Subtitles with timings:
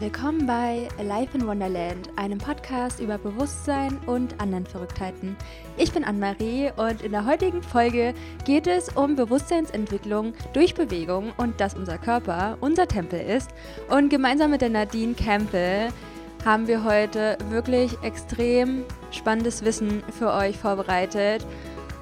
[0.00, 5.36] Willkommen bei Life in Wonderland, einem Podcast über Bewusstsein und anderen Verrücktheiten.
[5.76, 8.14] Ich bin Anne-Marie und in der heutigen Folge
[8.44, 13.50] geht es um Bewusstseinsentwicklung durch Bewegung und dass unser Körper unser Tempel ist.
[13.90, 15.88] Und gemeinsam mit der Nadine Campbell
[16.44, 21.44] haben wir heute wirklich extrem spannendes Wissen für euch vorbereitet.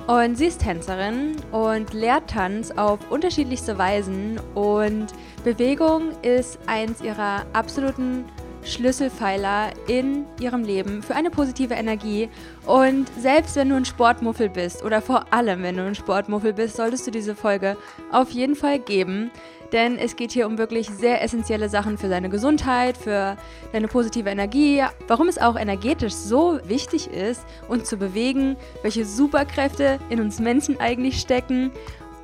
[0.06, 5.06] Und sie ist Tänzerin und lehrt Tanz auf unterschiedlichste Weisen und
[5.46, 8.24] Bewegung ist eins ihrer absoluten
[8.64, 12.28] Schlüsselpfeiler in ihrem Leben für eine positive Energie.
[12.66, 16.74] Und selbst wenn du ein Sportmuffel bist oder vor allem wenn du ein Sportmuffel bist,
[16.74, 17.76] solltest du diese Folge
[18.10, 19.30] auf jeden Fall geben.
[19.72, 23.36] Denn es geht hier um wirklich sehr essentielle Sachen für deine Gesundheit, für
[23.72, 30.00] deine positive Energie, warum es auch energetisch so wichtig ist, uns zu bewegen, welche Superkräfte
[30.08, 31.70] in uns Menschen eigentlich stecken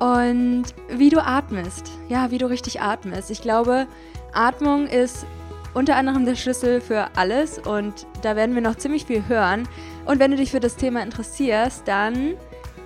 [0.03, 1.89] und wie du atmest.
[2.09, 3.31] Ja, wie du richtig atmest.
[3.31, 3.87] Ich glaube,
[4.33, 5.25] Atmung ist
[5.73, 9.65] unter anderem der Schlüssel für alles und da werden wir noch ziemlich viel hören.
[10.03, 12.33] Und wenn du dich für das Thema interessierst, dann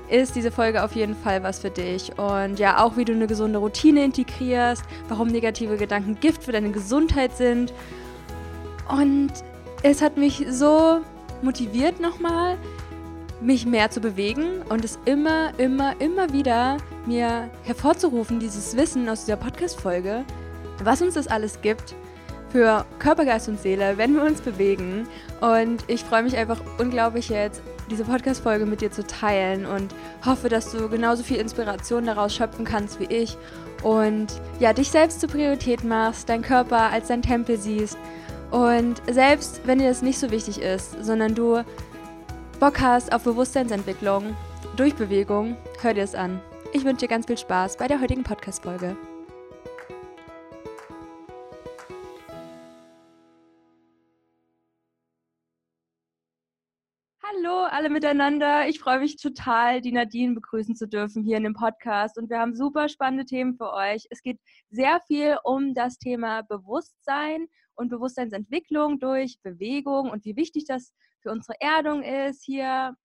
[0.09, 2.11] ist diese Folge auf jeden Fall was für dich.
[2.19, 6.69] Und ja, auch wie du eine gesunde Routine integrierst, warum negative Gedanken Gift für deine
[6.69, 7.73] Gesundheit sind.
[8.89, 9.31] Und
[9.81, 10.99] es hat mich so
[11.41, 12.59] motiviert nochmal,
[13.41, 16.77] mich mehr zu bewegen und es immer, immer, immer wieder
[17.07, 20.23] mir hervorzurufen, dieses Wissen aus dieser Podcast-Folge,
[20.83, 21.95] was uns das alles gibt
[22.51, 25.07] für Körper, Geist und Seele, wenn wir uns bewegen.
[25.41, 29.93] Und ich freue mich einfach unglaublich jetzt, diese Podcast-Folge mit dir zu teilen und
[30.25, 33.37] hoffe, dass du genauso viel Inspiration daraus schöpfen kannst wie ich
[33.83, 34.27] und
[34.59, 37.97] ja, dich selbst zur Priorität machst, deinen Körper als dein Tempel siehst.
[38.51, 41.63] Und selbst wenn dir das nicht so wichtig ist, sondern du
[42.59, 44.35] Bock hast auf Bewusstseinsentwicklung
[44.75, 46.41] durch Bewegung, hör dir es an.
[46.73, 48.97] Ich wünsche dir ganz viel Spaß bei der heutigen Podcast-Folge.
[57.23, 58.67] Hallo alle miteinander.
[58.67, 62.17] Ich freue mich total, die Nadine begrüßen zu dürfen hier in dem Podcast.
[62.17, 64.05] Und wir haben super spannende Themen für euch.
[64.09, 64.39] Es geht
[64.69, 71.31] sehr viel um das Thema Bewusstsein und Bewusstseinsentwicklung durch Bewegung und wie wichtig das für
[71.31, 72.95] unsere Erdung ist hier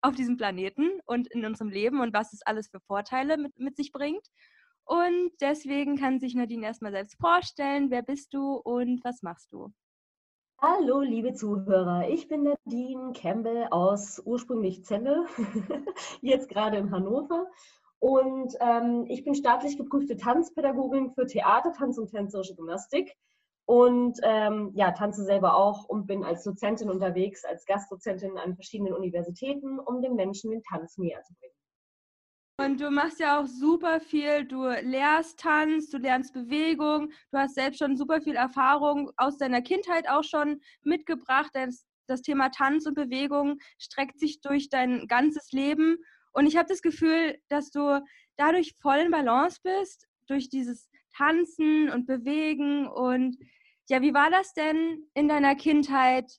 [0.00, 3.76] auf diesem Planeten und in unserem Leben und was es alles für Vorteile mit, mit
[3.76, 4.26] sich bringt.
[4.84, 7.90] Und deswegen kann sich Nadine erstmal selbst vorstellen.
[7.90, 9.72] Wer bist du und was machst du?
[10.60, 12.08] Hallo, liebe Zuhörer.
[12.08, 15.26] Ich bin Nadine Campbell aus ursprünglich Celle,
[16.20, 17.46] jetzt gerade in Hannover.
[18.00, 23.16] Und ähm, ich bin staatlich geprüfte Tanzpädagogin für Theater, Tanz und tänzerische Gymnastik
[23.68, 28.94] und ähm, ja, tanze selber auch und bin als Dozentin unterwegs, als Gastdozentin an verschiedenen
[28.94, 31.52] Universitäten, um den Menschen den Tanz näher zu bringen.
[32.56, 37.56] Und du machst ja auch super viel, du lehrst Tanz, du lernst Bewegung, du hast
[37.56, 41.50] selbst schon super viel Erfahrung aus deiner Kindheit auch schon mitgebracht.
[41.52, 45.98] Das, das Thema Tanz und Bewegung streckt sich durch dein ganzes Leben.
[46.32, 48.02] Und ich habe das Gefühl, dass du
[48.38, 53.36] dadurch voll in Balance bist, durch dieses Tanzen und Bewegen und
[53.88, 56.30] ja, wie war das denn in deiner Kindheit?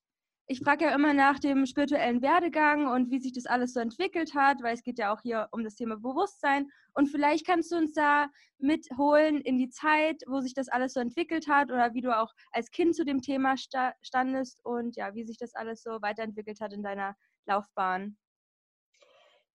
[0.45, 4.33] Ich frage ja immer nach dem spirituellen Werdegang und wie sich das alles so entwickelt
[4.33, 6.67] hat, weil es geht ja auch hier um das Thema Bewusstsein.
[6.93, 10.99] Und vielleicht kannst du uns da mitholen in die Zeit, wo sich das alles so
[10.99, 13.55] entwickelt hat oder wie du auch als Kind zu dem Thema
[14.01, 17.15] standest und ja, wie sich das alles so weiterentwickelt hat in deiner
[17.45, 18.17] Laufbahn.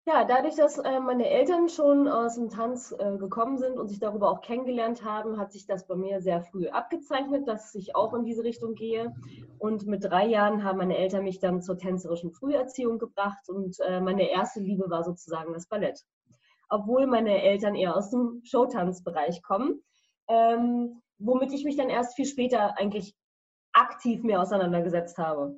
[0.07, 4.01] Ja, dadurch, dass äh, meine Eltern schon aus dem Tanz äh, gekommen sind und sich
[4.01, 8.13] darüber auch kennengelernt haben, hat sich das bei mir sehr früh abgezeichnet, dass ich auch
[8.13, 9.15] in diese Richtung gehe.
[9.59, 13.99] Und mit drei Jahren haben meine Eltern mich dann zur tänzerischen Früherziehung gebracht und äh,
[14.03, 16.05] meine erste Liebe war sozusagen das Ballett.
[16.69, 19.83] Obwohl meine Eltern eher aus dem Showtanzbereich kommen,
[20.29, 23.17] ähm, womit ich mich dann erst viel später eigentlich
[23.73, 25.57] aktiv mehr auseinandergesetzt habe.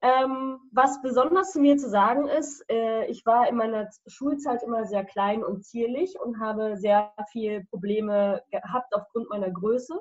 [0.00, 4.86] Ähm, was besonders zu mir zu sagen ist, äh, ich war in meiner Schulzeit immer
[4.86, 9.98] sehr klein und zierlich und habe sehr viele Probleme gehabt aufgrund meiner Größe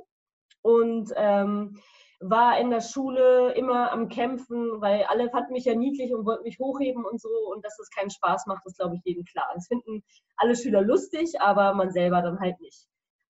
[0.61, 1.79] und ähm,
[2.19, 6.43] war in der Schule immer am Kämpfen, weil alle fanden mich ja niedlich und wollten
[6.43, 9.49] mich hochheben und so und dass es keinen Spaß macht, ist glaube ich jedem klar.
[9.55, 10.03] Das finden
[10.35, 12.87] alle Schüler lustig, aber man selber dann halt nicht.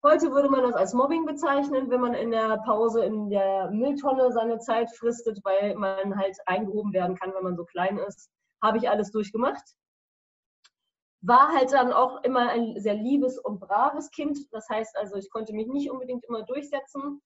[0.03, 4.31] Heute würde man das als Mobbing bezeichnen, wenn man in der Pause in der Mülltonne
[4.31, 8.29] seine Zeit fristet, weil man halt eingehoben werden kann, wenn man so klein ist.
[8.61, 9.63] Habe ich alles durchgemacht.
[11.21, 14.37] War halt dann auch immer ein sehr liebes und braves Kind.
[14.51, 17.21] Das heißt also, ich konnte mich nicht unbedingt immer durchsetzen.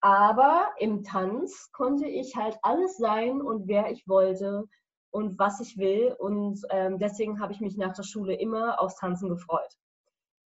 [0.00, 4.64] Aber im Tanz konnte ich halt alles sein und wer ich wollte
[5.10, 6.16] und was ich will.
[6.18, 9.76] Und ähm, deswegen habe ich mich nach der Schule immer aufs Tanzen gefreut.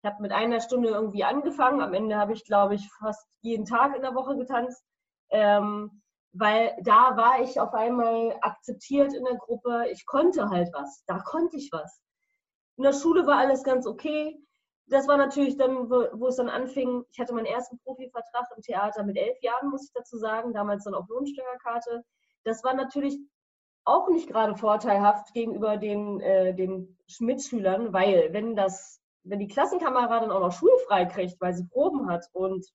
[0.02, 1.80] Ich habe mit einer Stunde irgendwie angefangen.
[1.80, 4.82] Am Ende habe ich, glaube ich, fast jeden Tag in der Woche getanzt.
[5.30, 6.02] Ähm,
[6.32, 9.86] weil da war ich auf einmal akzeptiert in der Gruppe.
[9.90, 11.02] Ich konnte halt was.
[11.06, 12.00] Da konnte ich was.
[12.76, 14.38] In der Schule war alles ganz okay.
[14.86, 17.04] Das war natürlich dann, wo, wo es dann anfing.
[17.10, 20.54] Ich hatte meinen ersten Profivertrag im Theater mit elf Jahren, muss ich dazu sagen.
[20.54, 22.04] Damals dann auf Lohnsteuerkarte.
[22.44, 23.18] Das war natürlich
[23.84, 30.30] auch nicht gerade vorteilhaft gegenüber den, äh, den Mitschülern, weil wenn das, wenn die Klassenkameradin
[30.30, 32.66] auch noch schulfrei kriegt, weil sie Proben hat und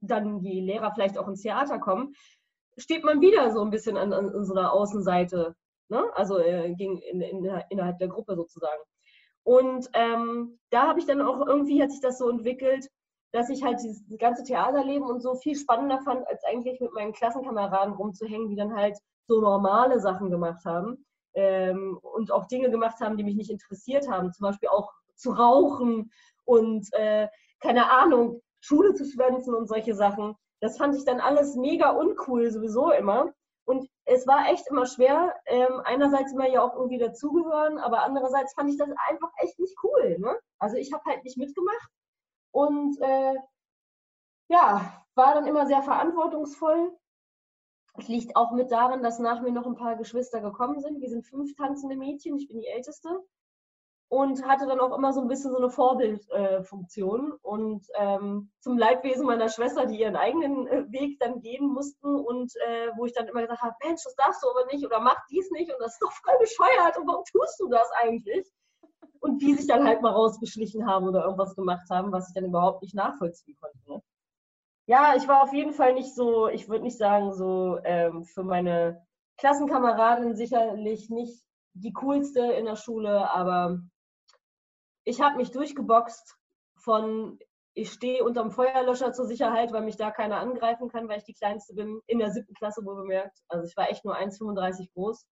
[0.00, 2.14] dann die Lehrer vielleicht auch ins Theater kommen,
[2.76, 5.54] steht man wieder so ein bisschen an, an, so Außenseite,
[5.88, 6.04] ne?
[6.14, 8.82] also äh, gegen, in, in, innerhalb der Gruppe sozusagen.
[9.42, 12.88] Und ähm, da habe ich dann auch irgendwie, hat sich das so entwickelt,
[13.32, 17.12] dass ich halt dieses ganze Theaterleben und so viel spannender fand, als eigentlich mit meinen
[17.12, 18.98] Klassenkameraden rumzuhängen, die dann halt
[19.28, 21.04] so normale Sachen gemacht haben
[21.34, 24.32] ähm, und auch Dinge gemacht haben, die mich nicht interessiert haben.
[24.32, 26.10] Zum Beispiel auch zu rauchen
[26.44, 27.28] und äh,
[27.60, 30.36] keine Ahnung, Schule zu schwänzen und solche Sachen.
[30.60, 33.32] Das fand ich dann alles mega uncool sowieso immer.
[33.64, 38.54] Und es war echt immer schwer, ähm, einerseits immer ja auch irgendwie dazugehören, aber andererseits
[38.54, 40.18] fand ich das einfach echt nicht cool.
[40.20, 40.38] Ne?
[40.58, 41.90] Also ich habe halt nicht mitgemacht
[42.52, 43.34] und äh,
[44.48, 46.96] ja, war dann immer sehr verantwortungsvoll.
[47.98, 51.00] Es liegt auch mit daran, dass nach mir noch ein paar Geschwister gekommen sind.
[51.00, 53.20] Wir sind fünf tanzende Mädchen, ich bin die älteste
[54.08, 57.32] und hatte dann auch immer so ein bisschen so eine Vorbildfunktion.
[57.32, 62.14] Äh, und ähm, zum Leidwesen meiner Schwester, die ihren eigenen äh, Weg dann gehen mussten
[62.14, 65.00] und äh, wo ich dann immer gesagt habe, Mensch, das darfst du aber nicht oder
[65.00, 68.48] mach dies nicht und das ist doch voll bescheuert und warum tust du das eigentlich?
[69.20, 72.44] Und die sich dann halt mal rausgeschlichen haben oder irgendwas gemacht haben, was ich dann
[72.44, 73.78] überhaupt nicht nachvollziehen konnte.
[73.88, 74.02] Ne?
[74.86, 78.44] Ja, ich war auf jeden Fall nicht so, ich würde nicht sagen, so ähm, für
[78.44, 79.04] meine
[79.38, 81.42] Klassenkameradin sicherlich nicht
[81.74, 83.80] die coolste in der Schule, aber
[85.06, 86.36] ich habe mich durchgeboxt
[86.76, 87.38] von,
[87.74, 91.34] ich stehe unterm Feuerlöscher zur Sicherheit, weil mich da keiner angreifen kann, weil ich die
[91.34, 93.38] Kleinste bin, in der siebten Klasse wohl bemerkt.
[93.48, 95.26] Also ich war echt nur 1,35 groß.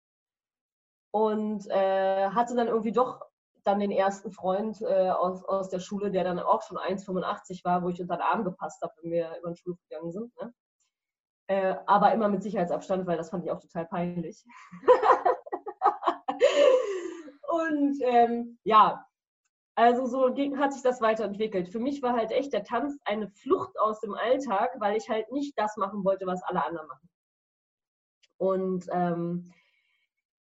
[1.11, 3.23] Und äh, hatte dann irgendwie doch
[3.65, 7.83] dann den ersten Freund äh, aus, aus der Schule, der dann auch schon 1,85 war,
[7.83, 10.37] wo ich unter den Arm gepasst habe, wenn wir über den Schulhof gegangen sind.
[10.41, 10.53] Ne?
[11.47, 14.45] Äh, aber immer mit Sicherheitsabstand, weil das fand ich auch total peinlich.
[17.49, 19.07] und ähm, ja,
[19.75, 21.69] also so ging, hat sich das weiterentwickelt.
[21.69, 25.31] Für mich war halt echt der Tanz eine Flucht aus dem Alltag, weil ich halt
[25.33, 27.09] nicht das machen wollte, was alle anderen machen.
[28.37, 29.53] Und ähm,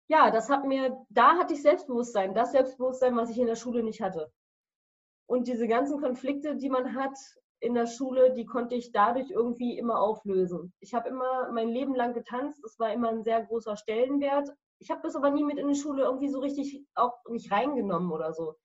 [0.07, 3.83] ja, das hat mir, da hatte ich Selbstbewusstsein, das Selbstbewusstsein, was ich in der Schule
[3.83, 4.31] nicht hatte.
[5.25, 7.17] Und diese ganzen Konflikte, die man hat
[7.59, 10.73] in der Schule, die konnte ich dadurch irgendwie immer auflösen.
[10.79, 14.49] Ich habe immer mein Leben lang getanzt, das war immer ein sehr großer Stellenwert.
[14.79, 18.11] Ich habe das aber nie mit in die Schule irgendwie so richtig auch nicht reingenommen
[18.11, 18.55] oder so.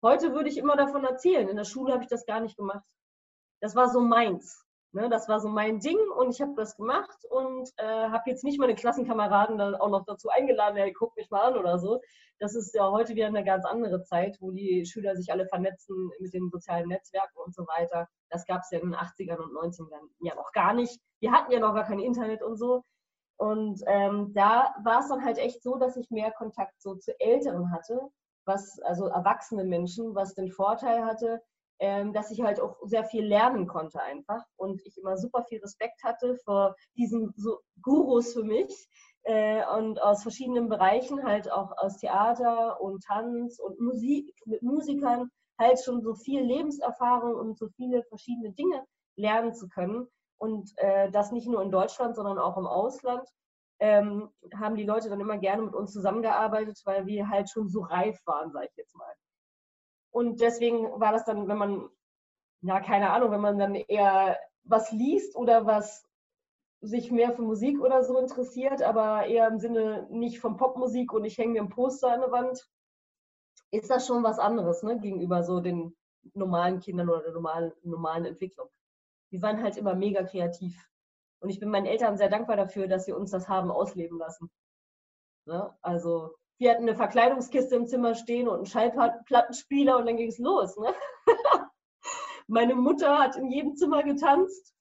[0.00, 1.48] Heute würde ich immer davon erzählen.
[1.48, 2.84] In der Schule habe ich das gar nicht gemacht.
[3.60, 4.64] Das war so meins.
[4.92, 5.08] Ne?
[5.08, 8.60] Das war so mein Ding und ich habe das gemacht und äh, habe jetzt nicht
[8.60, 12.00] meine Klassenkameraden dann auch noch dazu eingeladen, hey, guck mich mal an oder so.
[12.38, 16.10] Das ist ja heute wieder eine ganz andere Zeit, wo die Schüler sich alle vernetzen
[16.20, 18.08] mit den sozialen Netzwerken und so weiter.
[18.30, 21.00] Das gab es ja in den 80ern und 90ern ja noch gar nicht.
[21.20, 22.84] Wir hatten ja noch gar kein Internet und so.
[23.36, 27.18] Und ähm, da war es dann halt echt so, dass ich mehr Kontakt so zu
[27.20, 28.10] Älteren hatte
[28.48, 31.40] was, also erwachsene Menschen, was den Vorteil hatte,
[31.78, 35.60] ähm, dass ich halt auch sehr viel lernen konnte einfach und ich immer super viel
[35.60, 38.88] Respekt hatte vor diesen so Gurus für mich
[39.22, 45.30] äh, und aus verschiedenen Bereichen, halt auch aus Theater und Tanz und Musik, mit Musikern
[45.58, 48.84] halt schon so viel Lebenserfahrung und so viele verschiedene Dinge
[49.16, 50.08] lernen zu können.
[50.38, 53.28] Und äh, das nicht nur in Deutschland, sondern auch im Ausland
[53.80, 57.82] ähm, haben die Leute dann immer gerne mit uns zusammengearbeitet, weil wir halt schon so
[57.82, 59.12] reif waren, sage ich jetzt mal.
[60.10, 61.88] Und deswegen war das dann, wenn man,
[62.62, 66.04] ja, keine Ahnung, wenn man dann eher was liest oder was
[66.80, 71.24] sich mehr für Musik oder so interessiert, aber eher im Sinne nicht von Popmusik und
[71.24, 72.68] ich hänge mir ein Poster an der Wand,
[73.70, 75.96] ist das schon was anderes, ne, gegenüber so den
[76.34, 78.68] normalen Kindern oder der normalen, normalen Entwicklung.
[79.30, 80.88] Die waren halt immer mega kreativ.
[81.40, 84.50] Und ich bin meinen Eltern sehr dankbar dafür, dass sie uns das haben ausleben lassen.
[85.46, 85.76] Ne?
[85.82, 90.38] Also wir hatten eine Verkleidungskiste im Zimmer stehen und einen Schallplattenspieler und dann ging es
[90.38, 90.76] los.
[90.76, 90.92] Ne?
[92.48, 94.74] Meine Mutter hat in jedem Zimmer getanzt.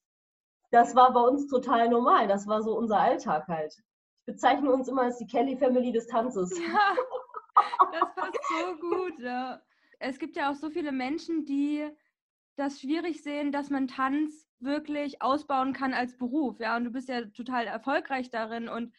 [0.71, 2.27] Das war bei uns total normal.
[2.27, 3.73] Das war so unser Alltag halt.
[3.73, 6.57] Ich bezeichne uns immer als die Kelly Family des Tanzes.
[6.57, 6.95] Ja,
[7.91, 9.19] das passt so gut.
[9.19, 9.61] Ja.
[9.99, 11.89] Es gibt ja auch so viele Menschen, die
[12.57, 16.59] das schwierig sehen, dass man Tanz wirklich ausbauen kann als Beruf.
[16.59, 18.67] Ja, und du bist ja total erfolgreich darin.
[18.67, 18.93] Und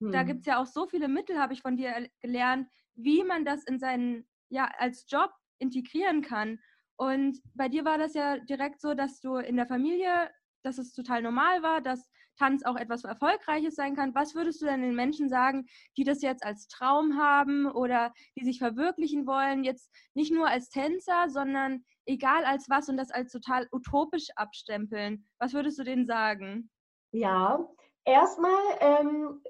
[0.00, 0.12] hm.
[0.12, 3.44] da gibt es ja auch so viele Mittel, habe ich von dir gelernt, wie man
[3.44, 6.60] das in seinen, ja, als Job integrieren kann.
[6.96, 10.30] Und bei dir war das ja direkt so, dass du in der Familie
[10.62, 14.14] dass es total normal war, dass Tanz auch etwas Erfolgreiches sein kann.
[14.14, 15.66] Was würdest du denn den Menschen sagen,
[15.96, 20.70] die das jetzt als Traum haben oder die sich verwirklichen wollen, jetzt nicht nur als
[20.70, 25.26] Tänzer, sondern egal als was und das als total utopisch abstempeln?
[25.38, 26.70] Was würdest du denen sagen?
[27.12, 27.58] Ja,
[28.04, 29.42] erstmal ähm,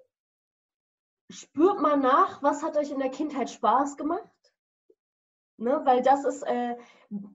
[1.31, 4.29] spürt mal nach, was hat euch in der Kindheit Spaß gemacht?
[5.61, 6.77] Ne, weil das ist, äh,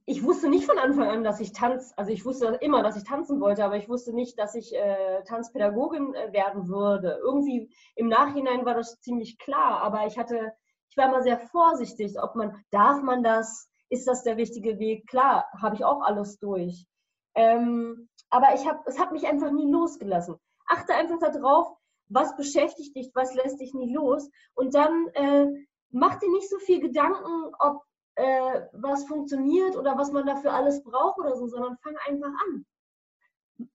[0.06, 3.04] ich wusste nicht von Anfang an, dass ich tanz, also ich wusste immer, dass ich
[3.04, 7.20] tanzen wollte, aber ich wusste nicht, dass ich äh, Tanzpädagogin äh, werden würde.
[7.22, 10.54] Irgendwie im Nachhinein war das ziemlich klar, aber ich hatte,
[10.90, 15.06] ich war immer sehr vorsichtig, ob man, darf man das, ist das der richtige Weg?
[15.08, 16.88] Klar, habe ich auch alles durch.
[17.36, 20.38] Ähm, aber ich habe, es hat mich einfach nie losgelassen.
[20.66, 21.76] Achte einfach darauf,
[22.08, 25.48] was beschäftigt dich, was lässt dich nie los und dann äh,
[25.90, 27.84] mach dir nicht so viel Gedanken, ob
[28.16, 32.66] äh, was funktioniert oder was man dafür alles braucht oder so, sondern fang einfach an.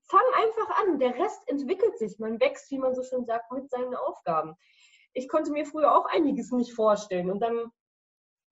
[0.03, 0.99] Fang einfach an.
[0.99, 2.19] Der Rest entwickelt sich.
[2.19, 4.55] Man wächst, wie man so schön sagt, mit seinen Aufgaben.
[5.13, 7.31] Ich konnte mir früher auch einiges nicht vorstellen.
[7.31, 7.73] Und dann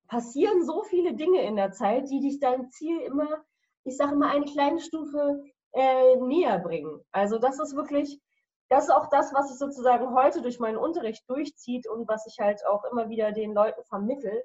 [0.08, 3.44] passieren so viele Dinge in der Zeit, die dich deinem Ziel immer,
[3.84, 7.00] ich sage immer, eine kleine Stufe äh, näher bringen.
[7.12, 8.20] Also das ist wirklich,
[8.68, 12.38] das ist auch das, was sich sozusagen heute durch meinen Unterricht durchzieht und was ich
[12.40, 14.42] halt auch immer wieder den Leuten vermittel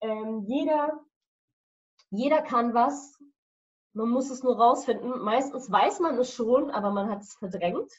[0.00, 1.00] ähm, jeder,
[2.10, 3.18] jeder kann was.
[3.92, 5.20] Man muss es nur rausfinden.
[5.22, 7.90] Meistens weiß man es schon, aber man hat es verdrängt.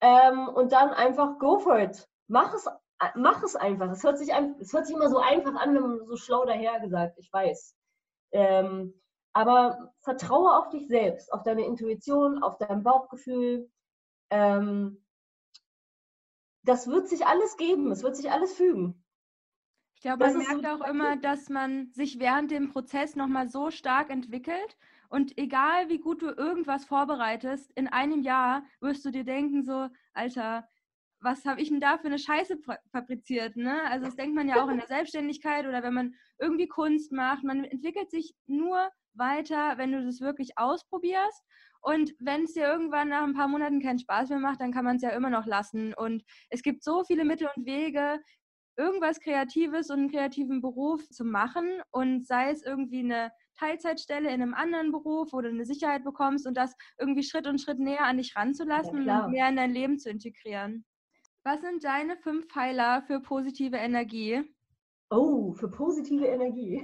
[0.00, 2.08] Ähm, und dann einfach go for it.
[2.26, 2.68] Mach es,
[3.14, 3.90] mach es einfach.
[3.90, 7.32] Es hört, sich es hört sich immer so einfach an, so schlau daher gesagt, ich
[7.32, 7.74] weiß.
[8.32, 9.00] Ähm,
[9.32, 13.70] aber vertraue auf dich selbst, auf deine Intuition, auf dein Bauchgefühl.
[14.30, 15.04] Ähm,
[16.62, 19.02] das wird sich alles geben, es wird sich alles fügen.
[20.00, 24.08] Ich glaube, man merkt auch immer, dass man sich während dem Prozess nochmal so stark
[24.08, 24.78] entwickelt.
[25.10, 29.88] Und egal wie gut du irgendwas vorbereitest, in einem Jahr wirst du dir denken, so,
[30.14, 30.66] Alter,
[31.20, 32.56] was habe ich denn da für eine Scheiße
[32.90, 33.56] fabriziert?
[33.56, 33.82] Ne?
[33.90, 37.44] Also das denkt man ja auch in der Selbstständigkeit oder wenn man irgendwie Kunst macht.
[37.44, 41.44] Man entwickelt sich nur weiter, wenn du das wirklich ausprobierst.
[41.82, 44.86] Und wenn es dir irgendwann nach ein paar Monaten keinen Spaß mehr macht, dann kann
[44.86, 45.92] man es ja immer noch lassen.
[45.92, 48.18] Und es gibt so viele Mittel und Wege,
[48.80, 54.42] irgendwas Kreatives und einen kreativen Beruf zu machen und sei es irgendwie eine Teilzeitstelle in
[54.42, 58.04] einem anderen Beruf, wo du eine Sicherheit bekommst und das irgendwie Schritt und Schritt näher
[58.04, 60.86] an dich ranzulassen ja, und mehr in dein Leben zu integrieren.
[61.44, 64.42] Was sind deine fünf Pfeiler für positive Energie?
[65.10, 66.82] Oh, für positive Energie.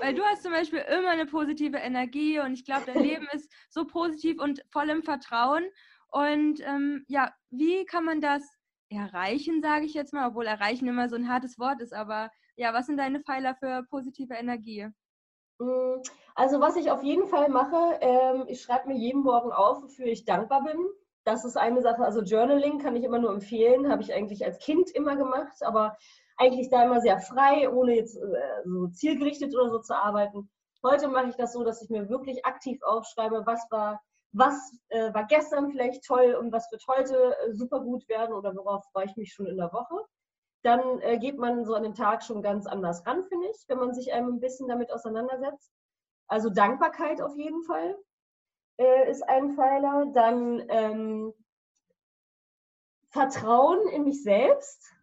[0.00, 3.52] Weil du hast zum Beispiel immer eine positive Energie und ich glaube, dein Leben ist
[3.68, 5.64] so positiv und voll im Vertrauen.
[6.10, 8.42] Und ähm, ja, wie kann man das
[8.94, 12.72] erreichen, sage ich jetzt mal, obwohl erreichen immer so ein hartes Wort ist, aber ja,
[12.74, 14.88] was sind deine Pfeiler für positive Energie?
[15.58, 16.02] Mm,
[16.34, 20.06] also was ich auf jeden Fall mache, ähm, ich schreibe mir jeden Morgen auf, wofür
[20.06, 20.78] ich dankbar bin.
[21.24, 24.58] Das ist eine Sache, also Journaling kann ich immer nur empfehlen, habe ich eigentlich als
[24.58, 25.96] Kind immer gemacht, aber
[26.36, 30.50] eigentlich da immer sehr frei, ohne jetzt äh, so zielgerichtet oder so zu arbeiten.
[30.82, 35.12] Heute mache ich das so, dass ich mir wirklich aktiv aufschreibe, was war was äh,
[35.12, 39.04] war gestern vielleicht toll und was wird heute äh, super gut werden oder worauf freue
[39.04, 40.04] ich mich schon in der Woche.
[40.62, 43.78] Dann äh, geht man so an den Tag schon ganz anders ran, finde ich, wenn
[43.78, 45.70] man sich einem ein bisschen damit auseinandersetzt.
[46.28, 47.98] Also Dankbarkeit auf jeden Fall
[48.78, 50.06] äh, ist ein Pfeiler.
[50.14, 51.34] Dann ähm,
[53.10, 54.94] Vertrauen in mich selbst.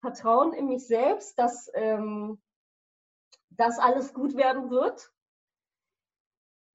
[0.00, 2.40] Vertrauen in mich selbst, dass ähm,
[3.50, 5.13] das alles gut werden wird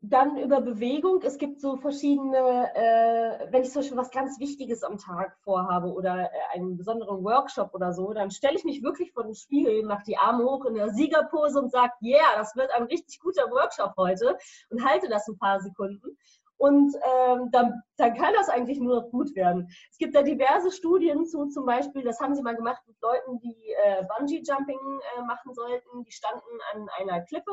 [0.01, 1.22] dann über Bewegung.
[1.24, 5.91] Es gibt so verschiedene, äh, wenn ich zum Beispiel was ganz Wichtiges am Tag vorhabe
[5.91, 9.84] oder äh, einen besonderen Workshop oder so, dann stelle ich mich wirklich vor den Spiegel,
[9.84, 13.51] mache die Arme hoch in der Siegerpose und sage, yeah, das wird ein richtig guter
[13.51, 14.38] Workshop heute
[14.70, 16.18] und halte das ein paar Sekunden.
[16.56, 19.70] Und ähm, dann, dann kann das eigentlich nur noch gut werden.
[19.91, 23.39] Es gibt da diverse Studien zu, zum Beispiel, das haben sie mal gemacht mit Leuten,
[23.39, 26.03] die äh, Bungee-Jumping äh, machen sollten.
[26.03, 27.51] Die standen an einer Klippe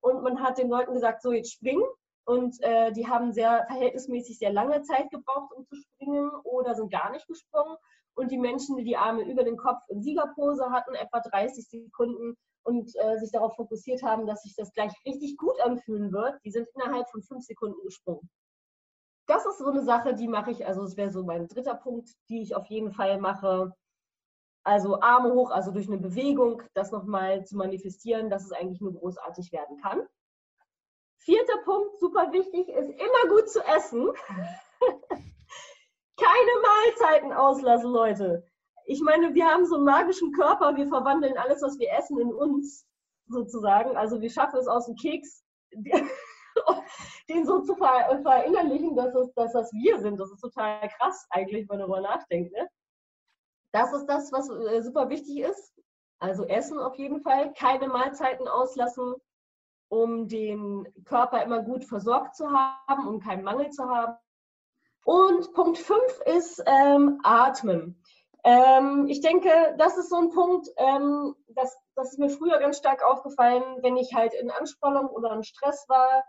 [0.00, 1.84] und man hat den Leuten gesagt, so jetzt springen.
[2.24, 6.92] Und äh, die haben sehr verhältnismäßig sehr lange Zeit gebraucht, um zu springen oder sind
[6.92, 7.76] gar nicht gesprungen.
[8.14, 12.36] Und die Menschen, die die Arme über den Kopf in Siegerpose hatten, etwa 30 Sekunden
[12.64, 16.50] und äh, sich darauf fokussiert haben, dass sich das gleich richtig gut anfühlen wird, die
[16.50, 18.28] sind innerhalb von fünf Sekunden gesprungen.
[19.26, 22.10] Das ist so eine Sache, die mache ich, also es wäre so mein dritter Punkt,
[22.28, 23.72] die ich auf jeden Fall mache,
[24.68, 28.92] also Arme hoch, also durch eine Bewegung, das nochmal zu manifestieren, dass es eigentlich nur
[28.92, 30.06] großartig werden kann.
[31.16, 34.12] Vierter Punkt, super wichtig, ist immer gut zu essen.
[36.20, 38.44] Keine Mahlzeiten auslassen, Leute.
[38.84, 42.34] Ich meine, wir haben so einen magischen Körper, wir verwandeln alles, was wir essen, in
[42.34, 42.86] uns
[43.26, 43.96] sozusagen.
[43.96, 45.44] Also wir schaffen es aus dem Keks
[47.30, 50.20] den so zu ver verinnerlichen, dass, es, dass das wir sind.
[50.20, 52.52] Das ist total krass eigentlich, wenn man darüber nachdenkt.
[52.52, 52.68] Ne?
[53.72, 55.74] Das ist das, was äh, super wichtig ist.
[56.20, 59.14] Also Essen auf jeden Fall, keine Mahlzeiten auslassen,
[59.88, 64.16] um den Körper immer gut versorgt zu haben, um keinen Mangel zu haben.
[65.04, 68.02] Und Punkt 5 ist ähm, Atmen.
[68.44, 72.78] Ähm, ich denke, das ist so ein Punkt, ähm, das, das ist mir früher ganz
[72.78, 76.24] stark aufgefallen, wenn ich halt in Anspannung oder in Stress war.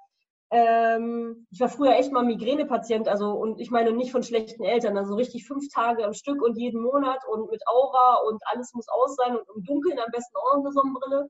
[0.52, 4.98] Ähm, ich war früher echt mal Migränepatient, also und ich meine nicht von schlechten Eltern,
[4.98, 8.88] also richtig fünf Tage am Stück und jeden Monat und mit Aura und alles muss
[8.90, 11.30] aus sein und im Dunkeln am besten auch eine Sonnenbrille.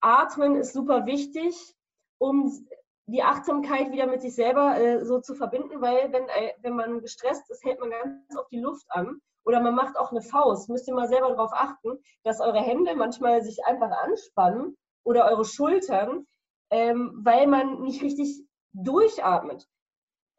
[0.00, 1.74] Atmen ist super wichtig,
[2.18, 2.66] um
[3.06, 7.00] die Achtsamkeit wieder mit sich selber äh, so zu verbinden, weil wenn, äh, wenn man
[7.00, 10.70] gestresst ist, hält man ganz auf die Luft an oder man macht auch eine Faust.
[10.70, 15.44] Müsst ihr mal selber darauf achten, dass eure Hände manchmal sich einfach anspannen oder eure
[15.44, 16.26] Schultern,
[16.74, 19.64] ähm, weil man nicht richtig durchatmet.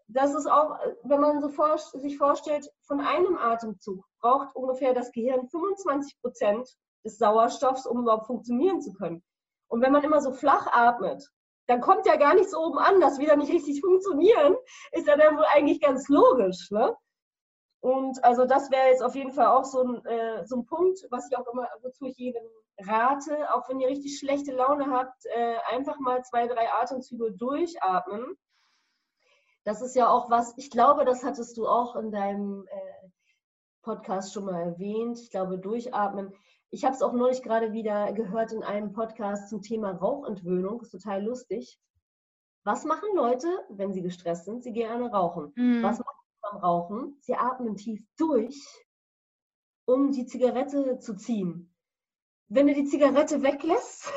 [0.09, 5.13] Das ist auch, wenn man so vor, sich vorstellt, von einem Atemzug braucht ungefähr das
[5.13, 6.69] Gehirn 25 Prozent
[7.05, 9.23] des Sauerstoffs, um überhaupt funktionieren zu können.
[9.69, 11.25] Und wenn man immer so flach atmet,
[11.67, 14.57] dann kommt ja gar nichts oben an, das wieder nicht richtig funktionieren,
[14.91, 16.69] ist ja dann wohl eigentlich ganz logisch.
[16.69, 16.93] Ne?
[17.85, 21.05] Und also das wäre jetzt auf jeden Fall auch so ein, äh, so ein Punkt,
[21.11, 22.41] was ich auch immer, wozu ich jedem
[22.79, 28.25] rate, auch wenn ihr richtig schlechte Laune habt, äh, einfach mal zwei, drei Atemzüge durchatmen.
[29.65, 33.09] Das ist ja auch was, ich glaube, das hattest du auch in deinem äh,
[33.83, 35.19] Podcast schon mal erwähnt.
[35.19, 36.33] Ich glaube, durchatmen.
[36.71, 40.81] Ich habe es auch neulich gerade wieder gehört in einem Podcast zum Thema Rauchentwöhnung.
[40.81, 41.79] Ist total lustig.
[42.63, 44.63] Was machen Leute, wenn sie gestresst sind?
[44.63, 45.53] Sie gerne rauchen.
[45.55, 45.83] Mhm.
[45.83, 48.57] Was machen beim Rauchen, sie atmen tief durch,
[49.85, 51.73] um die Zigarette zu ziehen.
[52.47, 54.11] Wenn du die Zigarette weglässt,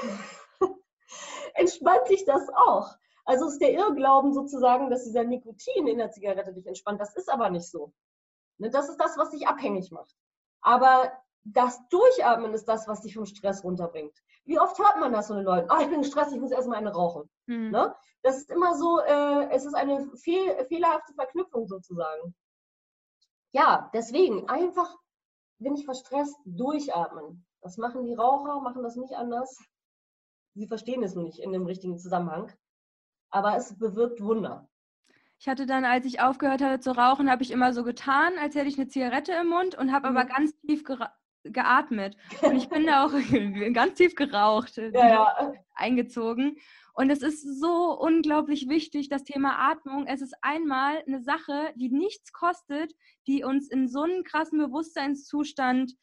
[1.55, 2.95] entspannt sich das auch.
[3.25, 7.01] Also ist der Irrglauben sozusagen, dass dieser Nikotin in der Zigarette dich entspannt.
[7.01, 7.93] Das ist aber nicht so.
[8.59, 10.15] Ne, das ist das, was dich abhängig macht.
[10.61, 11.13] Aber
[11.45, 14.17] das Durchatmen ist das, was dich vom Stress runterbringt.
[14.45, 15.71] Wie oft hört man das von den Leuten?
[15.71, 17.29] Oh, ich bin gestresst, ich muss erstmal eine rauchen.
[17.47, 17.71] Mhm.
[17.71, 17.95] Ne?
[18.23, 22.35] Das ist immer so, äh, es ist eine fehl, fehlerhafte Verknüpfung sozusagen.
[23.53, 24.95] Ja, deswegen einfach,
[25.59, 27.47] wenn ich verstresst, durchatmen.
[27.61, 29.59] Das machen die Raucher, machen das nicht anders.
[30.55, 32.53] Sie verstehen es nur nicht in dem richtigen Zusammenhang.
[33.31, 34.69] Aber es bewirkt Wunder.
[35.41, 38.57] Ich hatte dann, als ich aufgehört hatte zu rauchen, habe ich immer so getan, als
[38.57, 40.17] hätte ich eine Zigarette im Mund und habe mhm.
[40.17, 40.83] aber ganz tief
[41.53, 42.17] geatmet.
[42.43, 43.13] Und ich bin da auch
[43.73, 45.53] ganz tief geraucht, ja, ja.
[45.75, 46.57] eingezogen.
[46.95, 50.07] Und es ist so unglaublich wichtig, das Thema Atmung.
[50.07, 52.93] Es ist einmal eine Sache, die nichts kostet,
[53.27, 55.95] die uns in so einen krassen Bewusstseinszustand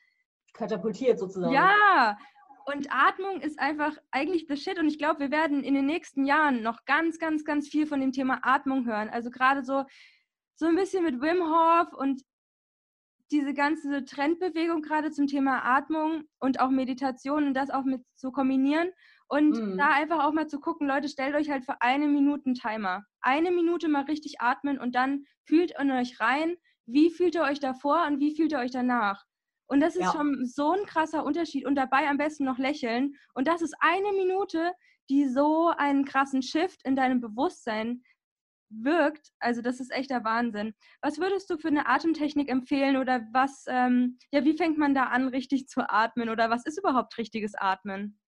[0.54, 1.54] katapultiert sozusagen.
[1.54, 2.18] Ja,
[2.66, 4.80] und Atmung ist einfach eigentlich the shit.
[4.80, 8.00] Und ich glaube, wir werden in den nächsten Jahren noch ganz, ganz, ganz viel von
[8.00, 9.10] dem Thema Atmung hören.
[9.10, 9.84] Also gerade so,
[10.56, 12.24] so ein bisschen mit Wim Hof und
[13.32, 18.32] diese ganze Trendbewegung gerade zum Thema Atmung und auch Meditation und das auch mit zu
[18.32, 18.90] kombinieren
[19.28, 19.78] und mhm.
[19.78, 23.04] da einfach auch mal zu gucken, Leute, stellt euch halt für eine Minute einen Timer.
[23.22, 27.60] Eine Minute mal richtig atmen und dann fühlt in euch rein, wie fühlt ihr euch
[27.60, 29.24] davor und wie fühlt ihr euch danach.
[29.68, 30.12] Und das ist ja.
[30.12, 33.16] schon so ein krasser Unterschied und dabei am besten noch lächeln.
[33.34, 34.74] Und das ist eine Minute,
[35.10, 38.04] die so einen krassen Shift in deinem Bewusstsein
[38.70, 40.74] wirkt, also das ist echter Wahnsinn.
[41.02, 45.06] Was würdest du für eine Atemtechnik empfehlen oder was, ähm, ja, wie fängt man da
[45.06, 48.20] an, richtig zu atmen oder was ist überhaupt richtiges Atmen?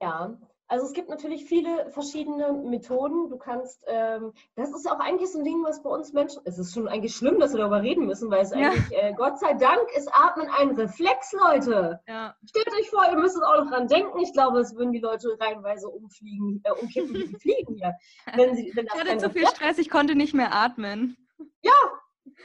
[0.00, 3.28] Ja, also es gibt natürlich viele verschiedene Methoden.
[3.28, 6.58] Du kannst, ähm, das ist auch eigentlich so ein Ding, was bei uns Menschen, es
[6.58, 8.70] ist schon eigentlich schlimm, dass wir darüber reden müssen, weil es ja.
[8.70, 12.00] eigentlich, äh, Gott sei Dank, ist Atmen ein Reflex, Leute.
[12.08, 12.34] Ja.
[12.48, 14.18] Stellt euch vor, ihr müsst auch noch dran denken.
[14.20, 17.94] Ich glaube, es würden die Leute reihenweise umfliegen, äh, umkippen wie fliegen hier.
[18.34, 21.16] Wenn sie, wenn ich hatte zu viel Stress, ich konnte nicht mehr atmen.
[21.62, 21.72] Ja,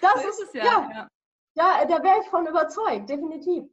[0.01, 0.65] das so ist, es ja.
[0.65, 1.09] Ja, ja.
[1.55, 3.65] ja da wäre ich von überzeugt, definitiv.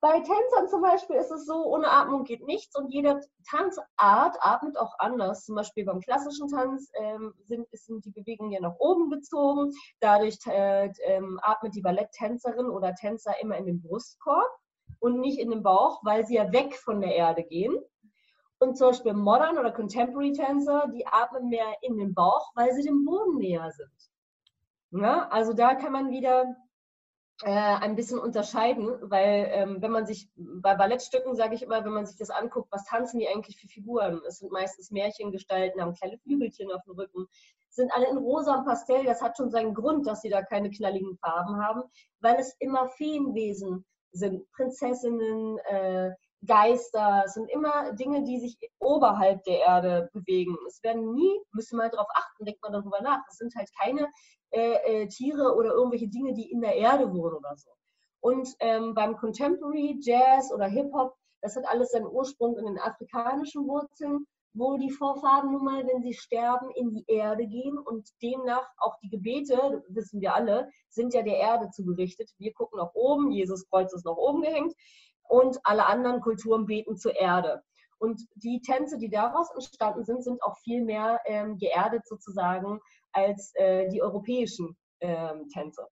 [0.00, 4.76] Bei Tänzern zum Beispiel ist es so, ohne Atmung geht nichts und jede Tanzart atmet
[4.76, 5.44] auch anders.
[5.44, 9.72] Zum Beispiel beim klassischen Tanz ähm, sind, sind die Bewegungen ja nach oben gezogen.
[10.00, 14.50] Dadurch äh, ähm, atmet die Balletttänzerin oder Tänzer immer in den Brustkorb
[15.00, 17.76] und nicht in den Bauch, weil sie ja weg von der Erde gehen.
[18.58, 22.82] Und zum Beispiel Modern oder Contemporary Tänzer, die atmen mehr in den Bauch, weil sie
[22.82, 25.02] dem Boden näher sind.
[25.02, 26.56] Ja, also da kann man wieder
[27.42, 31.92] äh, ein bisschen unterscheiden, weil ähm, wenn man sich bei Ballettstücken, sage ich immer, wenn
[31.92, 34.22] man sich das anguckt, was tanzen die eigentlich für Figuren?
[34.26, 37.26] Es sind meistens Märchengestalten, haben kleine Flügelchen auf dem Rücken,
[37.68, 39.04] sind alle in rosa und Pastell.
[39.04, 41.82] Das hat schon seinen Grund, dass sie da keine knalligen Farben haben,
[42.20, 46.12] weil es immer Feenwesen sind, Prinzessinnen, äh,
[46.44, 50.56] Geister, es sind immer Dinge, die sich oberhalb der Erde bewegen.
[50.66, 53.20] Es werden nie, müssen wir darauf achten, denkt man darüber nach.
[53.30, 54.08] Es sind halt keine
[54.50, 57.70] äh, äh, Tiere oder irgendwelche Dinge, die in der Erde wohnen oder so.
[58.20, 63.66] Und ähm, beim Contemporary Jazz oder Hip-Hop, das hat alles seinen Ursprung in den afrikanischen
[63.66, 68.66] Wurzeln, wo die Vorfahren nun mal, wenn sie sterben, in die Erde gehen und demnach
[68.78, 72.30] auch die Gebete, wissen wir alle, sind ja der Erde zugerichtet.
[72.38, 74.74] Wir gucken nach oben, Jesus Kreuz ist nach oben gehängt
[75.28, 77.62] und alle anderen Kulturen beten zur Erde.
[77.98, 82.80] Und die Tänze, die daraus entstanden sind, sind auch viel mehr ähm, geerdet sozusagen
[83.12, 85.86] als äh, die europäischen ähm, Tänze.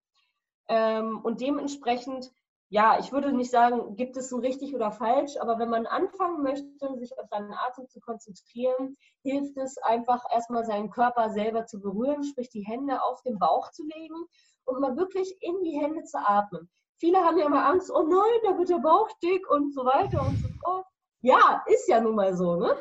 [0.68, 2.30] Ähm, und dementsprechend,
[2.68, 6.42] ja, ich würde nicht sagen, gibt es ein richtig oder falsch, aber wenn man anfangen
[6.42, 11.80] möchte, sich auf seinen Atem zu konzentrieren, hilft es einfach erstmal seinen Körper selber zu
[11.80, 14.26] berühren, sprich die Hände auf den Bauch zu legen
[14.64, 16.70] und mal wirklich in die Hände zu atmen
[17.04, 20.26] viele haben ja immer Angst, oh nein, da wird der Bauch dick und so weiter
[20.26, 20.86] und so fort.
[21.20, 22.74] Ja, ist ja nun mal so, ne?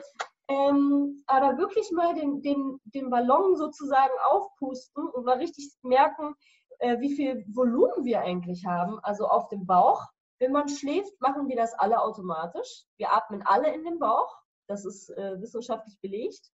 [0.47, 6.35] Ähm, aber wirklich mal den, den, den Ballon sozusagen aufpusten und mal richtig merken,
[6.79, 10.01] äh, wie viel Volumen wir eigentlich haben, also auf dem Bauch.
[10.39, 12.85] Wenn man schläft, machen wir das alle automatisch.
[12.97, 14.37] Wir atmen alle in den Bauch.
[14.67, 16.49] Das ist äh, wissenschaftlich belegt.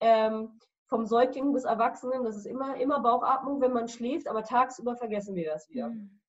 [0.00, 4.96] Ähm, vom Säugling bis Erwachsenen, das ist immer, immer Bauchatmung, wenn man schläft, aber tagsüber
[4.96, 5.88] vergessen wir das wieder.
[5.88, 6.20] Mhm.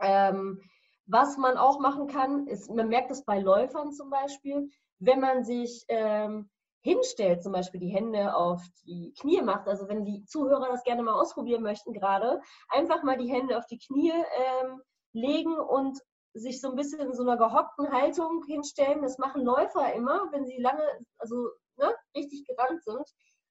[0.00, 0.60] Ähm,
[1.06, 5.44] was man auch machen kann, ist, man merkt es bei Läufern zum Beispiel, wenn man
[5.44, 6.50] sich ähm,
[6.82, 11.02] hinstellt, zum Beispiel die Hände auf die Knie macht, also wenn die Zuhörer das gerne
[11.02, 14.80] mal ausprobieren möchten gerade, einfach mal die Hände auf die Knie ähm,
[15.12, 15.98] legen und
[16.34, 19.02] sich so ein bisschen in so einer gehockten Haltung hinstellen.
[19.02, 20.84] Das machen Läufer immer, wenn sie lange,
[21.18, 23.04] also ne, richtig gerannt sind.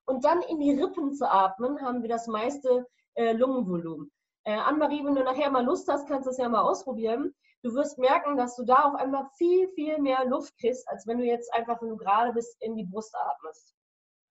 [0.05, 4.11] Und dann in die Rippen zu atmen, haben wir das meiste äh, Lungenvolumen.
[4.47, 7.35] Äh, Anne-Marie, wenn du nachher mal Lust hast, kannst du es ja mal ausprobieren.
[7.63, 11.17] Du wirst merken, dass du da auf einmal viel, viel mehr Luft kriegst, als wenn
[11.17, 13.75] du jetzt einfach, wenn du gerade bist, in die Brust atmest.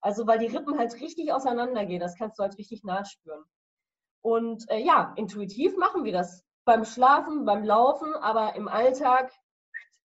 [0.01, 3.43] Also weil die Rippen halt richtig auseinandergehen, das kannst du halt richtig nachspüren.
[4.23, 9.31] Und äh, ja, intuitiv machen wir das beim Schlafen, beim Laufen, aber im Alltag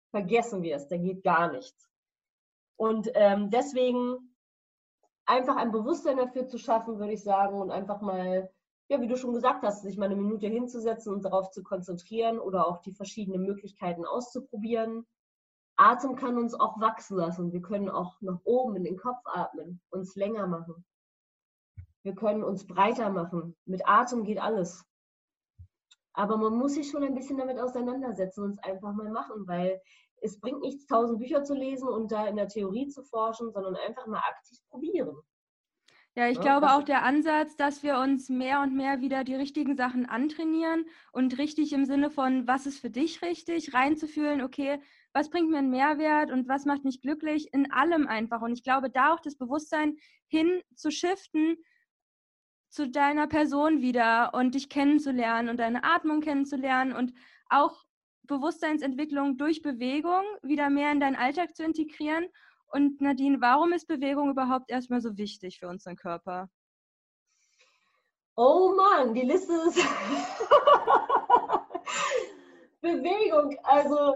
[0.10, 1.92] vergessen wir es, da geht gar nichts.
[2.76, 4.36] Und ähm, deswegen
[5.28, 8.52] einfach ein Bewusstsein dafür zu schaffen, würde ich sagen, und einfach mal
[8.92, 12.40] ja, wie du schon gesagt hast, sich mal eine Minute hinzusetzen und darauf zu konzentrieren
[12.40, 15.08] oder auch die verschiedenen Möglichkeiten auszuprobieren.
[15.78, 17.54] Atem kann uns auch wachsen lassen.
[17.54, 20.84] Wir können auch nach oben in den Kopf atmen, uns länger machen.
[22.04, 23.56] Wir können uns breiter machen.
[23.64, 24.84] Mit Atem geht alles.
[26.12, 29.82] Aber man muss sich schon ein bisschen damit auseinandersetzen und es einfach mal machen, weil
[30.18, 33.78] es bringt nichts, tausend Bücher zu lesen und da in der Theorie zu forschen, sondern
[33.78, 35.16] einfach mal aktiv probieren.
[36.16, 39.36] Ja, ich ja, glaube auch der Ansatz, dass wir uns mehr und mehr wieder die
[39.36, 44.82] richtigen Sachen antrainieren und richtig im Sinne von, was ist für dich richtig, reinzufühlen, okay,
[45.14, 48.42] was bringt mir einen Mehrwert und was macht mich glücklich, in allem einfach.
[48.42, 49.96] Und ich glaube, da auch das Bewusstsein
[50.28, 51.56] hin zu shiften
[52.70, 57.14] zu deiner Person wieder und dich kennenzulernen und deine Atmung kennenzulernen und
[57.50, 57.86] auch
[58.24, 62.28] Bewusstseinsentwicklung durch Bewegung wieder mehr in deinen Alltag zu integrieren
[62.72, 66.50] und Nadine, warum ist Bewegung überhaupt erstmal so wichtig für unseren Körper?
[68.36, 69.78] Oh Mann, die Liste ist.
[72.82, 74.16] Bewegung, also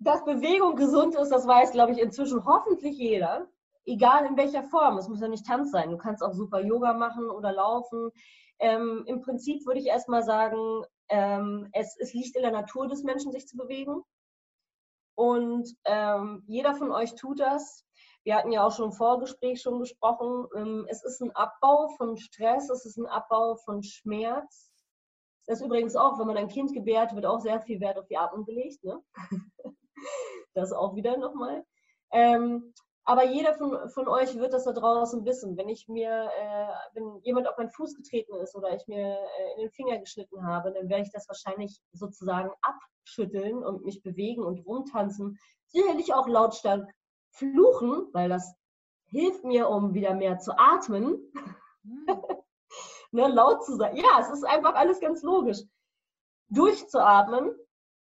[0.00, 3.46] dass Bewegung gesund ist, das weiß, glaube ich, inzwischen hoffentlich jeder.
[3.84, 4.96] Egal in welcher Form.
[4.96, 5.90] Es muss ja nicht Tanz sein.
[5.90, 8.10] Du kannst auch super Yoga machen oder laufen.
[8.58, 13.02] Ähm, Im Prinzip würde ich erstmal sagen, ähm, es, es liegt in der Natur des
[13.02, 14.02] Menschen, sich zu bewegen.
[15.20, 17.84] Und ähm, jeder von euch tut das.
[18.24, 20.46] Wir hatten ja auch schon im Vorgespräch schon gesprochen.
[20.56, 24.72] Ähm, es ist ein Abbau von Stress, es ist ein Abbau von Schmerz.
[25.44, 28.06] Das ist übrigens auch, wenn man ein Kind gebärt, wird auch sehr viel Wert auf
[28.06, 28.82] die Atmung gelegt.
[28.82, 28.98] Ne?
[30.54, 31.66] das auch wieder nochmal.
[32.12, 32.72] Ähm,
[33.04, 35.56] aber jeder von, von euch wird das da draußen wissen.
[35.56, 39.52] Wenn ich mir, äh, wenn jemand auf meinen Fuß getreten ist oder ich mir äh,
[39.54, 44.44] in den Finger geschnitten habe, dann werde ich das wahrscheinlich sozusagen abschütteln und mich bewegen
[44.44, 45.38] und rumtanzen.
[45.66, 46.88] Sicherlich auch lautstark
[47.30, 48.54] fluchen, weil das
[49.06, 51.32] hilft mir, um wieder mehr zu atmen.
[51.82, 52.06] Hm.
[53.12, 53.96] ne, laut zu sein.
[53.96, 55.62] Ja, es ist einfach alles ganz logisch.
[56.48, 57.54] Durchzuatmen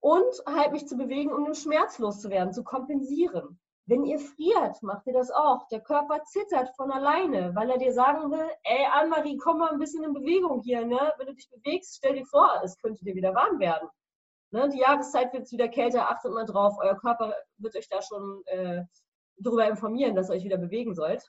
[0.00, 3.60] und halt mich zu bewegen, um schmerzlos zu werden, zu kompensieren.
[3.90, 5.66] Wenn ihr friert, macht ihr das auch.
[5.66, 9.81] Der Körper zittert von alleine, weil er dir sagen will, ey Anne-Marie, komm mal ein
[9.81, 10.87] bisschen in Bewegung hier.
[10.87, 11.12] Ne?
[11.18, 13.88] Wenn du dich bewegst, stell dir vor, es könnte dir wieder warm werden.
[14.53, 14.68] Ne?
[14.68, 16.76] Die Jahreszeit wird wieder kälter, achtet mal drauf.
[16.79, 18.85] Euer Körper wird euch da schon äh,
[19.38, 21.29] darüber informieren, dass ihr euch wieder bewegen sollt.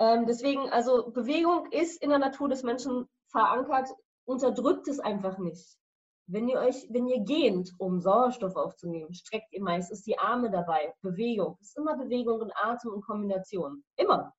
[0.00, 3.88] Ähm, deswegen, also Bewegung ist in der Natur des Menschen verankert,
[4.24, 5.78] unterdrückt es einfach nicht.
[6.26, 10.94] Wenn ihr euch, wenn ihr gehend, um Sauerstoff aufzunehmen, streckt ihr meistens die Arme dabei.
[11.02, 11.58] Bewegung.
[11.60, 13.84] Es ist immer Bewegung und Atem und Kombination.
[13.96, 14.32] Immer.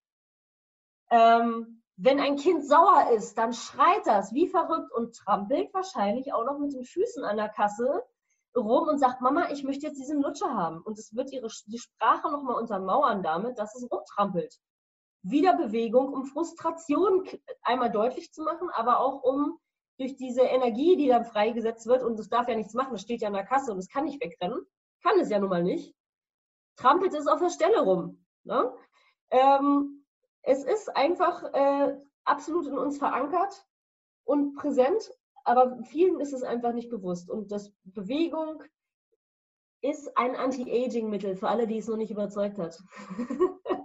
[1.12, 6.46] Ähm, wenn ein Kind sauer ist, dann schreit das wie verrückt und trampelt wahrscheinlich auch
[6.46, 8.04] noch mit den Füßen an der Kasse
[8.56, 10.82] rum und sagt, Mama, ich möchte jetzt diesen Lutscher haben.
[10.82, 14.60] Und es wird ihre, die Sprache nochmal untermauern damit, dass es rumtrampelt.
[15.22, 17.28] Wieder Bewegung, um Frustration
[17.62, 19.60] einmal deutlich zu machen, aber auch um
[19.98, 23.22] durch diese Energie, die dann freigesetzt wird, und es darf ja nichts machen, es steht
[23.22, 24.66] ja an der Kasse und es kann nicht wegrennen,
[25.02, 25.96] kann es ja nun mal nicht,
[26.76, 28.26] trampelt es auf der Stelle rum.
[28.44, 28.74] Ne?
[29.30, 30.06] Ähm,
[30.42, 33.66] es ist einfach äh, absolut in uns verankert
[34.26, 35.12] und präsent,
[35.44, 37.30] aber vielen ist es einfach nicht bewusst.
[37.30, 38.64] Und das Bewegung
[39.82, 42.82] ist ein Anti-Aging-Mittel für alle, die es noch nicht überzeugt hat.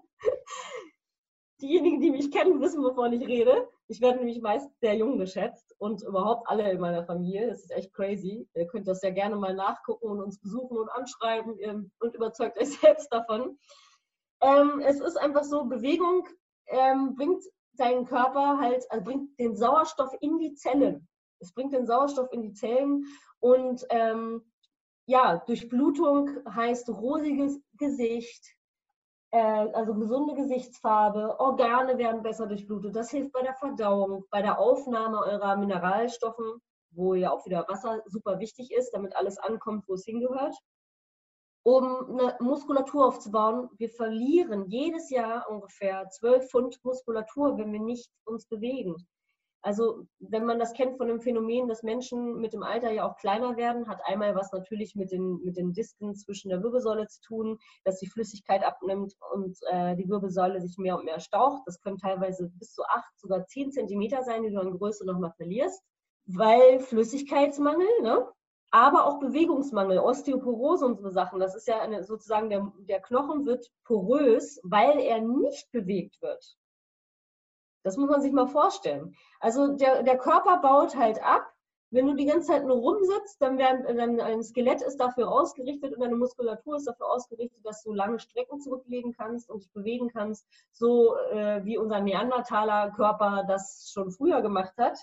[1.60, 3.68] Diejenigen, die mich kennen, wissen, wovon ich rede.
[3.88, 7.48] Ich werde nämlich meist sehr jung geschätzt und überhaupt alle in meiner Familie.
[7.48, 8.48] Das ist echt crazy.
[8.54, 12.70] Ihr könnt das ja gerne mal nachgucken und uns besuchen und anschreiben und überzeugt euch
[12.80, 13.58] selbst davon.
[14.40, 16.28] Ähm, es ist einfach so, Bewegung
[16.66, 17.42] ähm, bringt
[17.72, 21.08] deinen Körper halt, also bringt den Sauerstoff in die Zellen.
[21.40, 23.04] Es bringt den Sauerstoff in die Zellen
[23.40, 24.44] und ähm,
[25.06, 28.57] ja, Durchblutung heißt rosiges Gesicht,
[29.30, 32.96] also gesunde Gesichtsfarbe, Organe werden besser durchblutet.
[32.96, 36.60] Das hilft bei der Verdauung, bei der Aufnahme eurer Mineralstoffen,
[36.92, 40.56] wo ja auch wieder Wasser super wichtig ist, damit alles ankommt, wo es hingehört
[41.68, 43.68] um eine Muskulatur aufzubauen.
[43.76, 48.96] Wir verlieren jedes Jahr ungefähr 12 Pfund Muskulatur, wenn wir nicht uns bewegen.
[49.62, 53.16] Also wenn man das kennt von dem Phänomen, dass Menschen mit dem Alter ja auch
[53.16, 57.20] kleiner werden, hat einmal was natürlich mit den, mit den Disken zwischen der Wirbelsäule zu
[57.22, 61.62] tun, dass die Flüssigkeit abnimmt und äh, die Wirbelsäule sich mehr und mehr staucht.
[61.66, 65.32] Das können teilweise bis zu acht, sogar zehn Zentimeter sein, die du an Größe nochmal
[65.36, 65.82] verlierst,
[66.26, 68.28] weil Flüssigkeitsmangel, ne?
[68.70, 71.40] aber auch Bewegungsmangel, Osteoporose und so Sachen.
[71.40, 76.56] Das ist ja eine, sozusagen, der, der Knochen wird porös, weil er nicht bewegt wird.
[77.88, 79.16] Das muss man sich mal vorstellen.
[79.40, 81.50] Also der, der Körper baut halt ab.
[81.90, 85.94] Wenn du die ganze Zeit nur rumsitzt, dann werden dann ein Skelett ist dafür ausgerichtet
[85.94, 90.10] und deine Muskulatur ist dafür ausgerichtet, dass du lange Strecken zurücklegen kannst und dich bewegen
[90.10, 94.98] kannst, so äh, wie unser Neandertaler Körper das schon früher gemacht hat.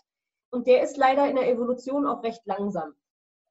[0.51, 2.93] Und der ist leider in der Evolution auch recht langsam.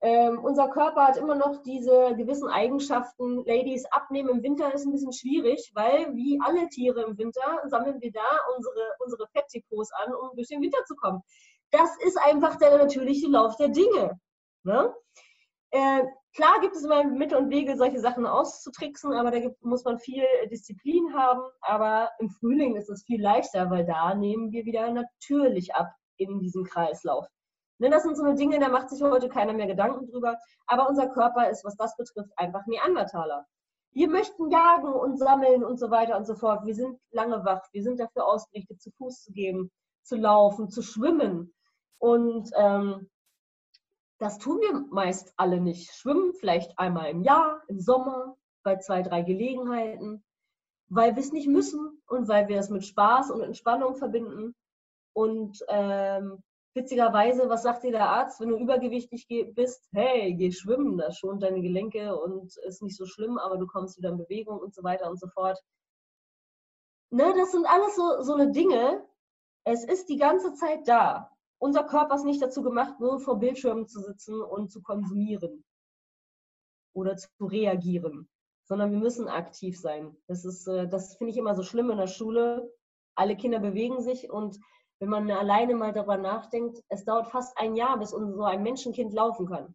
[0.05, 3.43] Ähm, unser Körper hat immer noch diese gewissen Eigenschaften.
[3.47, 8.03] Ladies, abnehmen im Winter ist ein bisschen schwierig, weil wie alle Tiere im Winter sammeln
[8.03, 8.21] wir da
[8.55, 11.23] unsere, unsere Fettdepots an, um durch den Winter zu kommen.
[11.71, 14.21] Das ist einfach der natürliche Lauf der Dinge.
[14.65, 14.95] Ne?
[15.71, 19.85] Äh, klar gibt es immer Mittel und Wege, solche Sachen auszutricksen, aber da gibt, muss
[19.85, 21.41] man viel Disziplin haben.
[21.63, 26.41] Aber im Frühling ist es viel leichter, weil da nehmen wir wieder natürlich ab in
[26.41, 27.27] diesem Kreislauf.
[27.79, 30.39] Ne, das sind so eine Dinge, da macht sich heute keiner mehr Gedanken drüber.
[30.67, 33.47] Aber unser Körper ist, was das betrifft, einfach Neandertaler.
[33.93, 36.65] Wir möchten jagen und sammeln und so weiter und so fort.
[36.65, 37.63] Wir sind lange wach.
[37.73, 39.71] Wir sind dafür ausgerichtet, zu Fuß zu gehen,
[40.03, 41.53] zu laufen, zu schwimmen.
[41.99, 43.09] Und ähm,
[44.19, 45.93] das tun wir meist alle nicht.
[45.95, 50.25] Schwimmen vielleicht einmal im Jahr, im Sommer, bei zwei, drei Gelegenheiten,
[50.89, 54.55] weil wir es nicht müssen und weil wir es mit Spaß und Entspannung verbinden.
[55.13, 56.43] Und ähm,
[56.75, 59.89] witzigerweise, was sagt dir der Arzt, wenn du übergewichtig bist?
[59.93, 63.97] Hey, geh schwimmen, das schont deine Gelenke und ist nicht so schlimm, aber du kommst
[63.97, 65.63] wieder in Bewegung und so weiter und so fort.
[67.11, 69.07] Ne, das sind alles so, so eine Dinge.
[69.65, 71.31] Es ist die ganze Zeit da.
[71.59, 75.65] Unser Körper ist nicht dazu gemacht, nur vor Bildschirmen zu sitzen und zu konsumieren
[76.93, 78.29] oder zu reagieren,
[78.65, 80.17] sondern wir müssen aktiv sein.
[80.27, 82.71] Das äh, das finde ich immer so schlimm in der Schule.
[83.15, 84.59] Alle Kinder bewegen sich und
[85.05, 89.13] wenn man alleine mal darüber nachdenkt, es dauert fast ein Jahr, bis so ein Menschenkind
[89.13, 89.75] laufen kann.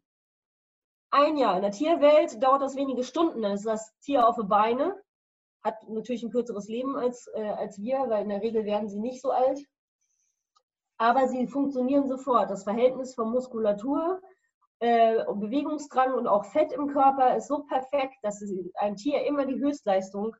[1.11, 1.55] Ein Jahr.
[1.57, 4.95] In der Tierwelt dauert das wenige Stunden, dann ist das Tier auf die Beine,
[5.63, 8.99] hat natürlich ein kürzeres Leben als, äh, als wir, weil in der Regel werden sie
[8.99, 9.59] nicht so alt.
[10.97, 12.49] Aber sie funktionieren sofort.
[12.49, 14.21] Das Verhältnis von Muskulatur,
[14.79, 18.43] äh, Bewegungsdrang und auch Fett im Körper ist so perfekt, dass
[18.75, 20.35] ein Tier immer die Höchstleistung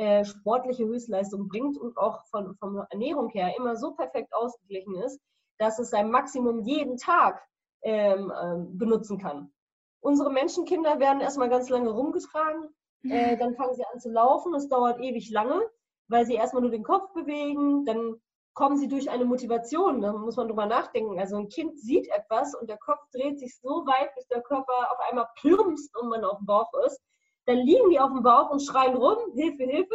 [0.00, 5.20] äh, sportliche Höchstleistung bringt und auch von, von Ernährung her immer so perfekt ausgeglichen ist,
[5.58, 7.46] dass es sein Maximum jeden Tag
[7.82, 9.52] ähm, ähm, benutzen kann.
[10.00, 12.70] Unsere Menschenkinder werden erstmal ganz lange rumgetragen,
[13.02, 15.60] äh, dann fangen sie an zu laufen, es dauert ewig lange,
[16.08, 18.16] weil sie erstmal nur den Kopf bewegen, dann
[18.54, 21.20] kommen sie durch eine Motivation, da muss man drüber nachdenken.
[21.20, 24.90] Also ein Kind sieht etwas und der Kopf dreht sich so weit, bis der Körper
[24.92, 26.98] auf einmal plumpst und man auf dem Bauch ist
[27.46, 29.94] dann liegen die auf dem Bauch und schreien rum, Hilfe, Hilfe,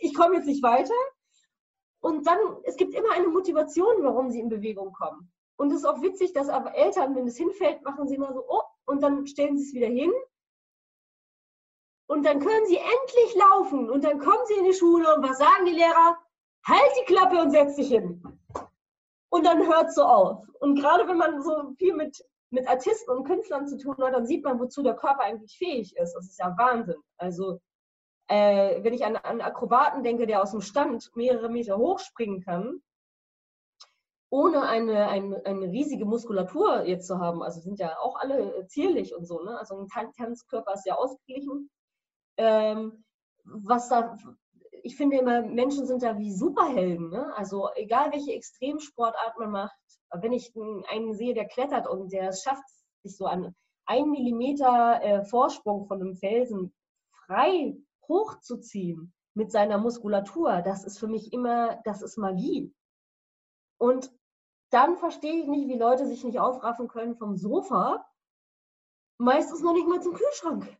[0.00, 0.94] ich komme jetzt nicht weiter.
[2.00, 5.32] Und dann, es gibt immer eine Motivation, warum sie in Bewegung kommen.
[5.56, 8.44] Und es ist auch witzig, dass aber Eltern, wenn es hinfällt, machen sie immer so,
[8.48, 10.12] oh, und dann stellen sie es wieder hin.
[12.06, 13.90] Und dann können sie endlich laufen.
[13.90, 16.16] Und dann kommen sie in die Schule und was sagen die Lehrer?
[16.64, 18.22] Halt die Klappe und setz dich hin.
[19.30, 20.46] Und dann hört so auf.
[20.60, 24.26] Und gerade wenn man so viel mit, mit Artisten und Künstlern zu tun hat, dann
[24.26, 26.14] sieht man, wozu der Körper eigentlich fähig ist.
[26.14, 27.00] Das ist ja Wahnsinn.
[27.18, 27.60] Also
[28.28, 32.82] äh, wenn ich an einen Akrobaten denke, der aus dem Stand mehrere Meter hochspringen kann,
[34.30, 39.14] ohne eine, eine, eine riesige Muskulatur jetzt zu haben, also sind ja auch alle zierlich
[39.14, 39.58] und so, ne?
[39.58, 41.70] also ein Tanzkörper ist ja ausgeglichen.
[42.36, 43.04] Ähm,
[43.44, 44.16] was da,
[44.82, 47.10] ich finde immer, Menschen sind da wie Superhelden.
[47.10, 47.32] Ne?
[47.36, 49.76] Also egal welche Extremsportart man macht,
[50.12, 50.52] wenn ich
[50.88, 52.64] einen sehe, der klettert und der schafft,
[53.02, 53.54] sich so an
[53.86, 56.74] ein Millimeter äh, Vorsprung von einem Felsen
[57.26, 62.74] frei hochzuziehen mit seiner Muskulatur, das ist für mich immer, das ist Magie.
[63.78, 64.10] Und
[64.70, 68.04] dann verstehe ich nicht, wie Leute sich nicht aufraffen können vom Sofa,
[69.18, 70.77] meistens noch nicht mal zum Kühlschrank,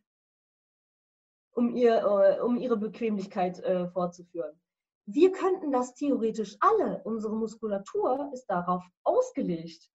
[1.53, 4.59] um, ihr, äh, um ihre Bequemlichkeit äh, fortzuführen.
[5.05, 7.01] Wir könnten das theoretisch alle.
[7.03, 9.89] Unsere Muskulatur ist darauf ausgelegt,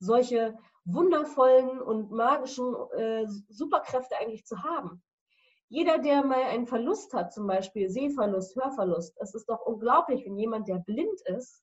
[0.00, 5.02] solche wundervollen und magischen äh, Superkräfte eigentlich zu haben.
[5.68, 10.36] Jeder, der mal einen Verlust hat, zum Beispiel Sehverlust, Hörverlust, es ist doch unglaublich, wenn
[10.36, 11.62] jemand, der blind ist,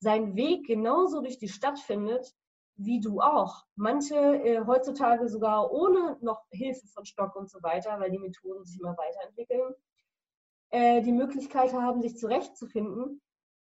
[0.00, 2.34] seinen Weg genauso durch die Stadt findet,
[2.76, 3.64] wie du auch.
[3.74, 8.64] Manche äh, heutzutage sogar ohne noch Hilfe von Stock und so weiter, weil die Methoden
[8.64, 9.74] sich immer weiterentwickeln,
[10.70, 13.20] äh, die Möglichkeit haben, sich zurechtzufinden,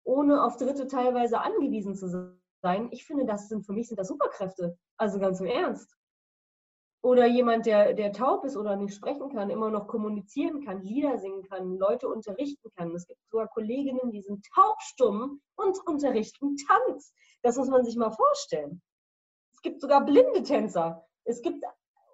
[0.04, 2.90] ohne auf Dritte teilweise angewiesen zu sein.
[2.92, 4.78] Ich finde, das sind für mich sind das Superkräfte.
[4.98, 6.00] Also ganz im Ernst
[7.02, 11.18] oder jemand, der, der taub ist oder nicht sprechen kann, immer noch kommunizieren kann, Lieder
[11.18, 12.94] singen kann, Leute unterrichten kann.
[12.94, 17.14] Es gibt sogar Kolleginnen, die sind taubstumm und unterrichten Tanz.
[17.42, 18.82] Das muss man sich mal vorstellen.
[19.60, 21.06] Es gibt sogar blinde Tänzer.
[21.26, 21.66] Es gibt,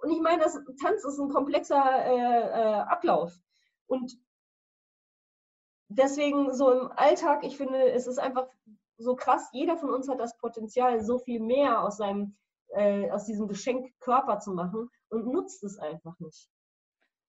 [0.01, 3.39] und ich meine, das, Tanz ist ein komplexer äh, äh, Ablauf.
[3.85, 4.17] Und
[5.87, 8.47] deswegen so im Alltag, ich finde, es ist einfach
[8.97, 12.35] so krass, jeder von uns hat das Potenzial, so viel mehr aus seinem
[12.69, 16.49] äh, aus diesem Geschenk Körper zu machen und nutzt es einfach nicht.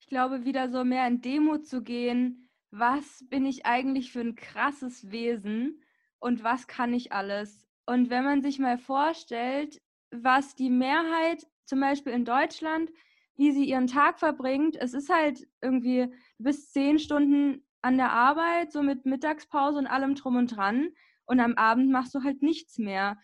[0.01, 4.35] Ich glaube, wieder so mehr in Demut zu gehen, was bin ich eigentlich für ein
[4.35, 5.83] krasses Wesen
[6.21, 7.67] und was kann ich alles?
[7.85, 9.83] Und wenn man sich mal vorstellt,
[10.23, 12.91] was die Mehrheit zum Beispiel in Deutschland,
[13.37, 18.73] wie sie ihren Tag verbringt, es ist halt irgendwie bis zehn Stunden an der Arbeit,
[18.73, 20.89] so mit Mittagspause und allem drum und dran.
[21.27, 23.19] Und am Abend machst du halt nichts mehr.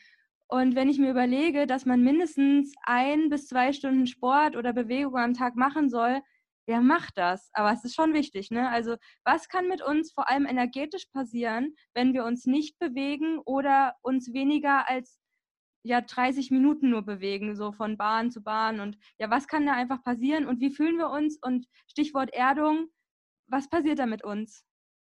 [0.48, 5.16] Und wenn ich mir überlege, dass man mindestens ein bis zwei Stunden Sport oder Bewegung
[5.16, 6.20] am Tag machen soll,
[6.66, 7.50] wer macht das?
[7.54, 8.68] Aber es ist schon wichtig, ne?
[8.68, 13.94] Also, was kann mit uns vor allem energetisch passieren, wenn wir uns nicht bewegen oder
[14.02, 15.21] uns weniger als
[15.82, 19.72] ja 30 Minuten nur bewegen, so von Bahn zu Bahn und ja, was kann da
[19.72, 22.88] einfach passieren und wie fühlen wir uns und Stichwort Erdung,
[23.48, 24.64] was passiert da mit uns?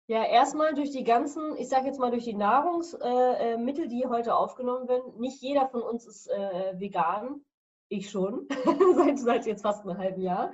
[0.07, 4.35] Ja, erstmal durch die ganzen, ich sage jetzt mal durch die Nahrungsmittel, äh, die heute
[4.37, 5.19] aufgenommen werden.
[5.19, 7.43] Nicht jeder von uns ist äh, vegan.
[7.89, 8.47] Ich schon,
[8.97, 10.53] seit, seit jetzt fast einem halben Jahr,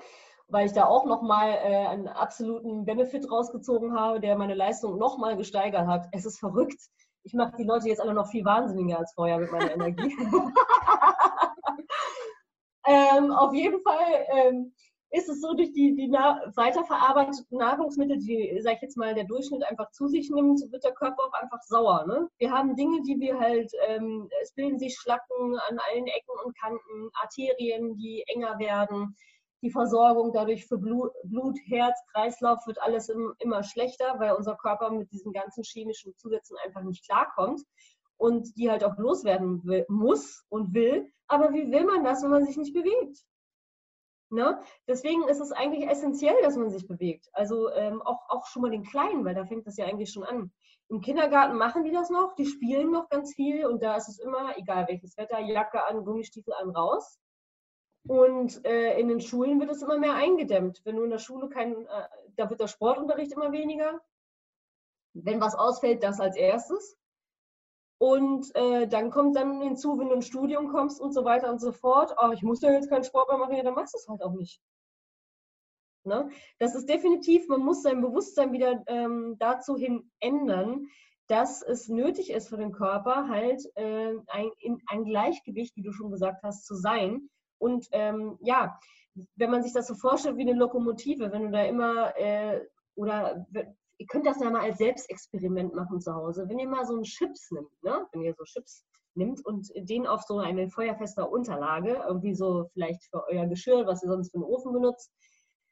[0.48, 5.36] weil ich da auch nochmal äh, einen absoluten Benefit rausgezogen habe, der meine Leistung nochmal
[5.36, 6.08] gesteigert hat.
[6.12, 6.80] Es ist verrückt.
[7.22, 10.16] Ich mache die Leute jetzt alle noch viel wahnsinniger als vorher mit meiner Energie.
[12.86, 14.26] ähm, auf jeden Fall.
[14.32, 14.72] Ähm,
[15.12, 19.24] ist es so, durch die, die na weiterverarbeiteten Nahrungsmittel, die, sag ich jetzt mal, der
[19.24, 22.06] Durchschnitt einfach zu sich nimmt, wird der Körper auch einfach sauer.
[22.06, 22.28] Ne?
[22.38, 26.56] Wir haben Dinge, die wir halt, ähm, es bilden sich Schlacken an allen Ecken und
[26.56, 29.16] Kanten, Arterien, die enger werden,
[29.62, 34.56] die Versorgung dadurch für Blut, Blut Herz, Kreislauf wird alles im, immer schlechter, weil unser
[34.56, 37.62] Körper mit diesen ganzen chemischen Zusätzen einfach nicht klarkommt
[38.16, 41.10] und die halt auch loswerden will, muss und will.
[41.26, 43.24] Aber wie will man das, wenn man sich nicht bewegt?
[44.30, 44.62] Ne?
[44.86, 47.28] Deswegen ist es eigentlich essentiell, dass man sich bewegt.
[47.32, 50.22] Also ähm, auch, auch schon mal den Kleinen, weil da fängt das ja eigentlich schon
[50.22, 50.52] an.
[50.88, 54.18] Im Kindergarten machen die das noch, die spielen noch ganz viel und da ist es
[54.18, 57.18] immer, egal welches Wetter, Jacke an, Gummistiefel an, raus.
[58.06, 60.80] Und äh, in den Schulen wird es immer mehr eingedämmt.
[60.84, 64.00] Wenn du in der Schule kein, äh, da wird der Sportunterricht immer weniger.
[65.12, 66.96] Wenn was ausfällt, das als erstes.
[67.98, 71.60] Und äh, dann kommt dann hinzu, wenn du ins Studium kommst und so weiter und
[71.60, 73.98] so fort, oh, ich muss ja jetzt keinen Sport mehr machen, ja, dann machst du
[73.98, 74.62] es halt auch nicht.
[76.04, 76.30] Ne?
[76.58, 80.86] Das ist definitiv, man muss sein Bewusstsein wieder ähm, dazu hin ändern,
[81.26, 85.92] dass es nötig ist für den Körper, halt äh, ein, in, ein Gleichgewicht, wie du
[85.92, 87.28] schon gesagt hast, zu sein.
[87.60, 88.78] Und ähm, ja,
[89.36, 92.60] wenn man sich das so vorstellt wie eine Lokomotive, wenn du da immer äh,
[92.94, 93.46] oder
[94.00, 96.48] ihr könnt das ja mal als Selbstexperiment machen zu Hause.
[96.48, 98.06] Wenn ihr mal so einen Chips nimmt, ne?
[98.12, 98.82] wenn ihr so Chips
[99.14, 104.02] nimmt und den auf so eine feuerfester Unterlage, irgendwie so vielleicht für euer Geschirr, was
[104.02, 105.12] ihr sonst für einen Ofen benutzt,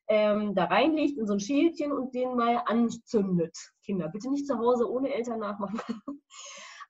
[0.09, 3.57] ähm, da reinlegt in so ein Schälchen und den mal anzündet.
[3.85, 5.81] Kinder, bitte nicht zu Hause ohne Eltern nachmachen.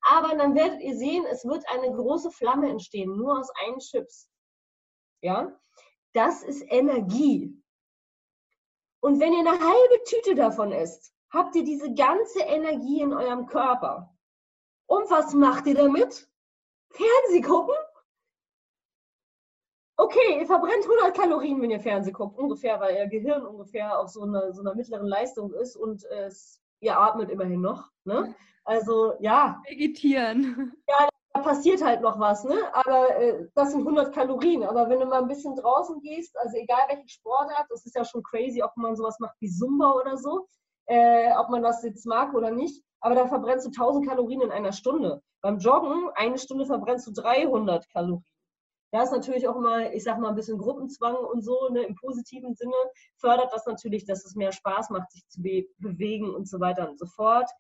[0.03, 4.29] Aber dann werdet ihr sehen, es wird eine große Flamme entstehen, nur aus einen Chips.
[5.21, 5.53] Ja,
[6.13, 7.55] das ist Energie.
[9.01, 13.47] Und wenn ihr eine halbe Tüte davon isst, habt ihr diese ganze Energie in eurem
[13.47, 14.17] Körper.
[14.87, 16.29] Und was macht ihr damit?
[16.91, 17.75] Fernseh gucken?
[19.97, 24.09] Okay, ihr verbrennt 100 Kalorien, wenn ihr Fernseh guckt, ungefähr, weil ihr Gehirn ungefähr auf
[24.09, 27.91] so einer, so einer mittleren Leistung ist und es, ihr atmet immerhin noch.
[28.05, 28.35] Ne?
[28.65, 29.61] Also ja.
[29.67, 30.73] Vegetieren.
[30.89, 31.09] Ja,
[31.39, 32.57] passiert halt noch was, ne?
[32.73, 34.65] Aber äh, das sind 100 Kalorien.
[34.65, 38.05] Aber wenn du mal ein bisschen draußen gehst, also egal welche Sportart, das ist ja
[38.05, 40.47] schon crazy, ob man sowas macht wie Zumba oder so,
[40.87, 42.83] äh, ob man das jetzt mag oder nicht.
[43.01, 45.23] Aber da verbrennst du 1000 Kalorien in einer Stunde.
[45.41, 48.25] Beim Joggen, eine Stunde verbrennst du 300 Kalorien.
[48.91, 51.95] Da ist natürlich auch mal, ich sag mal, ein bisschen Gruppenzwang und so, ne, im
[51.95, 52.73] positiven Sinne
[53.19, 56.89] fördert das natürlich, dass es mehr Spaß macht, sich zu be bewegen und so weiter
[56.89, 57.51] und so fort.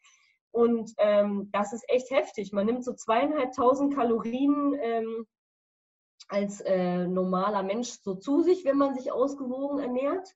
[0.50, 2.52] Und ähm, das ist echt heftig.
[2.52, 5.26] Man nimmt so zweieinhalbtausend Kalorien ähm,
[6.28, 10.34] als äh, normaler Mensch so zu sich, wenn man sich ausgewogen ernährt.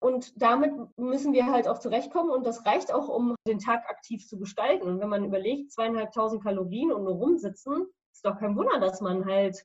[0.00, 4.26] Und damit müssen wir halt auch zurechtkommen und das reicht auch, um den Tag aktiv
[4.26, 4.86] zu gestalten.
[4.86, 9.24] Und wenn man überlegt, zweieinhalbtausend Kalorien und nur rumsitzen, ist doch kein Wunder, dass man
[9.24, 9.64] halt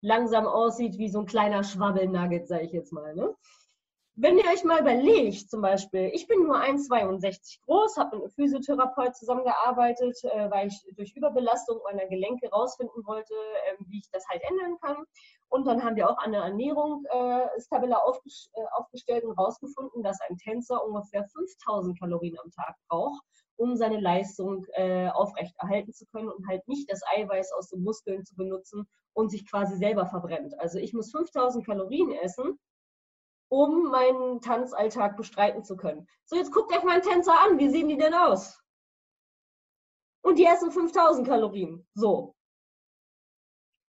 [0.00, 3.14] langsam aussieht wie so ein kleiner Schwabbelnugget, sage ich jetzt mal.
[3.14, 3.34] Ne?
[4.18, 8.32] Wenn ihr euch mal überlegt, zum Beispiel, ich bin nur 1,62 groß, habe mit einem
[8.32, 14.26] Physiotherapeut zusammengearbeitet, äh, weil ich durch Überbelastung meiner Gelenke rausfinden wollte, äh, wie ich das
[14.28, 15.04] halt ändern kann.
[15.48, 20.82] Und dann haben wir auch eine Ernährungstabelle äh, äh, aufgestellt und herausgefunden, dass ein Tänzer
[20.82, 23.22] ungefähr 5000 Kalorien am Tag braucht,
[23.56, 28.24] um seine Leistung äh, aufrechterhalten zu können und halt nicht das Eiweiß aus den Muskeln
[28.24, 30.58] zu benutzen und sich quasi selber verbrennt.
[30.58, 32.58] Also ich muss 5000 Kalorien essen,
[33.48, 36.08] um meinen Tanzalltag bestreiten zu können.
[36.24, 37.58] So, jetzt guckt euch meinen Tänzer an.
[37.58, 38.62] Wie sehen die denn aus?
[40.22, 41.86] Und die essen 5000 Kalorien.
[41.94, 42.34] So.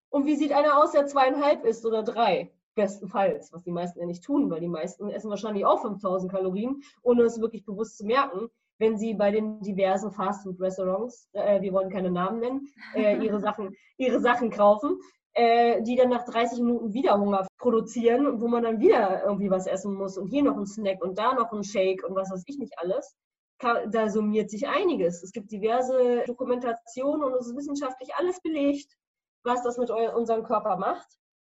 [0.10, 2.53] Und wie sieht einer aus, der zweieinhalb ist oder drei?
[2.76, 6.84] Bestenfalls, was die meisten ja nicht tun, weil die meisten essen wahrscheinlich auch 5000 Kalorien,
[7.01, 11.89] ohne es wirklich bewusst zu merken, wenn sie bei den diversen Fastfood-Restaurants, äh, wir wollen
[11.89, 14.99] keine Namen nennen, äh, ihre, Sachen, ihre Sachen kaufen
[15.38, 19.67] äh, die dann nach 30 Minuten wieder Hunger produzieren, wo man dann wieder irgendwie was
[19.67, 22.43] essen muss und hier noch ein Snack und da noch ein Shake und was weiß
[22.47, 23.15] ich nicht alles.
[23.59, 25.21] Da summiert sich einiges.
[25.23, 28.97] Es gibt diverse Dokumentationen und es ist wissenschaftlich alles belegt,
[29.43, 31.07] was das mit unserem Körper macht.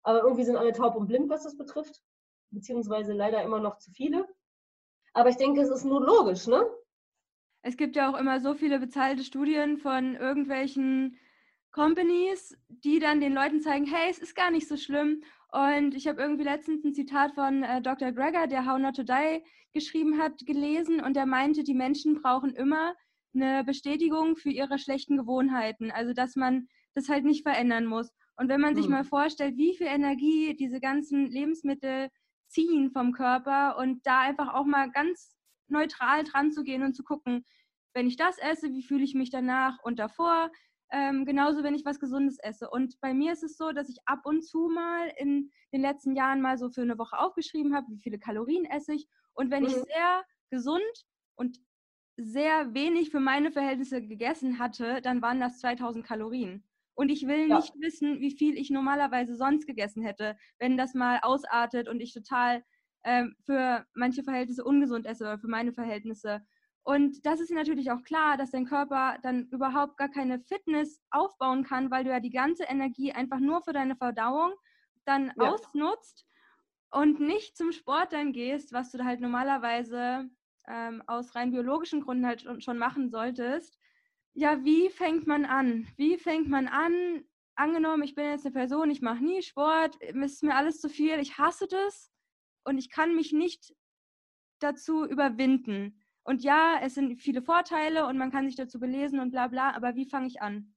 [0.03, 2.03] Aber irgendwie sind alle taub und blind, was das betrifft,
[2.51, 4.27] beziehungsweise leider immer noch zu viele.
[5.13, 6.65] Aber ich denke, es ist nur logisch, ne?
[7.63, 11.17] Es gibt ja auch immer so viele bezahlte Studien von irgendwelchen
[11.79, 15.23] Companies, die dann den Leuten zeigen, hey, es ist gar nicht so schlimm.
[15.53, 18.11] Und ich habe irgendwie letztens ein Zitat von äh, Dr.
[18.11, 22.53] Greger, der How Not to Die geschrieben hat, gelesen und der meinte, die Menschen brauchen
[22.53, 22.97] immer
[23.33, 25.93] eine Bestätigung für ihre schlechten Gewohnheiten.
[25.93, 28.11] Also, dass man das halt nicht verändern muss.
[28.37, 28.91] Und wenn man sich hm.
[28.91, 32.09] mal vorstellt, wie viel Energie diese ganzen Lebensmittel
[32.49, 35.37] ziehen vom Körper und da einfach auch mal ganz
[35.69, 37.45] neutral dran zu gehen und zu gucken,
[37.95, 40.51] wenn ich das esse, wie fühle ich mich danach und davor?
[40.91, 42.71] Ähm, genauso, wenn ich was Gesundes esse.
[42.71, 46.17] Und bei mir ist es so, dass ich ab und zu mal in den letzten
[46.17, 49.07] Jahren mal so für eine Woche aufgeschrieben habe, wie viele Kalorien esse ich.
[49.35, 49.69] Und wenn mhm.
[49.69, 51.59] ich sehr gesund und
[52.17, 56.65] sehr wenig für meine Verhältnisse gegessen hatte, dann waren das 2000 Kalorien.
[56.95, 57.57] Und ich will ja.
[57.57, 62.13] nicht wissen, wie viel ich normalerweise sonst gegessen hätte, wenn das mal ausartet und ich
[62.13, 62.65] total
[63.05, 66.41] ähm, für manche Verhältnisse ungesund esse oder für meine Verhältnisse.
[66.89, 71.63] Und das ist natürlich auch klar, dass dein Körper dann überhaupt gar keine Fitness aufbauen
[71.63, 74.55] kann, weil du ja die ganze Energie einfach nur für deine Verdauung
[75.05, 75.51] dann ja.
[75.51, 76.25] ausnutzt
[76.91, 80.31] und nicht zum Sport dann gehst, was du halt normalerweise
[80.67, 83.79] ähm, aus rein biologischen Gründen halt schon machen solltest.
[84.33, 85.87] Ja, wie fängt man an?
[85.99, 87.23] Wie fängt man an?
[87.55, 90.89] Angenommen, ich bin jetzt eine Person, ich mache nie Sport, es ist mir alles zu
[90.89, 92.11] viel, ich hasse das
[92.65, 93.75] und ich kann mich nicht
[94.59, 96.03] dazu überwinden.
[96.29, 99.75] Und ja, es sind viele Vorteile und man kann sich dazu belesen und bla bla,
[99.75, 100.75] aber wie fange ich an?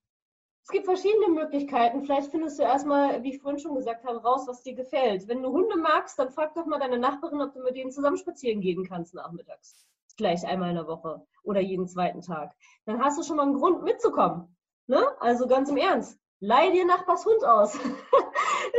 [0.63, 2.05] Es gibt verschiedene Möglichkeiten.
[2.05, 5.27] Vielleicht findest du erstmal, wie ich vorhin schon gesagt habe, raus, was dir gefällt.
[5.27, 8.15] Wenn du Hunde magst, dann frag doch mal deine Nachbarin, ob du mit denen zusammen
[8.15, 9.85] spazieren gehen kannst nachmittags.
[10.15, 12.55] Gleich einmal in der Woche oder jeden zweiten Tag.
[12.85, 14.55] Dann hast du schon mal einen Grund mitzukommen.
[14.87, 15.03] Ne?
[15.19, 17.77] Also ganz im Ernst, leih dir Nachbars Hund aus.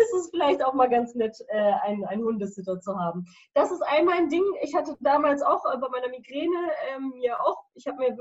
[0.02, 3.24] ist es vielleicht auch mal ganz nett, äh, einen, einen Hundesitter zu haben.
[3.54, 4.44] Das ist einmal ein Ding.
[4.62, 8.16] Ich hatte damals auch äh, bei meiner Migräne ähm, mir auch, ich habe mir,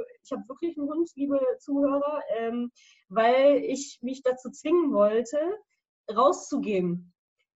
[0.47, 2.71] wirklich einen Hund, liebe Zuhörer, ähm,
[3.09, 5.38] weil ich mich dazu zwingen wollte,
[6.13, 7.13] rauszugehen.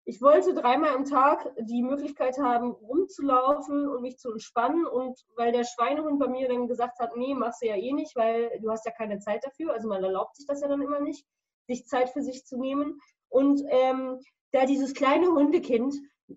[0.07, 4.85] Ich wollte dreimal am Tag die Möglichkeit haben, rumzulaufen und mich zu entspannen.
[4.85, 8.15] Und weil der Schweinehund bei mir dann gesagt hat, nee, machst du ja eh nicht,
[8.15, 9.73] weil du hast ja keine Zeit dafür.
[9.73, 11.25] Also man erlaubt sich das ja dann immer nicht,
[11.67, 12.99] sich Zeit für sich zu nehmen.
[13.35, 14.21] Und ähm,
[14.53, 15.93] da dieses kleine Hundekind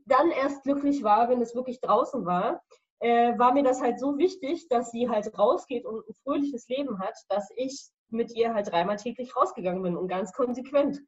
[0.06, 2.60] dann erst glücklich war, wenn es wirklich draußen war,
[2.98, 6.98] äh, war mir das halt so wichtig, dass sie halt rausgeht und ein fröhliches Leben
[6.98, 10.98] hat, dass ich mit ihr halt dreimal täglich rausgegangen bin und ganz konsequent.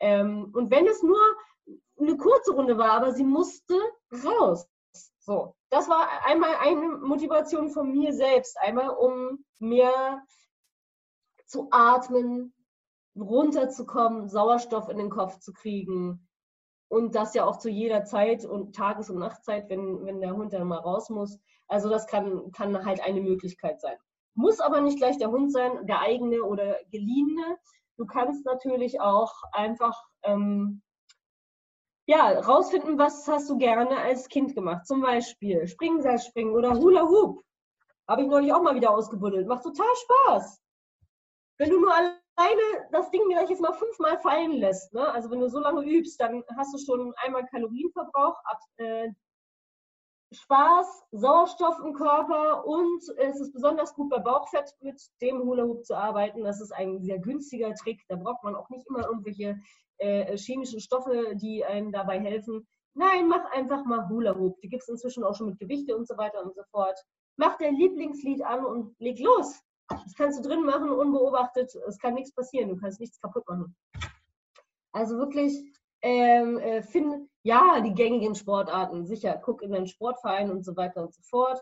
[0.00, 1.20] Ähm, und wenn es nur
[2.00, 3.78] eine kurze Runde war, aber sie musste
[4.24, 4.66] raus.
[5.18, 10.22] So, das war einmal eine Motivation von mir selbst, einmal um mehr
[11.44, 12.53] zu atmen,
[13.16, 16.28] runterzukommen, Sauerstoff in den Kopf zu kriegen
[16.88, 20.52] und das ja auch zu jeder Zeit und Tages- und Nachtzeit, wenn, wenn der Hund
[20.52, 21.38] dann mal raus muss.
[21.68, 23.96] Also das kann, kann halt eine Möglichkeit sein.
[24.34, 27.56] Muss aber nicht gleich der Hund sein, der eigene oder geliehene.
[27.96, 30.82] Du kannst natürlich auch einfach ähm,
[32.06, 34.86] ja, rausfinden, was hast du gerne als Kind gemacht.
[34.86, 37.42] Zum Beispiel Springen, oder Hula Hoop.
[38.06, 39.46] Habe ich neulich auch mal wieder ausgebuddelt.
[39.46, 40.60] Macht total Spaß.
[41.58, 42.23] Wenn du nur alleine
[42.90, 45.06] das Ding gleich jetzt mal fünfmal fallen lässt, ne?
[45.12, 49.08] also wenn du so lange übst, dann hast du schon einmal Kalorienverbrauch, ab, äh,
[50.32, 55.84] Spaß, Sauerstoff im Körper und es ist besonders gut bei Bauchfett mit dem Hula Hoop
[55.84, 56.42] zu arbeiten.
[56.42, 58.02] Das ist ein sehr günstiger Trick.
[58.08, 59.58] Da braucht man auch nicht immer irgendwelche
[59.98, 62.66] äh, chemischen Stoffe, die einem dabei helfen.
[62.94, 64.60] Nein, mach einfach mal Hula Hoop.
[64.60, 66.98] Die gibt es inzwischen auch schon mit Gewichte und so weiter und so fort.
[67.36, 69.60] Mach dein Lieblingslied an und leg los.
[69.88, 71.74] Das kannst du drin machen, unbeobachtet.
[71.86, 72.70] Es kann nichts passieren.
[72.70, 73.76] Du kannst nichts kaputt machen.
[74.92, 75.62] Also wirklich,
[76.02, 79.40] ähm, äh, find, ja, die gängigen Sportarten, sicher.
[79.42, 81.60] Guck in deinen Sportverein und so weiter und so fort.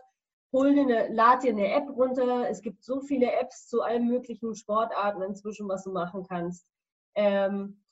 [0.53, 2.47] Hol dir eine, lad dir eine App runter.
[2.49, 6.67] Es gibt so viele Apps zu allen möglichen Sportarten inzwischen, was du machen kannst.
[7.15, 7.83] Ähm,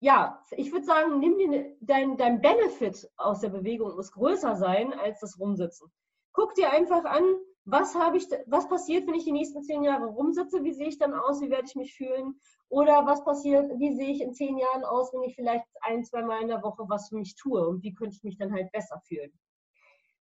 [0.00, 4.56] ja, ich würde sagen, nimm dir ne, dein, dein Benefit aus der Bewegung muss größer
[4.56, 5.90] sein als das Rumsitzen.
[6.32, 7.24] Guck dir einfach an,
[7.70, 10.64] was habe ich, was passiert, wenn ich die nächsten zehn Jahre rumsitze?
[10.64, 11.42] Wie sehe ich dann aus?
[11.42, 12.40] Wie werde ich mich fühlen?
[12.70, 16.22] Oder was passiert, wie sehe ich in zehn Jahren aus, wenn ich vielleicht ein, zwei
[16.22, 17.66] Mal in der Woche was für mich tue?
[17.66, 19.32] Und wie könnte ich mich dann halt besser fühlen?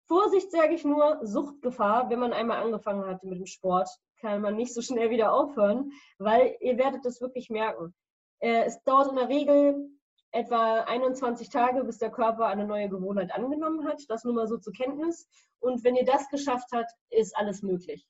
[0.08, 3.90] Vorsicht sage ich nur, Suchtgefahr, wenn man einmal angefangen hat mit dem Sport,
[4.22, 7.94] kann man nicht so schnell wieder aufhören, weil ihr werdet das wirklich merken.
[8.40, 9.90] Äh, es dauert in der Regel
[10.36, 14.04] etwa 21 Tage, bis der Körper eine neue Gewohnheit angenommen hat.
[14.10, 15.30] Das nur mal so zur Kenntnis.
[15.60, 18.06] Und wenn ihr das geschafft habt, ist alles möglich.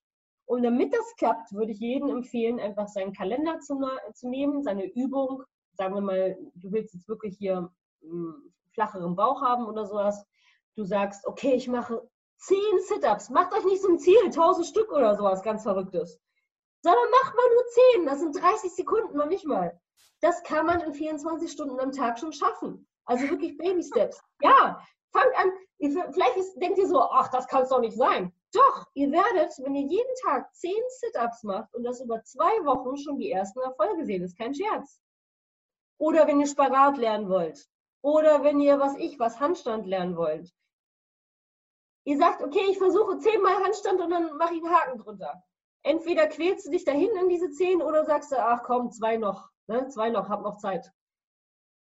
[0.45, 3.79] Und damit das klappt, würde ich jedem empfehlen, einfach seinen Kalender zu,
[4.13, 5.43] zu nehmen, seine Übung.
[5.73, 7.69] Sagen wir mal, du willst jetzt wirklich hier einen
[8.01, 10.25] hm, flacheren Bauch haben oder sowas.
[10.75, 12.57] Du sagst, okay, ich mache 10
[12.87, 13.29] Sit-Ups.
[13.29, 16.19] Macht euch nicht so ein Ziel, 1000 Stück oder sowas, ganz Verrücktes.
[16.81, 18.05] Sondern macht mal nur 10.
[18.07, 19.79] Das sind 30 Sekunden, noch nicht mal
[20.21, 22.87] das kann man in 24 Stunden am Tag schon schaffen.
[23.05, 24.21] Also wirklich Baby Steps.
[24.41, 24.81] Ja,
[25.11, 25.51] fangt an.
[25.77, 28.33] Vielleicht ist, denkt ihr so, ach, das kann es doch nicht sein.
[28.53, 32.97] Doch, ihr werdet, wenn ihr jeden Tag 10 Sit-Ups macht und das über zwei Wochen
[32.97, 34.23] schon die ersten Erfolge sehen.
[34.23, 35.01] Ist kein Scherz.
[35.97, 37.67] Oder wenn ihr Spagat lernen wollt.
[38.01, 40.53] Oder wenn ihr, was ich, was Handstand lernen wollt.
[42.05, 45.43] Ihr sagt, okay, ich versuche zehnmal Handstand und dann mache ich einen Haken drunter.
[45.83, 49.49] Entweder quälst du dich dahin in diese zehn oder sagst du, ach komm, zwei noch.
[49.67, 49.87] Ne?
[49.87, 50.91] Zwei noch, hab noch Zeit.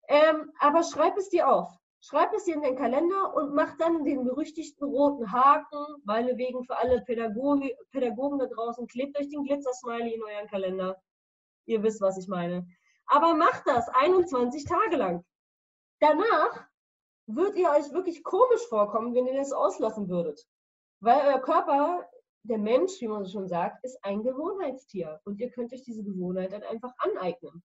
[0.09, 1.71] Ähm, aber schreib es dir auf.
[2.01, 6.77] Schreib es dir in den Kalender und mach dann den berüchtigten roten Haken, meinetwegen für
[6.77, 11.03] alle Pädagogen, Pädagogen da draußen, klebt euch den Glitzer-Smiley in euren Kalender.
[11.65, 12.67] Ihr wisst, was ich meine.
[13.07, 15.25] Aber macht das 21 Tage lang.
[16.01, 16.67] Danach
[17.27, 20.47] würdet ihr euch wirklich komisch vorkommen, wenn ihr das auslassen würdet.
[21.01, 22.09] Weil euer Körper
[22.47, 26.05] der Mensch, wie man so schon sagt, ist ein Gewohnheitstier und ihr könnt euch diese
[26.05, 27.63] Gewohnheit dann einfach aneignen.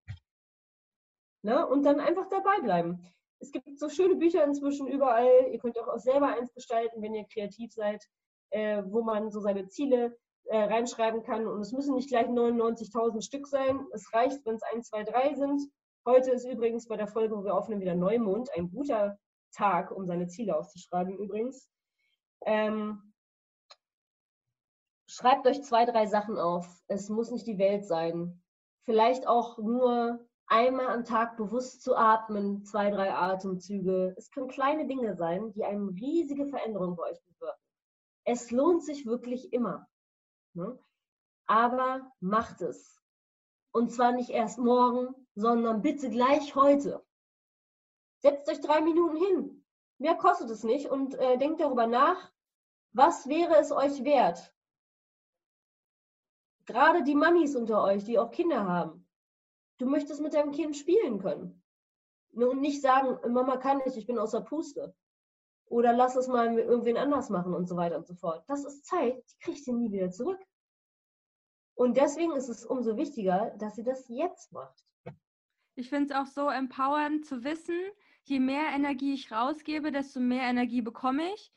[1.43, 1.65] Ne?
[1.67, 3.01] Und dann einfach dabei bleiben.
[3.39, 5.49] Es gibt so schöne Bücher inzwischen überall.
[5.51, 8.03] Ihr könnt auch selber eins gestalten, wenn ihr kreativ seid,
[8.51, 10.15] äh, wo man so seine Ziele
[10.45, 11.47] äh, reinschreiben kann.
[11.47, 13.86] Und es müssen nicht gleich 99.000 Stück sein.
[13.93, 15.61] Es reicht, wenn es 1, 2, 3 sind.
[16.05, 18.49] Heute ist übrigens bei der Folge, wo wir aufnehmen, wieder Neumond.
[18.55, 19.17] Ein guter
[19.53, 21.69] Tag, um seine Ziele aufzuschreiben übrigens.
[22.45, 23.11] Ähm,
[25.14, 26.66] Schreibt euch zwei, drei Sachen auf.
[26.88, 28.41] Es muss nicht die Welt sein.
[28.86, 34.16] Vielleicht auch nur einmal am Tag bewusst zu atmen, zwei, drei Atemzüge.
[34.18, 37.59] Es können kleine Dinge sein, die eine riesige Veränderung bei euch bewirken.
[38.24, 39.86] Es lohnt sich wirklich immer.
[40.53, 40.80] Ne?
[41.45, 42.97] Aber macht es.
[43.74, 47.05] Und zwar nicht erst morgen, sondern bitte gleich heute.
[48.20, 49.66] Setzt euch drei Minuten hin.
[49.97, 52.32] Mehr kostet es nicht und äh, denkt darüber nach,
[52.93, 54.53] was wäre es euch wert?
[56.66, 59.07] Gerade die Mamis unter euch, die auch Kinder haben.
[59.78, 61.64] Du möchtest mit deinem Kind spielen können.
[62.34, 64.95] Und nicht sagen, Mama kann nicht, ich bin außer Puste.
[65.66, 68.43] Oder lass es mal mit irgendwen anders machen und so weiter und so fort.
[68.47, 70.39] Das ist Zeit, die kriegt ihr nie wieder zurück.
[71.76, 74.86] Und deswegen ist es umso wichtiger, dass ihr das jetzt macht.
[75.76, 77.80] Ich finde es auch so empowernd zu wissen,
[78.24, 81.51] je mehr Energie ich rausgebe, desto mehr Energie bekomme ich.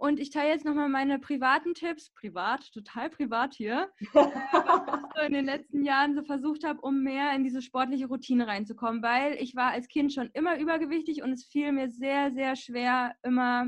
[0.00, 5.08] Und ich teile jetzt nochmal meine privaten Tipps, privat, total privat hier, äh, was ich
[5.14, 9.02] so in den letzten Jahren so versucht habe, um mehr in diese sportliche Routine reinzukommen,
[9.02, 13.14] weil ich war als Kind schon immer übergewichtig und es fiel mir sehr, sehr schwer,
[13.22, 13.66] immer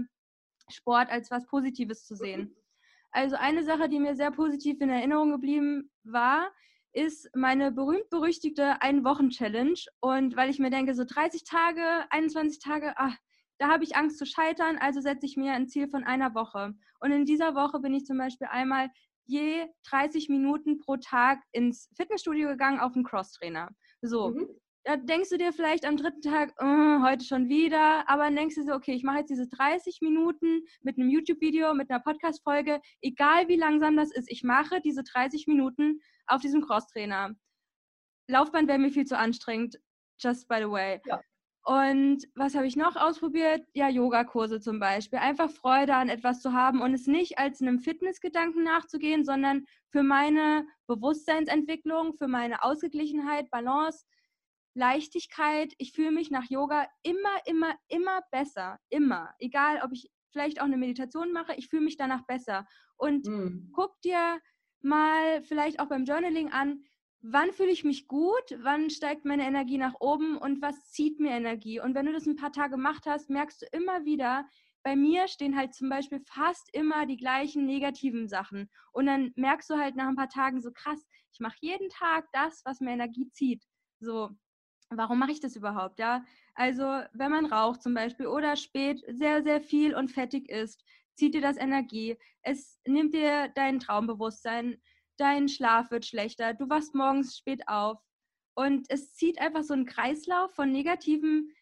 [0.71, 2.57] Sport als was Positives zu sehen.
[3.11, 6.51] Also eine Sache, die mir sehr positiv in Erinnerung geblieben war,
[6.95, 9.79] ist meine berühmt-berüchtigte Ein-Wochen-Challenge.
[10.01, 13.19] Und weil ich mir denke, so 30 Tage, 21 Tage, ach,
[13.63, 16.75] da habe ich Angst zu scheitern, also setze ich mir ein Ziel von einer Woche.
[16.99, 18.91] Und in dieser Woche bin ich zum Beispiel einmal
[19.25, 23.71] je 30 Minuten pro Tag ins Fitnessstudio gegangen auf einen Crosstrainer.
[24.01, 24.31] So.
[24.31, 24.49] Mhm.
[24.83, 28.57] Da denkst du dir vielleicht am dritten Tag, oh, heute schon wieder, aber dann denkst
[28.57, 32.81] du so, okay, ich mache jetzt diese 30 Minuten mit einem YouTube-Video, mit einer Podcast-Folge,
[33.01, 37.37] egal wie langsam das ist, ich mache diese 30 Minuten auf diesem Crosstrainer.
[38.29, 39.79] Laufband wäre mir viel zu anstrengend,
[40.19, 41.01] just by the way.
[41.07, 41.21] Ja.
[41.65, 43.65] Und was habe ich noch ausprobiert?
[43.73, 45.21] Ja, Yogakurse zum Beispiel.
[45.21, 50.03] Einfach Freude an etwas zu haben und es nicht als einem Fitnessgedanken nachzugehen, sondern für
[50.03, 54.05] meine Bewusstseinsentwicklung, für meine Ausgeglichenheit, Balance,
[54.75, 55.73] Leichtigkeit.
[55.79, 58.79] Ich fühle mich nach Yoga immer, immer, immer besser.
[58.89, 59.33] Immer.
[59.39, 62.67] Egal, ob ich vielleicht auch eine Meditation mache, ich fühle mich danach besser.
[62.97, 63.71] Und mhm.
[63.73, 64.41] guck dir
[64.81, 66.83] mal vielleicht auch beim Journaling an,
[67.23, 71.31] wann fühle ich mich gut, wann steigt meine Energie nach oben und was zieht mir
[71.31, 71.81] Energie.
[71.81, 74.47] Und wenn du das ein paar Tage gemacht hast, merkst du immer wieder,
[74.83, 78.69] bei mir stehen halt zum Beispiel fast immer die gleichen negativen Sachen.
[78.93, 82.27] Und dann merkst du halt nach ein paar Tagen so krass, ich mache jeden Tag
[82.33, 83.65] das, was mir Energie zieht.
[84.01, 84.31] So,
[84.91, 86.01] warum mache ich das überhaupt?
[86.01, 90.85] Ja, also wenn man raucht zum Beispiel oder spät sehr, sehr viel und fettig ist,
[91.15, 92.17] zieht dir das Energie.
[92.43, 94.83] Es nimmt dir dein Traumbewusstsein
[95.23, 97.99] dein Schlaf wird schlechter, du wachst morgens spät auf.
[98.55, 101.55] Und es zieht einfach so einen Kreislauf von negativen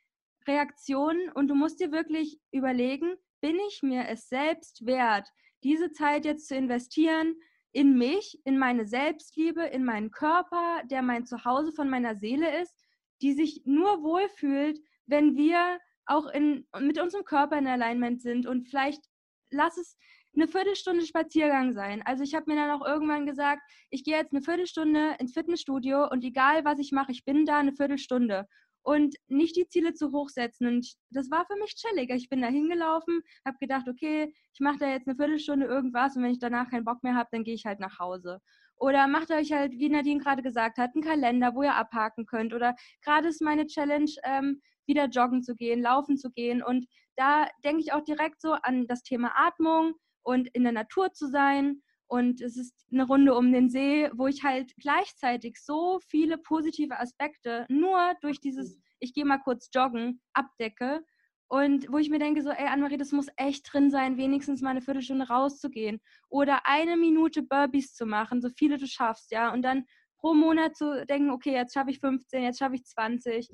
[0.48, 5.28] Reaktionen und du musst dir wirklich überlegen, bin ich mir es selbst wert,
[5.62, 7.36] diese Zeit jetzt zu investieren
[7.72, 12.74] in mich, in meine Selbstliebe, in meinen Körper, der mein Zuhause von meiner Seele ist,
[13.20, 18.68] die sich nur wohlfühlt, wenn wir auch in, mit unserem Körper in Alignment sind und
[18.68, 19.04] vielleicht
[19.50, 19.98] lass es
[20.35, 22.03] eine Viertelstunde Spaziergang sein.
[22.05, 26.09] Also ich habe mir dann auch irgendwann gesagt, ich gehe jetzt eine Viertelstunde ins Fitnessstudio
[26.09, 28.47] und egal was ich mache, ich bin da eine Viertelstunde
[28.83, 30.66] und nicht die Ziele zu hoch setzen.
[30.66, 32.11] Und das war für mich chillig.
[32.11, 36.22] Ich bin da hingelaufen, habe gedacht, okay, ich mache da jetzt eine Viertelstunde irgendwas und
[36.22, 38.41] wenn ich danach keinen Bock mehr habe, dann gehe ich halt nach Hause.
[38.76, 42.55] Oder macht euch halt, wie Nadine gerade gesagt hat, einen Kalender, wo ihr abhaken könnt.
[42.55, 46.62] Oder gerade ist meine Challenge, ähm, wieder joggen zu gehen, laufen zu gehen.
[46.62, 51.12] Und da denke ich auch direkt so an das Thema Atmung, und in der Natur
[51.12, 51.83] zu sein.
[52.07, 56.99] Und es ist eine Runde um den See, wo ich halt gleichzeitig so viele positive
[56.99, 61.05] Aspekte nur durch dieses, ich gehe mal kurz joggen, abdecke.
[61.47, 64.71] Und wo ich mir denke, so, ey, Annemarie, das muss echt drin sein, wenigstens mal
[64.71, 66.01] eine Viertelstunde rauszugehen.
[66.29, 69.53] Oder eine Minute Burpees zu machen, so viele du schaffst, ja.
[69.53, 69.85] Und dann
[70.18, 73.49] pro Monat zu denken, okay, jetzt schaffe ich 15, jetzt schaffe ich 20.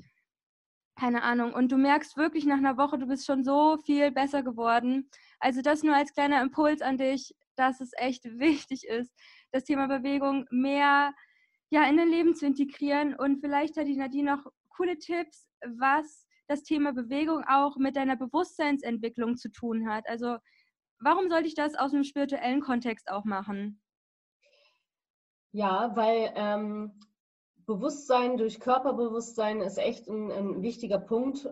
[0.99, 1.53] Keine Ahnung.
[1.53, 5.09] Und du merkst wirklich nach einer Woche, du bist schon so viel besser geworden.
[5.39, 9.13] Also das nur als kleiner Impuls an dich, dass es echt wichtig ist,
[9.51, 11.13] das Thema Bewegung mehr
[11.69, 13.13] ja, in dein Leben zu integrieren.
[13.13, 18.15] Und vielleicht hat die Nadine noch coole Tipps, was das Thema Bewegung auch mit deiner
[18.15, 20.07] Bewusstseinsentwicklung zu tun hat.
[20.07, 20.37] Also
[20.99, 23.81] warum sollte ich das aus einem spirituellen Kontext auch machen?
[25.51, 26.99] Ja, weil ähm,
[27.67, 31.47] Bewusstsein durch Körperbewusstsein ist echt ein, ein wichtiger Punkt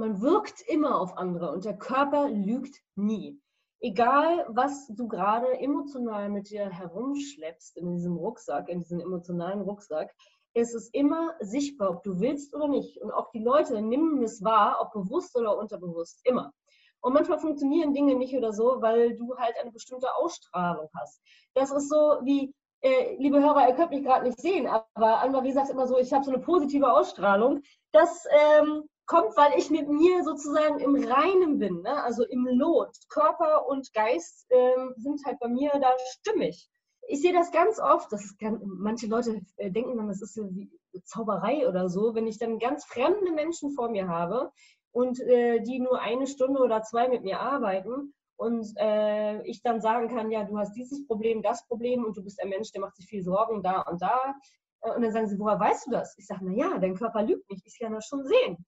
[0.00, 3.40] man wirkt immer auf andere und der Körper lügt nie.
[3.80, 10.14] Egal, was du gerade emotional mit dir herumschleppst in diesem Rucksack, in diesem emotionalen Rucksack,
[10.54, 13.00] ist es immer sichtbar, ob du willst oder nicht.
[13.00, 16.52] Und auch die Leute nehmen es wahr, ob bewusst oder unterbewusst, immer.
[17.00, 21.20] Und manchmal funktionieren Dinge nicht oder so, weil du halt eine bestimmte Ausstrahlung hast.
[21.54, 25.52] Das ist so wie, äh, liebe Hörer, ihr könnt mich gerade nicht sehen, aber Anne-Marie
[25.52, 27.62] sagt immer so, ich habe so eine positive Ausstrahlung.
[27.92, 32.02] Das ähm, kommt, weil ich mit mir sozusagen im Reinen bin, ne?
[32.02, 32.94] also im Lot.
[33.08, 36.68] Körper und Geist ähm, sind halt bei mir da stimmig.
[37.08, 40.48] ich sehe das ganz oft, das ganz, manche Leute äh, denken dann, das ist so
[40.50, 40.70] wie
[41.04, 44.52] Zauberei oder so, wenn ich dann ganz fremde Menschen vor mir habe
[44.92, 49.80] und äh, die nur eine Stunde oder zwei mit mir arbeiten und äh, ich dann
[49.80, 52.80] sagen kann, ja, du hast dieses Problem, das Problem und du bist ein Mensch, der
[52.80, 54.34] macht sich viel Sorgen da und da.
[54.82, 56.16] Äh, und dann sagen sie, woher weißt du das?
[56.18, 58.64] Ich sage, na ja, dein Körper lügt nicht, ich kann das schon sehen.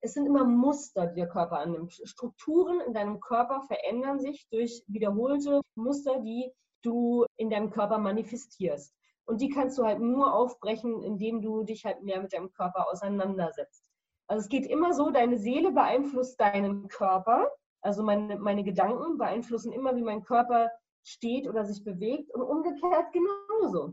[0.00, 1.98] Es sind immer Muster, die der Körper annimmt.
[2.04, 6.50] Strukturen in deinem Körper verändern sich durch wiederholte Muster, die
[6.82, 8.92] du in deinem Körper manifestierst.
[9.26, 12.90] Und die kannst du halt nur aufbrechen, indem du dich halt mehr mit deinem Körper
[12.90, 13.88] auseinandersetzt.
[14.26, 17.48] Also es geht immer so, deine Seele beeinflusst deinen Körper.
[17.84, 20.70] Also meine, meine Gedanken beeinflussen immer, wie mein Körper
[21.02, 23.92] steht oder sich bewegt und umgekehrt genauso.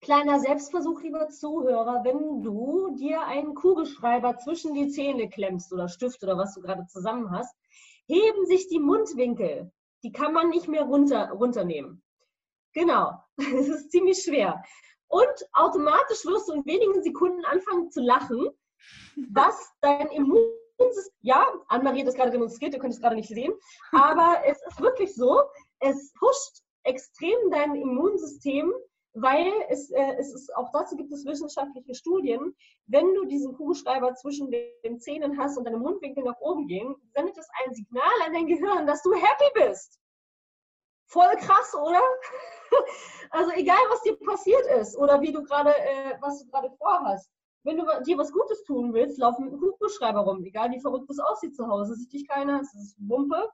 [0.00, 6.22] Kleiner Selbstversuch, lieber Zuhörer, wenn du dir einen Kugelschreiber zwischen die Zähne klemmst oder Stift
[6.22, 7.54] oder was du gerade zusammen hast,
[8.06, 9.70] heben sich die Mundwinkel.
[10.02, 12.02] Die kann man nicht mehr runter, runternehmen.
[12.72, 14.62] Genau, es ist ziemlich schwer.
[15.08, 18.48] Und automatisch wirst du in wenigen Sekunden anfangen zu lachen,
[19.30, 20.08] was dein
[20.80, 23.52] Immunsystem, ja, Anne-Marie hat das gerade demonstriert, ihr könnt es gerade nicht sehen,
[23.92, 25.42] aber es ist wirklich so,
[25.80, 28.72] es pusht extrem dein Immunsystem
[29.14, 32.54] weil es, äh, es ist, auch dazu gibt es wissenschaftliche Studien,
[32.86, 37.36] wenn du diesen Kugelschreiber zwischen den Zähnen hast und deine Mundwinkel nach oben gehen, sendet
[37.36, 39.98] es ein Signal an dein Gehirn, dass du happy bist.
[41.06, 42.02] Voll krass, oder?
[43.30, 47.28] also egal, was dir passiert ist oder wie du gerade, äh, was du gerade vorhast.
[47.62, 51.10] Wenn du dir was Gutes tun willst, lauf mit einem Kugelschreiber rum, egal wie verrückt
[51.10, 53.50] es aussieht zu Hause, sieht dich keiner, es ist Wumpe.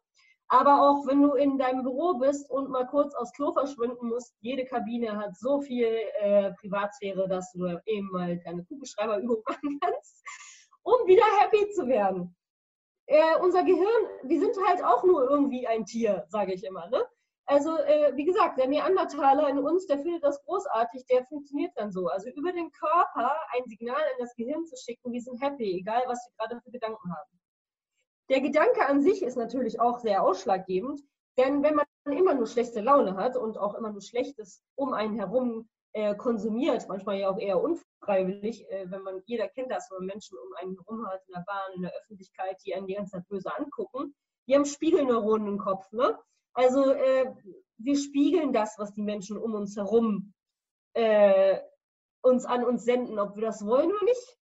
[0.49, 4.33] Aber auch wenn du in deinem Büro bist und mal kurz aufs Klo verschwinden musst,
[4.41, 5.89] jede Kabine hat so viel
[6.21, 10.23] äh, Privatsphäre, dass du eben mal deine Kugelschreiberübung machen kannst,
[10.83, 12.37] um wieder happy zu werden.
[13.07, 16.89] Äh, unser Gehirn, wir sind halt auch nur irgendwie ein Tier, sage ich immer.
[16.91, 17.05] Ne?
[17.49, 21.93] Also, äh, wie gesagt, der Neandertaler in uns, der findet das großartig, der funktioniert dann
[21.93, 22.09] so.
[22.09, 26.03] Also über den Körper ein Signal in das Gehirn zu schicken, wir sind happy, egal
[26.07, 27.31] was wir gerade für Gedanken haben.
[28.29, 31.01] Der Gedanke an sich ist natürlich auch sehr ausschlaggebend,
[31.39, 35.15] denn wenn man immer nur schlechte Laune hat und auch immer nur Schlechtes um einen
[35.15, 39.99] herum äh, konsumiert, manchmal ja auch eher unfreiwillig, äh, wenn man, jeder kennt das, wenn
[39.99, 42.95] man Menschen um einen herum hat, in der Bahn, in der Öffentlichkeit, die einen die
[42.95, 44.15] ganze Zeit böse angucken,
[44.49, 45.91] die haben Spiegelneuronen im Kopf.
[45.93, 46.19] Ne?
[46.57, 47.35] Also äh,
[47.77, 50.33] wir spiegeln das, was die Menschen um uns herum
[50.95, 51.61] äh,
[52.23, 54.39] uns an uns senden, ob wir das wollen oder nicht.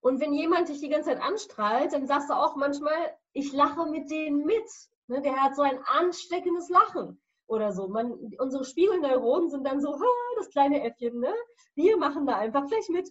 [0.00, 3.86] Und wenn jemand dich die ganze Zeit anstrahlt, dann sagst du auch manchmal, ich lache
[3.86, 4.68] mit denen mit.
[5.06, 7.86] Ne, der hat so ein ansteckendes Lachen oder so.
[7.86, 9.96] Man, unsere Spiegelneuronen sind dann so,
[10.36, 11.32] das kleine Äffchen, ne?
[11.76, 13.08] wir machen da einfach gleich mit.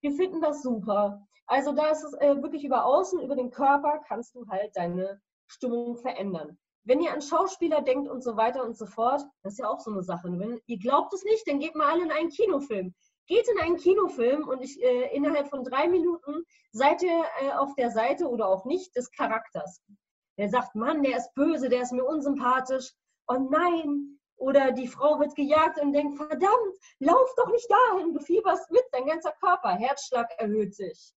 [0.00, 1.24] Wir finden das super.
[1.46, 5.20] Also da ist es äh, wirklich über außen, über den Körper kannst du halt deine
[5.46, 6.58] Stimmung verändern.
[6.84, 9.80] Wenn ihr an Schauspieler denkt und so weiter und so fort, das ist ja auch
[9.80, 10.28] so eine Sache.
[10.30, 12.94] Wenn ihr glaubt es nicht, dann geht mal alle in einen Kinofilm
[13.26, 17.74] geht in einen Kinofilm und ich, äh, innerhalb von drei Minuten seid ihr äh, auf
[17.76, 19.80] der Seite oder auch nicht des Charakters.
[20.38, 22.92] Der sagt, Mann, der ist böse, der ist mir unsympathisch.
[23.28, 24.18] Oh nein.
[24.36, 28.82] Oder die Frau wird gejagt und denkt, verdammt, lauf doch nicht dahin, du fieberst mit,
[28.90, 31.14] dein ganzer Körper, Herzschlag erhöht sich.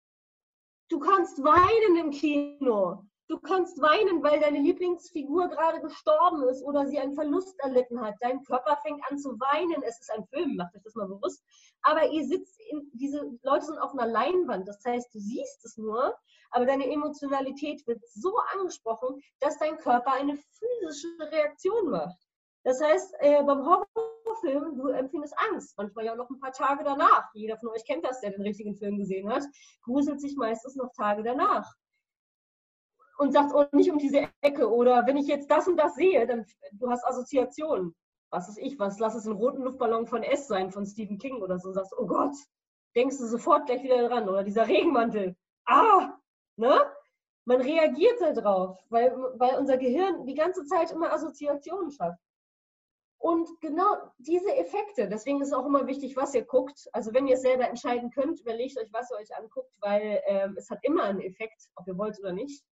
[0.89, 3.05] Du kannst weinen im Kino.
[3.33, 8.13] Du kannst weinen, weil deine Lieblingsfigur gerade gestorben ist oder sie einen Verlust erlitten hat.
[8.21, 9.81] Dein Körper fängt an zu weinen.
[9.81, 11.43] Es ist ein Film, macht euch das mal bewusst.
[11.81, 14.67] Aber ihr sitzt in, diese Leute sind auf einer Leinwand.
[14.67, 16.15] Das heißt, du siehst es nur,
[16.51, 22.19] aber deine Emotionalität wird so angesprochen, dass dein Körper eine physische Reaktion macht.
[22.63, 26.83] Das heißt, äh, beim Horrorfilm, du empfindest Angst, manchmal ja auch noch ein paar Tage
[26.83, 27.33] danach.
[27.33, 29.43] Jeder von euch kennt das, der den richtigen Film gesehen hat,
[29.81, 31.73] gruselt sich meistens noch Tage danach
[33.17, 36.25] und sagst, oh, nicht um diese Ecke oder wenn ich jetzt das und das sehe,
[36.25, 37.95] dann du hast Assoziationen.
[38.29, 41.41] Was ist ich, was lass es einen roten Luftballon von S sein, von Stephen King
[41.41, 42.35] oder so, und sagst, oh Gott,
[42.95, 45.35] denkst du sofort gleich wieder dran oder dieser Regenmantel.
[45.65, 46.17] Ah,
[46.55, 46.81] ne?
[47.45, 52.19] Man reagiert darauf, weil, weil unser Gehirn die ganze Zeit immer Assoziationen schafft.
[53.19, 56.89] Und genau diese Effekte, deswegen ist es auch immer wichtig, was ihr guckt.
[56.91, 60.55] Also wenn ihr es selber entscheiden könnt, überlegt euch, was ihr euch anguckt, weil ähm,
[60.57, 62.63] es hat immer einen Effekt, ob ihr wollt oder nicht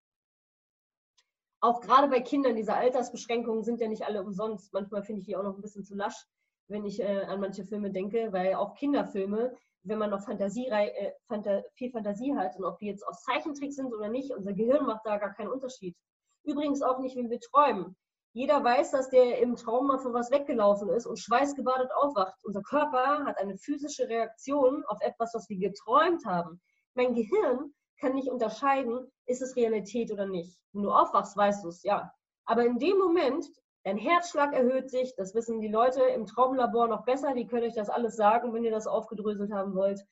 [1.61, 4.73] auch gerade bei Kindern, diese Altersbeschränkungen sind ja nicht alle umsonst.
[4.73, 6.25] Manchmal finde ich die auch noch ein bisschen zu lasch,
[6.67, 11.11] wenn ich äh, an manche Filme denke, weil auch Kinderfilme, wenn man noch Fantasie, äh,
[11.27, 14.85] Fanta viel Fantasie hat und ob die jetzt aus Zeichentrick sind oder nicht, unser Gehirn
[14.85, 15.95] macht da gar keinen Unterschied.
[16.43, 17.95] Übrigens auch nicht, wenn wir träumen.
[18.33, 22.43] Jeder weiß, dass der im Traum mal von was weggelaufen ist und schweißgebadet aufwacht.
[22.43, 26.59] Unser Körper hat eine physische Reaktion auf etwas, was wir geträumt haben.
[26.95, 30.59] Mein Gehirn kann nicht unterscheiden, ist es Realität oder nicht.
[30.73, 32.13] Wenn du aufwachst, weißt du es, ja.
[32.45, 33.45] Aber in dem Moment
[33.83, 37.73] Dein Herzschlag erhöht sich, das wissen die Leute im Traumlabor noch besser, die können euch
[37.73, 40.05] das alles sagen, wenn ihr das aufgedröselt haben wollt.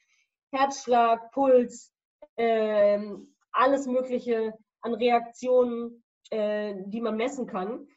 [0.52, 1.94] Herzschlag, Puls,
[2.36, 3.00] äh,
[3.52, 7.88] alles Mögliche an Reaktionen, äh, die man messen kann,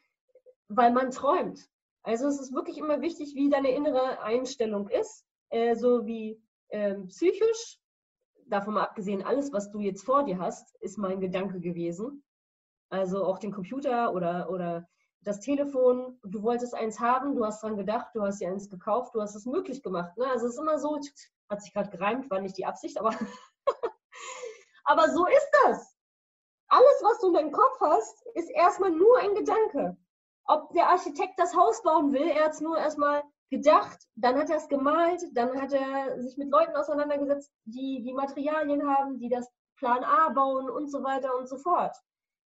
[0.67, 1.67] weil man träumt.
[2.03, 6.39] Also es ist wirklich immer wichtig, wie deine innere Einstellung ist, äh, so wie
[6.69, 7.79] ähm, psychisch,
[8.53, 12.23] davon mal abgesehen, alles, was du jetzt vor dir hast, ist mein Gedanke gewesen.
[12.89, 14.87] Also auch den Computer oder, oder
[15.21, 19.15] das Telefon, du wolltest eins haben, du hast dran gedacht, du hast dir eins gekauft,
[19.15, 20.15] du hast es möglich gemacht.
[20.17, 20.25] Ne?
[20.27, 20.99] Also es ist immer so,
[21.49, 23.11] hat sich gerade gereimt, war nicht die Absicht, aber,
[24.85, 25.97] aber so ist das.
[26.67, 29.97] Alles, was du in deinem Kopf hast, ist erstmal nur ein Gedanke.
[30.45, 34.49] Ob der Architekt das Haus bauen will, er hat es nur erstmal gedacht, dann hat
[34.49, 39.29] er es gemalt, dann hat er sich mit Leuten auseinandergesetzt, die die Materialien haben, die
[39.29, 41.95] das Plan A bauen und so weiter und so fort.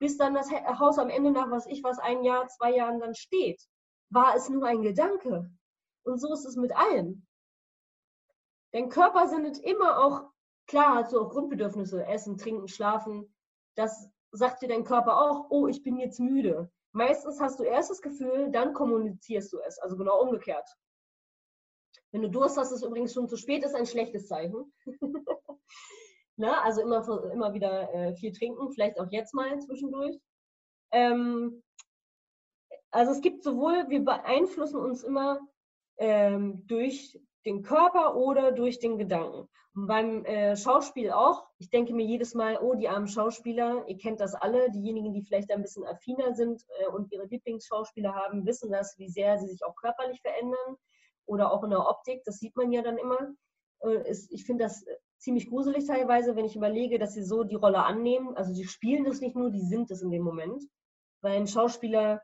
[0.00, 3.14] Bis dann das Haus am Ende nach was ich was ein Jahr, zwei Jahren dann
[3.14, 3.60] steht,
[4.10, 5.50] war es nur ein Gedanke.
[6.04, 7.26] Und so ist es mit allem.
[8.72, 10.30] Dein Körper sendet immer auch,
[10.66, 13.34] klar hast du auch Grundbedürfnisse, Essen, Trinken, Schlafen.
[13.74, 16.70] Das sagt dir dein Körper auch, oh, ich bin jetzt müde.
[16.98, 19.78] Meistens hast du erst das Gefühl, dann kommunizierst du es.
[19.78, 20.68] Also genau umgekehrt.
[22.10, 24.72] Wenn du Durst hast, ist es übrigens schon zu spät, ist ein schlechtes Zeichen.
[26.36, 26.60] ne?
[26.64, 30.18] Also immer, immer wieder äh, viel trinken, vielleicht auch jetzt mal zwischendurch.
[30.90, 31.62] Ähm,
[32.90, 35.38] also es gibt sowohl, wir beeinflussen uns immer
[35.98, 39.48] ähm, durch den Körper oder durch den Gedanken.
[39.74, 41.46] Und beim äh, Schauspiel auch.
[41.58, 45.22] Ich denke mir jedes Mal, oh, die armen Schauspieler, ihr kennt das alle, diejenigen, die
[45.22, 49.48] vielleicht ein bisschen affiner sind äh, und ihre Lieblingsschauspieler haben, wissen das, wie sehr sie
[49.48, 50.76] sich auch körperlich verändern
[51.26, 53.34] oder auch in der Optik, das sieht man ja dann immer.
[53.80, 54.84] Äh, ist, ich finde das
[55.18, 58.34] ziemlich gruselig teilweise, wenn ich überlege, dass sie so die Rolle annehmen.
[58.36, 60.64] Also sie spielen das nicht nur, die sind es in dem Moment.
[61.20, 62.22] Weil ein Schauspieler,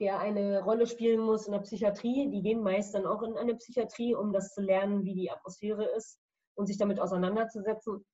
[0.00, 3.54] der eine Rolle spielen muss in der Psychiatrie, die gehen meist dann auch in eine
[3.56, 6.18] Psychiatrie, um das zu lernen, wie die Atmosphäre ist
[6.54, 8.04] und sich damit auseinanderzusetzen.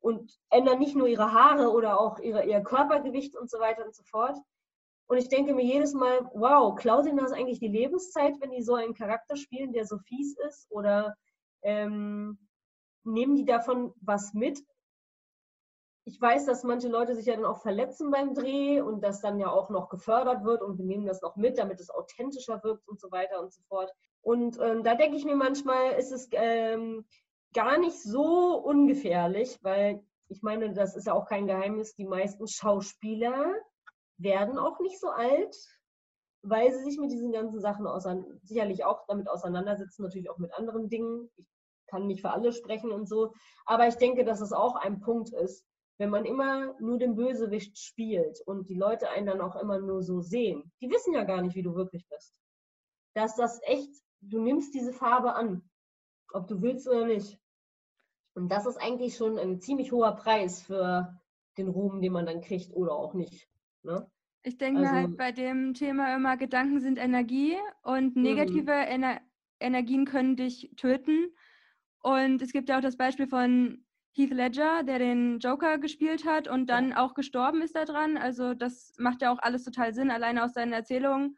[0.00, 3.94] Und ändern nicht nur ihre Haare oder auch ihre, ihr Körpergewicht und so weiter und
[3.94, 4.38] so fort,
[5.08, 8.62] und ich denke mir jedes Mal, wow, klaut ihnen das eigentlich die Lebenszeit, wenn die
[8.62, 10.70] so einen Charakter spielen, der so fies ist?
[10.70, 11.16] Oder
[11.62, 12.38] ähm,
[13.04, 14.60] nehmen die davon was mit?
[16.08, 19.38] Ich weiß, dass manche Leute sich ja dann auch verletzen beim Dreh und das dann
[19.38, 22.88] ja auch noch gefördert wird und wir nehmen das noch mit, damit es authentischer wirkt
[22.88, 23.92] und so weiter und so fort.
[24.22, 27.04] Und ähm, da denke ich mir manchmal, ist es ähm,
[27.52, 32.48] gar nicht so ungefährlich, weil ich meine, das ist ja auch kein Geheimnis, die meisten
[32.48, 33.54] Schauspieler
[34.16, 35.54] werden auch nicht so alt,
[36.40, 37.86] weil sie sich mit diesen ganzen Sachen
[38.44, 41.28] sicherlich auch damit auseinandersetzen, natürlich auch mit anderen Dingen.
[41.36, 41.46] Ich
[41.86, 43.34] kann nicht für alle sprechen und so.
[43.66, 45.67] Aber ich denke, dass es auch ein Punkt ist,
[45.98, 50.02] wenn man immer nur den Bösewicht spielt und die Leute einen dann auch immer nur
[50.02, 50.72] so sehen.
[50.80, 52.34] Die wissen ja gar nicht, wie du wirklich bist.
[53.14, 53.90] Dass das echt,
[54.20, 55.68] du nimmst diese Farbe an,
[56.32, 57.38] ob du willst oder nicht.
[58.34, 61.20] Und das ist eigentlich schon ein ziemlich hoher Preis für
[61.56, 63.48] den Ruhm, den man dann kriegt oder auch nicht.
[63.82, 64.08] Ne?
[64.44, 68.22] Ich denke halt also, halt bei dem Thema immer, Gedanken sind Energie und mhm.
[68.22, 69.20] negative Ener
[69.60, 71.34] Energien können dich töten.
[72.00, 73.84] Und es gibt ja auch das Beispiel von
[74.18, 78.16] Heath Ledger, der den Joker gespielt hat und dann auch gestorben ist daran.
[78.16, 81.36] Also das macht ja auch alles total Sinn, alleine aus seinen Erzählungen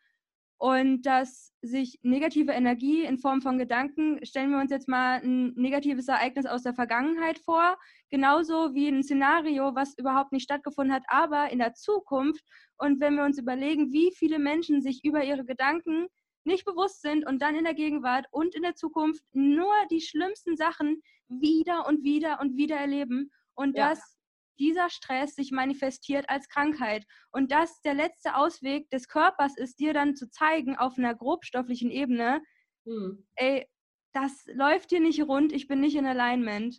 [0.60, 5.54] und dass sich negative Energie in Form von Gedanken, stellen wir uns jetzt mal ein
[5.54, 7.78] negatives Ereignis aus der Vergangenheit vor,
[8.10, 12.44] genauso wie ein Szenario, was überhaupt nicht stattgefunden hat, aber in der Zukunft.
[12.76, 16.08] Und wenn wir uns überlegen, wie viele Menschen sich über ihre Gedanken
[16.44, 20.56] nicht bewusst sind und dann in der Gegenwart und in der Zukunft nur die schlimmsten
[20.56, 23.90] Sachen wieder und wieder und wieder erleben und ja.
[23.90, 24.16] das
[24.58, 29.94] dieser Stress sich manifestiert als Krankheit und dass der letzte Ausweg des Körpers ist, dir
[29.94, 32.42] dann zu zeigen auf einer grobstofflichen Ebene,
[32.84, 33.26] hm.
[33.36, 33.66] ey,
[34.12, 36.78] das läuft hier nicht rund, ich bin nicht in Alignment.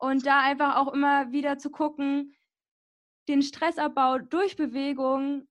[0.00, 2.36] Und da einfach auch immer wieder zu gucken,
[3.28, 5.48] den Stressabbau durch Bewegung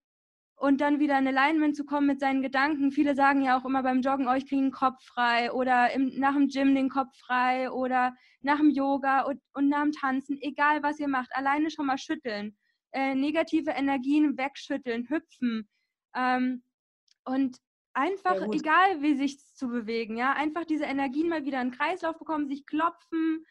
[0.57, 2.91] und dann wieder in Alignment zu kommen mit seinen Gedanken.
[2.91, 6.17] Viele sagen ja auch immer beim Joggen, oh, ich kriege den Kopf frei oder im,
[6.17, 10.39] nach dem Gym den Kopf frei oder nach dem Yoga und, und nach dem Tanzen,
[10.41, 12.57] egal was ihr macht, alleine schon mal schütteln,
[12.91, 15.69] äh, negative Energien wegschütteln, hüpfen.
[16.15, 16.63] Ähm,
[17.23, 17.57] und
[17.93, 22.17] einfach, egal wie sich zu bewegen, ja, einfach diese Energien mal wieder in den Kreislauf
[22.17, 23.45] bekommen, sich klopfen,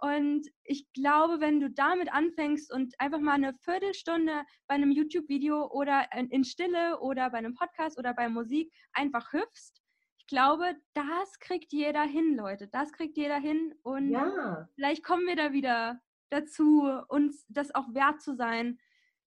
[0.00, 5.70] und ich glaube, wenn du damit anfängst und einfach mal eine Viertelstunde bei einem YouTube-Video
[5.70, 9.82] oder in Stille oder bei einem Podcast oder bei Musik einfach hüpfst,
[10.18, 12.68] ich glaube, das kriegt jeder hin, Leute.
[12.68, 13.74] Das kriegt jeder hin.
[13.82, 14.68] Und ja.
[14.74, 18.78] vielleicht kommen wir da wieder dazu, uns das auch wert zu sein,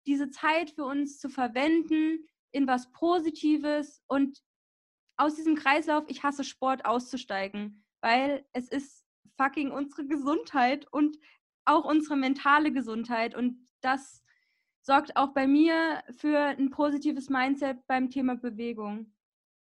[0.08, 4.42] diese Zeit für uns zu verwenden, in was Positives und
[5.18, 9.03] aus diesem Kreislauf, ich hasse Sport, auszusteigen, weil es ist
[9.38, 11.18] fucking unsere Gesundheit und
[11.66, 14.24] auch unsere mentale Gesundheit und das
[14.82, 19.14] sorgt auch bei mir für ein positives Mindset beim Thema Bewegung.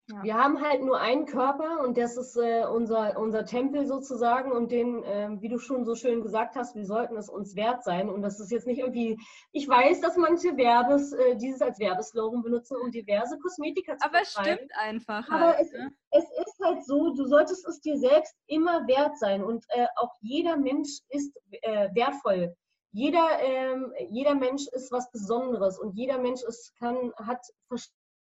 [0.10, 0.24] Ja.
[0.24, 4.72] Wir haben halt nur einen Körper und das ist äh, unser, unser Tempel sozusagen und
[4.72, 8.10] den, äh, wie du schon so schön gesagt hast, wir sollten es uns wert sein
[8.10, 9.20] und das ist jetzt nicht irgendwie,
[9.52, 14.22] ich weiß, dass manche Werbes äh, dieses als Werbeslogan benutzen, um diverse Kosmetika zu Aber
[14.22, 15.92] es stimmt einfach Aber halt, es, ne?
[16.12, 20.14] es, ist halt so, du solltest es dir selbst immer wert sein und äh, auch
[20.22, 22.56] jeder Mensch ist äh, wertvoll.
[22.94, 27.46] Jeder, ähm, jeder Mensch ist was Besonderes und jeder Mensch ist, kann, hat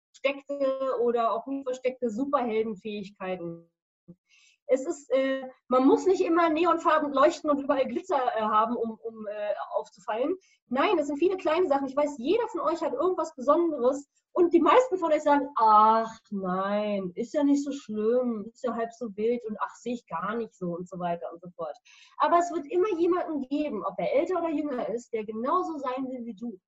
[0.10, 3.70] versteckte oder auch nie versteckte Superheldenfähigkeiten.
[4.72, 9.00] Es ist, äh, man muss nicht immer neonfarben leuchten und überall Glitzer äh, haben, um,
[9.02, 10.36] um äh, aufzufallen.
[10.68, 11.88] Nein, es sind viele kleine Sachen.
[11.88, 16.16] Ich weiß, jeder von euch hat irgendwas Besonderes und die meisten von euch sagen, ach
[16.30, 20.06] nein, ist ja nicht so schlimm, ist ja halb so wild und ach, sehe ich
[20.06, 21.76] gar nicht so und so weiter und so fort.
[22.18, 26.08] Aber es wird immer jemanden geben, ob er älter oder jünger ist, der genauso sein
[26.10, 26.60] will wie du.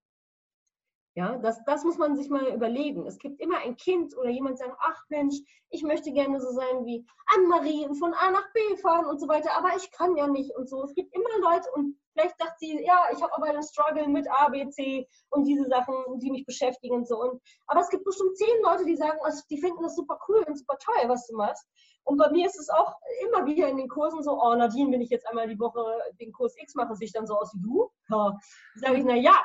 [1.14, 3.06] Ja, das, das muss man sich mal überlegen.
[3.06, 5.36] Es gibt immer ein Kind oder jemand sagen, ach Mensch,
[5.70, 7.06] ich möchte gerne so sein wie
[7.36, 10.56] Anne-Marie und von A nach B fahren und so weiter, aber ich kann ja nicht
[10.56, 10.84] und so.
[10.84, 14.26] Es gibt immer Leute und vielleicht sagt sie, ja, ich habe aber einen Struggle mit
[14.32, 17.20] A, B, C und diese Sachen, die mich beschäftigen und so.
[17.20, 20.46] Und, aber es gibt bestimmt zehn Leute, die sagen, also, die finden das super cool
[20.48, 21.68] und super toll, was du machst.
[22.04, 22.96] Und bei mir ist es auch
[23.26, 25.84] immer wieder in den Kursen so, oh Nadine, wenn ich jetzt einmal die Woche
[26.20, 27.92] den Kurs X mache, sehe ich dann so aus wie du.
[28.10, 28.38] Ja.
[28.76, 29.36] Sage ich, na ja,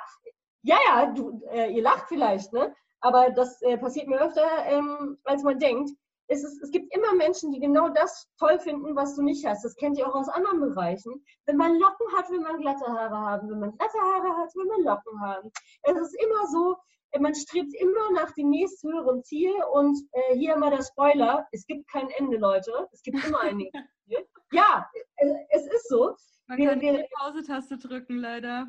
[0.66, 2.74] ja, ja, du, äh, ihr lacht vielleicht, ne?
[3.00, 5.90] aber das äh, passiert mir öfter, ähm, als man denkt.
[6.28, 9.64] Es, ist, es gibt immer Menschen, die genau das toll finden, was du nicht hast.
[9.64, 11.24] Das kennt ihr auch aus anderen Bereichen.
[11.44, 13.48] Wenn man Locken hat, will man glatte Haare haben.
[13.48, 15.52] Wenn man glatte Haare hat, will man Locken haben.
[15.82, 16.76] Es ist immer so,
[17.12, 21.64] äh, man strebt immer nach dem nächsthöheren Ziel und äh, hier mal der Spoiler, es
[21.64, 22.88] gibt kein Ende, Leute.
[22.90, 24.26] Es gibt immer ein Ziel.
[24.50, 26.16] Ja, es, es ist so.
[26.48, 28.66] Man wir, kann wir, die Pause-Taste drücken, leider.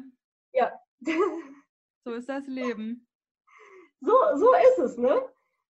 [0.53, 0.71] Ja.
[2.07, 3.05] So ist das Leben.
[3.99, 5.21] So, so ist es, ne?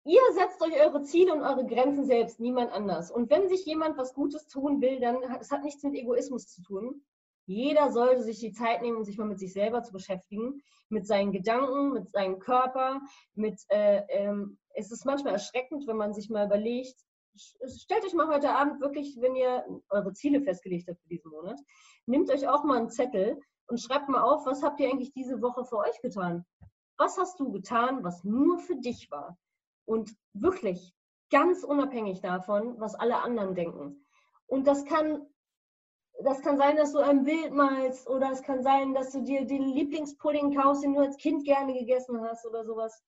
[0.05, 3.11] Ihr setzt euch eure Ziele und eure Grenzen selbst, niemand anders.
[3.11, 6.47] Und wenn sich jemand was Gutes tun will, dann hat es hat nichts mit Egoismus
[6.47, 7.03] zu tun.
[7.47, 11.33] Jeder sollte sich die Zeit nehmen, sich mal mit sich selber zu beschäftigen, mit seinen
[11.33, 13.01] Gedanken, mit seinem Körper.
[13.33, 16.95] Mit, äh, ähm, es ist manchmal erschreckend, wenn man sich mal überlegt,
[17.35, 21.59] stellt euch mal heute Abend wirklich, wenn ihr eure Ziele festgelegt habt für diesen Monat,
[22.05, 23.37] nehmt euch auch mal einen Zettel
[23.71, 26.45] und schreibt mal auf, was habt ihr eigentlich diese Woche für euch getan?
[26.97, 29.37] Was hast du getan, was nur für dich war?
[29.85, 30.93] Und wirklich
[31.29, 34.05] ganz unabhängig davon, was alle anderen denken.
[34.45, 35.25] Und das kann,
[36.21, 39.45] das kann sein, dass du ein Bild malst oder es kann sein, dass du dir
[39.45, 43.01] den Lieblingspudding kaufst, den du als Kind gerne gegessen hast oder sowas.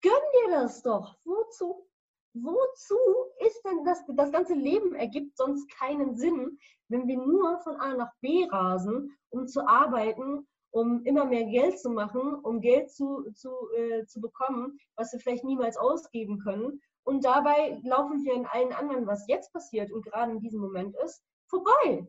[0.00, 1.16] Gönn dir das doch.
[1.24, 1.87] Wozu?
[2.34, 2.98] Wozu
[3.46, 6.58] ist denn das, das ganze Leben ergibt sonst keinen Sinn,
[6.88, 11.78] wenn wir nur von A nach B rasen, um zu arbeiten, um immer mehr Geld
[11.78, 16.80] zu machen, um Geld zu, zu, äh, zu bekommen, was wir vielleicht niemals ausgeben können.
[17.04, 20.94] Und dabei laufen wir in allen anderen, was jetzt passiert und gerade in diesem Moment
[21.04, 22.06] ist, vorbei.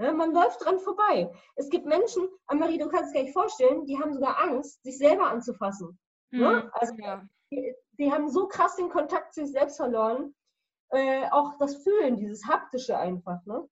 [0.00, 1.32] Ja, man läuft dran vorbei.
[1.56, 4.96] Es gibt Menschen, Anne-Marie, du kannst es dir nicht vorstellen, die haben sogar Angst, sich
[4.96, 5.98] selber anzufassen.
[6.30, 6.70] Mhm, ne?
[6.74, 7.26] Also ja.
[7.50, 10.34] die, die, haben so krass den Kontakt zu sich selbst verloren.
[10.90, 13.44] Äh, auch das Fühlen, dieses Haptische einfach.
[13.44, 13.68] Ne?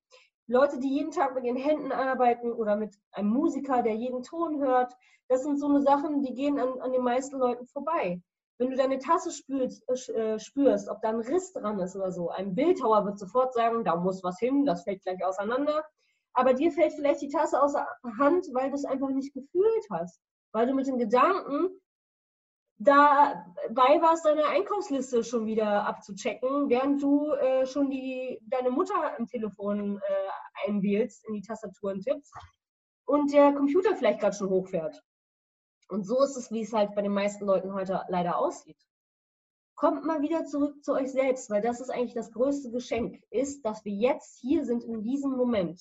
[0.48, 4.60] Leute, die jeden Tag mit ihren Händen arbeiten oder mit einem Musiker, der jeden Ton
[4.60, 4.94] hört,
[5.28, 8.22] das sind so eine Sachen, die gehen an, an den meisten Leuten vorbei.
[8.58, 12.30] Wenn du deine Tasse spürst, äh, spürst, ob da ein Riss dran ist oder so,
[12.30, 15.84] ein Bildhauer wird sofort sagen, da muss was hin, das fällt gleich auseinander.
[16.32, 17.86] Aber dir fällt vielleicht die Tasse aus der
[18.18, 20.20] Hand, weil du es einfach nicht gefühlt hast.
[20.52, 21.70] Weil du mit den Gedanken
[22.78, 29.26] dabei warst, deine Einkaufsliste schon wieder abzuchecken, während du äh, schon die, deine Mutter im
[29.26, 32.32] Telefon äh, einwählst, in die Tastaturen tippst
[33.06, 35.02] und der Computer vielleicht gerade schon hochfährt.
[35.88, 38.78] Und so ist es, wie es halt bei den meisten Leuten heute leider aussieht.
[39.76, 43.64] Kommt mal wieder zurück zu euch selbst, weil das ist eigentlich das größte Geschenk, ist,
[43.64, 45.80] dass wir jetzt hier sind in diesem Moment.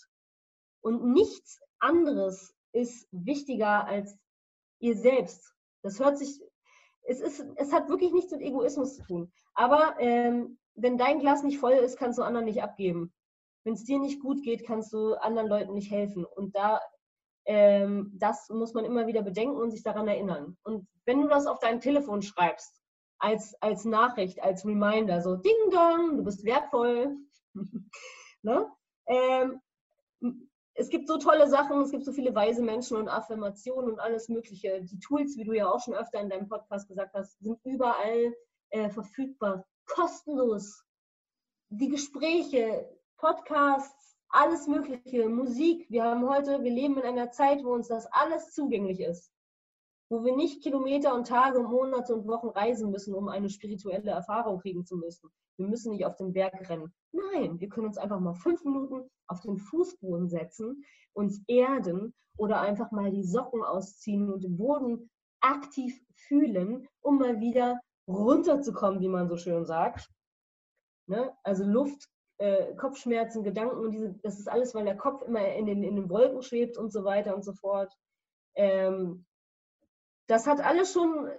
[0.82, 4.18] Und nichts anderes ist wichtiger als
[4.80, 5.56] ihr selbst.
[5.82, 6.42] Das hört sich
[7.08, 9.32] es, ist, es hat wirklich nichts mit Egoismus zu tun.
[9.54, 13.14] Aber ähm, wenn dein Glas nicht voll ist, kannst du anderen nicht abgeben.
[13.64, 16.26] Wenn es dir nicht gut geht, kannst du anderen Leuten nicht helfen.
[16.26, 16.82] Und da,
[17.46, 20.58] ähm, das muss man immer wieder bedenken und sich daran erinnern.
[20.64, 22.82] Und wenn du das auf dein Telefon schreibst,
[23.18, 27.16] als, als Nachricht, als Reminder, so Ding Dong, du bist wertvoll,
[28.42, 28.72] ne?
[29.08, 29.62] ähm,
[30.78, 34.28] es gibt so tolle Sachen, es gibt so viele weise Menschen und Affirmationen und alles
[34.28, 34.84] Mögliche.
[34.84, 38.36] Die Tools, wie du ja auch schon öfter in deinem Podcast gesagt hast, sind überall
[38.72, 40.84] äh, verfügbar, kostenlos.
[41.70, 45.90] Die Gespräche, Podcasts, alles Mögliche, Musik.
[45.90, 49.32] Wir haben heute, wir leben in einer Zeit, wo uns das alles zugänglich ist.
[50.10, 54.60] Wo wir nicht Kilometer und Tage, Monate und Wochen reisen müssen, um eine spirituelle Erfahrung
[54.60, 55.30] kriegen zu müssen.
[55.58, 56.94] Wir müssen nicht auf den Berg rennen.
[57.12, 60.84] Nein, wir können uns einfach mal fünf Minuten auf den Fußboden setzen,
[61.14, 65.10] uns erden oder einfach mal die Socken ausziehen und den Boden
[65.42, 70.10] aktiv fühlen, um mal wieder runterzukommen, wie man so schön sagt.
[71.08, 71.34] Ne?
[71.44, 75.66] Also Luft, äh, Kopfschmerzen, Gedanken und diese, das ist alles, weil der Kopf immer in
[75.66, 77.94] den, in den Wolken schwebt und so weiter und so fort.
[78.56, 79.26] Ähm,
[80.28, 81.30] das hat alles schon,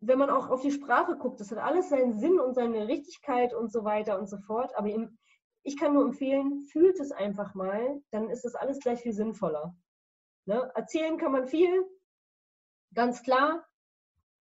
[0.00, 3.54] wenn man auch auf die Sprache guckt, das hat alles seinen Sinn und seine Richtigkeit
[3.54, 4.76] und so weiter und so fort.
[4.76, 5.18] Aber im,
[5.62, 9.74] ich kann nur empfehlen, fühlt es einfach mal, dann ist das alles gleich viel sinnvoller.
[10.44, 10.70] Ne?
[10.74, 11.84] Erzählen kann man viel,
[12.94, 13.66] ganz klar.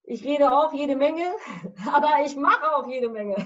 [0.05, 1.33] Ich rede auch jede Menge,
[1.93, 3.37] aber ich mache auch jede Menge.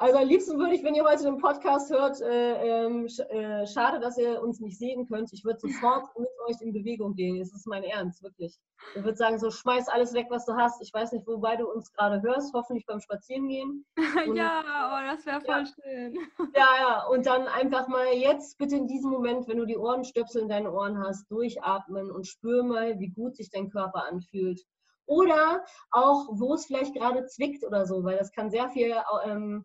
[0.00, 3.98] Also am liebsten würde ich, wenn ihr heute den Podcast hört, äh, äh, äh, schade,
[3.98, 5.32] dass ihr uns nicht sehen könnt.
[5.32, 7.40] Ich würde sofort mit euch in Bewegung gehen.
[7.40, 8.56] Das ist mein Ernst, wirklich.
[8.94, 10.80] Ich würde sagen, so schmeiß alles weg, was du hast.
[10.82, 13.84] Ich weiß nicht, wobei du uns gerade hörst, hoffentlich beim Spazierengehen.
[14.28, 16.18] Und, ja, oh, das wäre voll ja, schön.
[16.54, 20.42] Ja, ja, und dann einfach mal jetzt bitte in diesem Moment, wenn du die Ohrenstöpsel
[20.42, 24.60] in deinen Ohren hast, durchatmen und spür mal, wie gut sich dein Körper anfühlt.
[25.06, 28.94] Oder auch, wo es vielleicht gerade zwickt oder so, weil das kann sehr viel
[29.24, 29.64] ähm,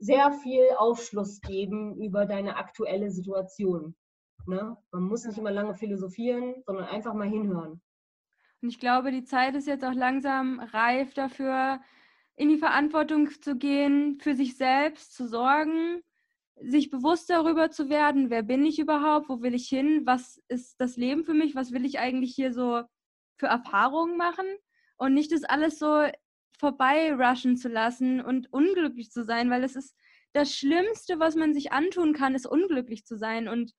[0.00, 3.94] sehr viel Aufschluss geben über deine aktuelle Situation.
[4.46, 4.76] Ne?
[4.90, 7.80] Man muss nicht immer lange philosophieren, sondern einfach mal hinhören.
[8.62, 11.80] Und ich glaube, die Zeit ist jetzt auch langsam reif dafür,
[12.36, 16.02] in die Verantwortung zu gehen, für sich selbst zu sorgen,
[16.56, 20.80] sich bewusst darüber zu werden, wer bin ich überhaupt, wo will ich hin, was ist
[20.80, 22.82] das Leben für mich, was will ich eigentlich hier so
[23.38, 24.46] für Erfahrungen machen
[24.96, 26.06] und nicht das alles so
[26.60, 29.96] vorbeirushen zu lassen und unglücklich zu sein, weil es ist
[30.32, 33.48] das Schlimmste, was man sich antun kann, ist unglücklich zu sein.
[33.48, 33.72] Und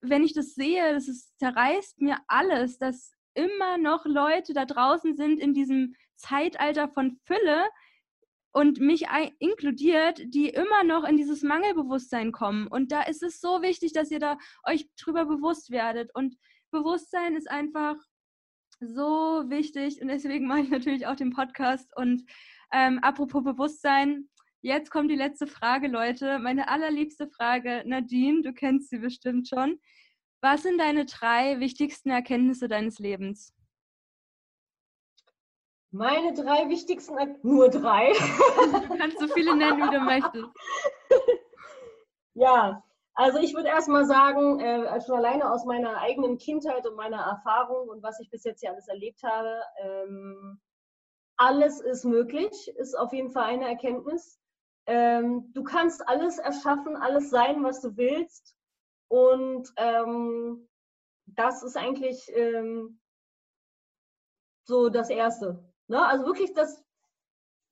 [0.00, 5.16] wenn ich das sehe, das ist, zerreißt mir alles, dass immer noch Leute da draußen
[5.16, 7.64] sind in diesem Zeitalter von Fülle
[8.52, 9.06] und mich
[9.38, 12.68] inkludiert, die immer noch in dieses Mangelbewusstsein kommen.
[12.68, 16.14] Und da ist es so wichtig, dass ihr da euch drüber bewusst werdet.
[16.14, 16.36] Und
[16.70, 17.96] Bewusstsein ist einfach
[18.82, 21.90] so wichtig und deswegen mache ich natürlich auch den Podcast.
[21.96, 22.24] Und
[22.72, 24.28] ähm, apropos Bewusstsein,
[24.60, 26.38] jetzt kommt die letzte Frage, Leute.
[26.38, 29.80] Meine allerliebste Frage, Nadine, du kennst sie bestimmt schon.
[30.42, 33.54] Was sind deine drei wichtigsten Erkenntnisse deines Lebens?
[35.92, 38.12] Meine drei wichtigsten, nur drei.
[38.12, 40.48] Du kannst so viele nennen, wie du möchtest.
[42.34, 42.82] Ja,
[43.14, 47.88] also ich würde erstmal sagen, äh, schon alleine aus meiner eigenen Kindheit und meiner Erfahrung
[47.88, 50.60] und was ich bis jetzt hier alles erlebt habe, ähm,
[51.36, 54.38] alles ist möglich, ist auf jeden Fall eine Erkenntnis.
[54.86, 58.56] Ähm, du kannst alles erschaffen, alles sein, was du willst.
[59.08, 60.68] Und ähm,
[61.26, 63.00] das ist eigentlich ähm,
[64.64, 65.64] so das Erste.
[65.88, 66.04] Ne?
[66.04, 66.82] Also wirklich das,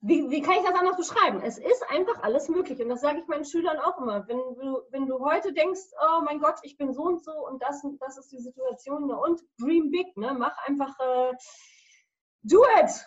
[0.03, 1.43] wie, wie kann ich das anders beschreiben?
[1.43, 2.81] Es ist einfach alles möglich.
[2.81, 4.27] Und das sage ich meinen Schülern auch immer.
[4.29, 7.63] Wenn du, wenn du heute denkst, oh mein Gott, ich bin so und so und
[7.63, 9.17] das, das ist die Situation, ne?
[9.19, 10.35] und dream big, ne?
[10.39, 11.35] mach einfach, äh,
[12.43, 13.07] do it.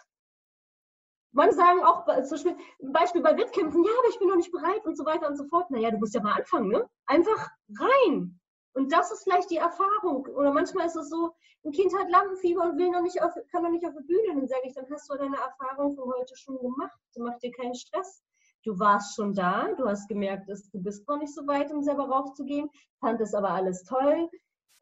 [1.31, 2.55] Man sagen auch, zum
[2.93, 5.45] Beispiel bei Wettkämpfen, ja, aber ich bin noch nicht bereit und so weiter und so
[5.45, 5.71] fort.
[5.71, 6.87] Naja, du musst ja mal anfangen, ne?
[7.07, 8.39] Einfach rein.
[8.73, 10.25] Und das ist vielleicht die Erfahrung.
[10.27, 11.31] Oder manchmal ist es so,
[11.63, 14.35] ein Kind hat Lampenfieber und will noch nicht auf, kann noch nicht auf die Bühne.
[14.35, 16.97] Dann sage ich, dann hast du deine Erfahrung für heute schon gemacht.
[17.15, 18.23] Du machst dir keinen Stress.
[18.63, 21.83] Du warst schon da, du hast gemerkt, dass du bist noch nicht so weit, um
[21.83, 22.69] selber rauszugehen,
[23.01, 24.29] fandest aber alles toll.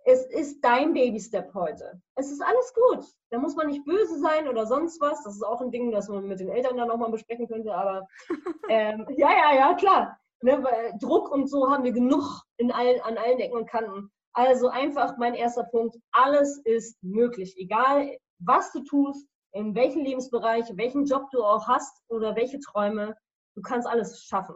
[0.04, 2.02] Es ist dein Baby-Step heute.
[2.16, 3.06] Es ist alles gut.
[3.30, 5.24] Da muss man nicht böse sein oder sonst was.
[5.24, 7.74] Das ist auch ein Ding, das man mit den Eltern dann nochmal besprechen könnte.
[7.74, 8.08] Aber
[8.70, 10.18] ähm, ja, ja, ja, klar.
[10.44, 14.12] Ne, weil Druck und so haben wir genug in allen, an allen Ecken und Kanten.
[14.34, 17.56] Also einfach mein erster Punkt, alles ist möglich.
[17.58, 23.16] Egal, was du tust, in welchem Lebensbereich, welchen Job du auch hast oder welche Träume,
[23.56, 24.56] du kannst alles schaffen.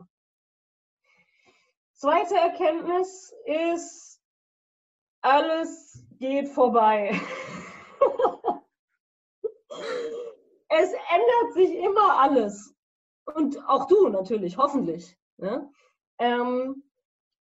[1.93, 4.21] Zweite Erkenntnis ist,
[5.21, 7.19] alles geht vorbei.
[10.69, 12.73] es ändert sich immer alles.
[13.35, 15.17] Und auch du natürlich, hoffentlich.
[15.37, 15.69] Ne?
[16.19, 16.83] Ähm,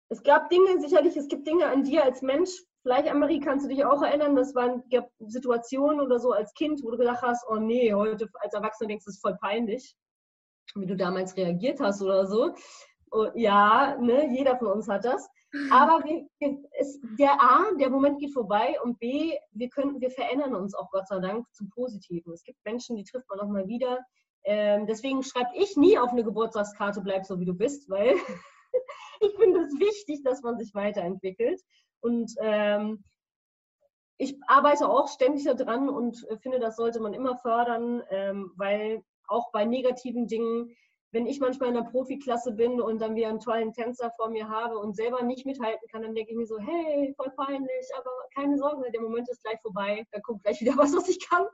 [0.09, 2.51] es gab Dinge, sicherlich, es gibt Dinge an dir als Mensch.
[2.83, 4.83] Vielleicht, Anne-Marie, kannst du dich auch erinnern, das waren
[5.21, 9.05] Situationen oder so als Kind, wo du gedacht hast, oh nee, heute als Erwachsener denkst
[9.05, 9.97] du, das ist voll peinlich,
[10.75, 12.55] wie du damals reagiert hast oder so.
[13.13, 15.29] Oh, ja, ne, jeder von uns hat das.
[15.71, 16.27] Aber wir,
[16.79, 20.91] es, der A, der Moment geht vorbei und B, wir, können, wir verändern uns auch
[20.91, 22.33] Gott sei Dank zum Positiven.
[22.33, 23.99] Es gibt Menschen, die trifft man noch mal wieder.
[24.45, 28.15] Ähm, deswegen schreibe ich nie auf eine Geburtstagskarte, bleib so wie du bist, weil
[29.21, 31.61] ich finde es wichtig, dass man sich weiterentwickelt.
[32.01, 33.05] Und ähm,
[34.19, 39.51] ich arbeite auch ständig daran und finde, das sollte man immer fördern, ähm, weil auch
[39.53, 40.75] bei negativen Dingen
[41.13, 44.49] wenn ich manchmal in der Profiklasse bin und dann wieder einen tollen Tänzer vor mir
[44.49, 48.11] habe und selber nicht mithalten kann, dann denke ich mir so, hey, voll peinlich, aber
[48.35, 51.47] keine Sorge, der Moment ist gleich vorbei, da kommt gleich wieder was, was ich kann.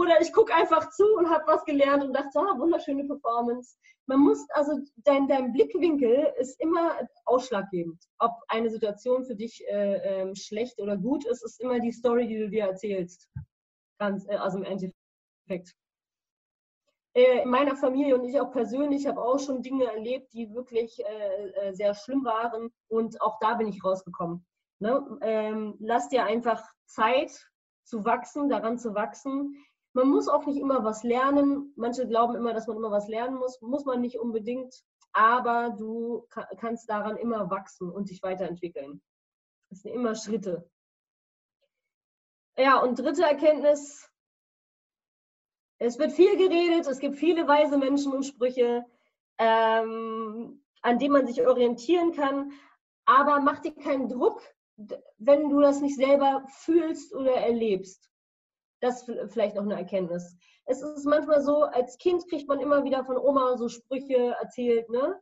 [0.00, 3.76] Oder ich gucke einfach zu und habe was gelernt und dachte, ah, wunderschöne Performance.
[4.06, 8.02] Man muss, also dein, dein Blickwinkel ist immer ausschlaggebend.
[8.18, 12.26] Ob eine Situation für dich äh, äh, schlecht oder gut ist, ist immer die Story,
[12.26, 13.28] die du dir erzählst.
[13.98, 15.76] Ganz, äh, also im Endeffekt.
[17.12, 20.98] Äh, in meiner Familie und ich auch persönlich habe auch schon Dinge erlebt, die wirklich
[21.04, 24.46] äh, äh, sehr schlimm waren und auch da bin ich rausgekommen.
[24.78, 25.18] Ne?
[25.20, 27.50] Ähm, lass dir einfach Zeit
[27.84, 29.56] zu wachsen, daran zu wachsen.
[29.92, 31.72] Man muss auch nicht immer was lernen.
[31.76, 33.60] Manche glauben immer, dass man immer was lernen muss.
[33.60, 34.74] Muss man nicht unbedingt,
[35.12, 36.26] aber du
[36.58, 39.02] kannst daran immer wachsen und dich weiterentwickeln.
[39.68, 40.68] Das sind immer Schritte.
[42.56, 44.10] Ja, und dritte Erkenntnis,
[45.78, 48.84] es wird viel geredet, es gibt viele weise Menschen und Sprüche,
[49.38, 52.52] ähm, an denen man sich orientieren kann.
[53.06, 54.42] Aber mach dir keinen Druck,
[55.18, 58.09] wenn du das nicht selber fühlst oder erlebst.
[58.80, 60.36] Das vielleicht noch eine Erkenntnis.
[60.64, 64.88] Es ist manchmal so, als Kind kriegt man immer wieder von Oma so Sprüche erzählt,
[64.88, 65.20] ne?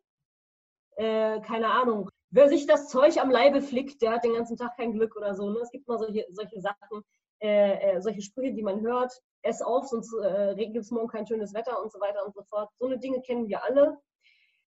[0.97, 2.11] Äh, keine Ahnung.
[2.31, 5.35] Wer sich das Zeug am Leibe flickt, der hat den ganzen Tag kein Glück oder
[5.35, 5.49] so.
[5.49, 5.61] Ne?
[5.61, 7.03] Es gibt mal solche, solche Sachen,
[7.41, 9.13] äh, äh, solche Sprüche, die man hört
[9.43, 12.43] ess auf, sonst äh, gibt es morgen kein schönes Wetter und so weiter und so
[12.45, 12.71] fort.
[12.79, 13.99] So eine Dinge kennen wir alle.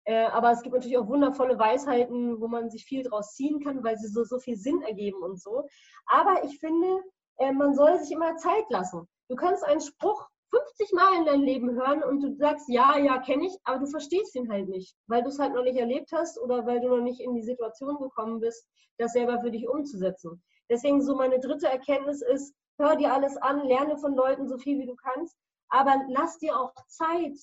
[0.05, 3.82] Äh, aber es gibt natürlich auch wundervolle Weisheiten, wo man sich viel draus ziehen kann,
[3.85, 5.66] weil sie so, so viel Sinn ergeben und so.
[6.06, 7.02] Aber ich finde,
[7.39, 9.09] äh, man soll sich immer Zeit lassen.
[9.28, 13.19] Du kannst einen Spruch 50 Mal in deinem Leben hören und du sagst, ja, ja,
[13.19, 16.10] kenne ich, aber du verstehst ihn halt nicht, weil du es halt noch nicht erlebt
[16.12, 18.66] hast oder weil du noch nicht in die Situation gekommen bist,
[18.97, 20.43] das selber für dich umzusetzen.
[20.70, 24.78] Deswegen so meine dritte Erkenntnis ist, hör dir alles an, lerne von Leuten so viel
[24.78, 25.36] wie du kannst,
[25.69, 27.36] aber lass dir auch Zeit,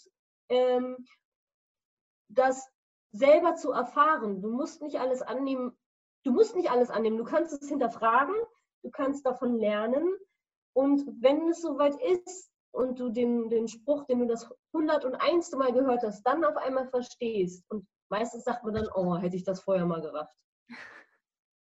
[0.49, 0.97] ähm,
[2.29, 2.67] das
[3.11, 4.41] selber zu erfahren.
[4.41, 5.77] Du musst nicht alles annehmen,
[6.23, 8.35] du musst nicht alles annehmen, du kannst es hinterfragen,
[8.85, 10.07] du kannst davon lernen
[10.73, 15.51] und wenn es soweit ist und du den, den Spruch, den du das 101.
[15.53, 19.43] Mal gehört hast, dann auf einmal verstehst und meistens sagt man dann, oh, hätte ich
[19.43, 20.35] das vorher mal gerafft.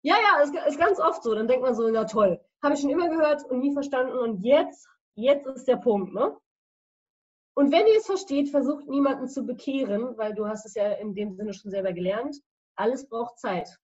[0.01, 1.33] Ja, ja, ist, ist ganz oft so.
[1.33, 4.43] Dann denkt man so, na toll, habe ich schon immer gehört und nie verstanden und
[4.43, 6.37] jetzt, jetzt ist der Punkt, ne?
[7.55, 11.15] Und wenn ihr es versteht, versucht niemanden zu bekehren, weil du hast es ja in
[11.15, 12.37] dem Sinne schon selber gelernt.
[12.75, 13.79] Alles braucht Zeit.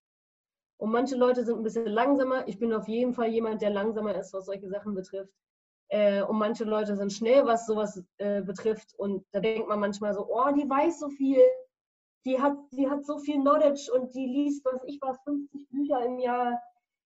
[0.83, 2.45] Und manche Leute sind ein bisschen langsamer.
[2.47, 5.33] Ich bin auf jeden Fall jemand, der langsamer ist, was solche Sachen betrifft.
[5.87, 8.93] Äh, und manche Leute sind schnell, was sowas äh, betrifft.
[8.97, 11.39] Und da denkt man manchmal so, oh, die weiß so viel
[12.25, 16.03] die hat, die hat so viel Knowledge und die liest, was ich war, 50 Bücher
[16.05, 16.61] im Jahr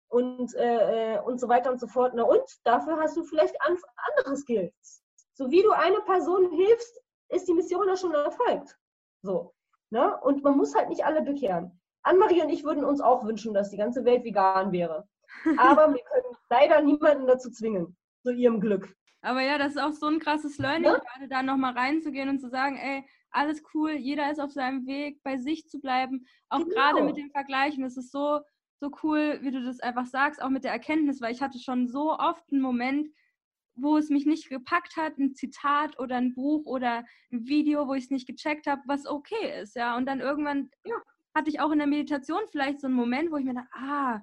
[0.09, 2.13] und, äh, äh, und so weiter und so fort.
[2.15, 5.03] Na und dafür hast du vielleicht andere Skills.
[5.35, 8.79] So wie du eine Person hilfst, ist die Mission ja schon erfolgt.
[9.23, 9.55] So.
[9.91, 10.19] Ne?
[10.23, 11.81] Und man muss halt nicht alle bekehren.
[12.07, 15.09] Anne-Marie und ich würden uns auch wünschen, dass die ganze Welt vegan wäre.
[15.59, 18.95] Aber wir können leider niemanden dazu zwingen, zu ihrem Glück.
[19.23, 20.99] Aber ja, das ist auch so ein krasses Learning, ja?
[20.99, 25.21] gerade da nochmal reinzugehen und zu sagen, ey, alles cool, jeder ist auf seinem Weg,
[25.25, 26.27] bei sich zu bleiben.
[26.49, 26.75] Auch genau.
[26.75, 28.41] gerade mit den Vergleichen, das ist so,
[28.79, 31.89] so cool, wie du das einfach sagst, auch mit der Erkenntnis, weil ich hatte schon
[31.89, 33.09] so oft einen Moment,
[33.75, 37.95] wo es mich nicht gepackt hat, ein Zitat oder ein Buch oder ein Video, wo
[37.95, 39.97] ich es nicht gecheckt habe, was okay ist, ja.
[39.97, 40.95] Und dann irgendwann ja,
[41.37, 44.23] hatte ich auch in der Meditation vielleicht so einen Moment, wo ich mir dachte, ah,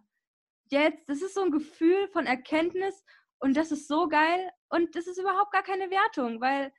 [0.71, 3.05] jetzt, das ist so ein Gefühl von Erkenntnis
[3.37, 6.73] und das ist so geil und das ist überhaupt gar keine Wertung, weil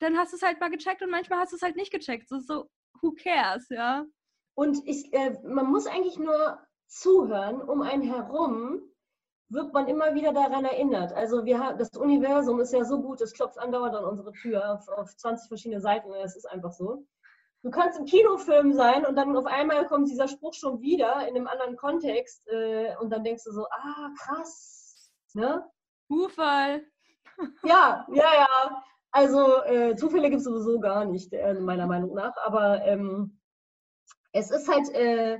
[0.00, 2.28] dann hast du es halt mal gecheckt und manchmal hast du es halt nicht gecheckt.
[2.28, 2.68] So, so
[3.00, 4.04] who cares, ja.
[4.54, 6.58] Und ich, äh, man muss eigentlich nur
[6.88, 8.82] zuhören, um einen herum
[9.50, 11.12] wird man immer wieder daran erinnert.
[11.12, 14.72] Also wir haben, das Universum ist ja so gut, es klopft andauernd an unsere Tür
[14.72, 16.12] auf, auf 20 verschiedene Seiten.
[16.14, 17.06] Es ist einfach so.
[17.64, 21.34] Du kannst im Kinofilm sein und dann auf einmal kommt dieser Spruch schon wieder in
[21.34, 25.10] einem anderen Kontext äh, und dann denkst du so, ah, krass.
[25.32, 25.64] Ne?
[26.06, 26.84] Zufall.
[27.64, 28.84] Ja, ja, ja.
[29.10, 32.36] Also äh, Zufälle gibt es sowieso gar nicht, äh, meiner Meinung nach.
[32.44, 33.40] Aber ähm,
[34.32, 35.38] es ist halt äh,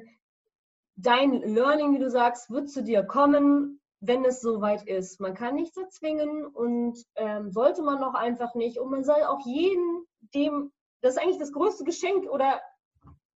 [0.97, 5.21] dein Learning, wie du sagst, wird zu dir kommen, wenn es soweit ist.
[5.21, 8.79] Man kann nichts erzwingen und ähm, sollte man auch einfach nicht.
[8.79, 10.73] Und man soll auch jeden, dem,
[11.05, 12.63] das ist eigentlich das größte Geschenk oder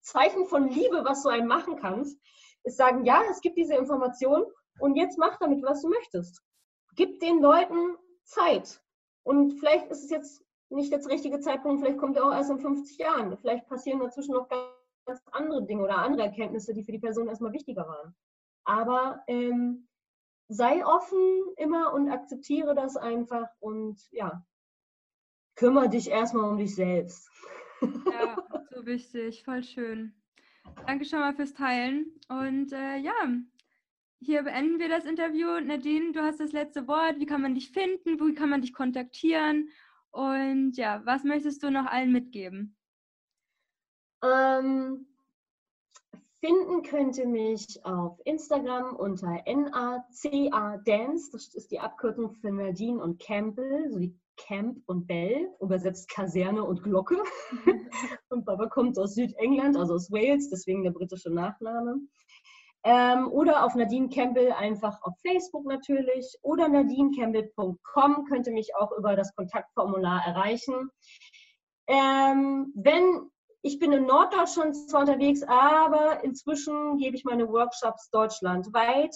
[0.01, 2.15] Zeichen von Liebe, was du einem machen kannst,
[2.63, 4.45] ist sagen, ja, es gibt diese Information
[4.79, 6.43] und jetzt mach damit, was du möchtest.
[6.95, 8.81] Gib den Leuten Zeit.
[9.23, 12.59] Und vielleicht ist es jetzt nicht der richtige Zeitpunkt, vielleicht kommt er auch erst in
[12.59, 13.35] 50 Jahren.
[13.37, 17.53] Vielleicht passieren dazwischen noch ganz andere Dinge oder andere Erkenntnisse, die für die Person erstmal
[17.53, 18.15] wichtiger waren.
[18.63, 19.87] Aber ähm,
[20.49, 24.45] sei offen immer und akzeptiere das einfach und ja,
[25.55, 27.27] kümmere dich erstmal um dich selbst.
[27.81, 28.37] Ja,
[28.71, 30.13] so wichtig, voll schön.
[30.87, 32.07] Danke schon mal fürs Teilen.
[32.27, 33.13] Und äh, ja,
[34.19, 35.59] hier beenden wir das Interview.
[35.59, 37.19] Nadine, du hast das letzte Wort.
[37.19, 38.19] Wie kann man dich finden?
[38.19, 39.69] Wie kann man dich kontaktieren?
[40.11, 42.75] Und ja, was möchtest du noch allen mitgeben?
[44.23, 45.05] Ähm,
[46.39, 51.31] finden könnte mich auf Instagram unter NACA Dance.
[51.31, 56.83] Das ist die Abkürzung für Nadine und Campbell, sowie Camp und Bell, übersetzt Kaserne und
[56.83, 57.21] Glocke.
[58.29, 61.99] und Baba kommt aus Südengland, also aus Wales, deswegen der britische Nachname.
[62.83, 68.91] Ähm, oder auf Nadine Campbell einfach auf Facebook natürlich oder nadinecampbell.com könnt ihr mich auch
[68.91, 70.91] über das Kontaktformular erreichen.
[71.87, 73.31] Ähm, wenn
[73.63, 79.15] ich bin in Norddeutschland zwar unterwegs, aber inzwischen gebe ich meine Workshops deutschlandweit.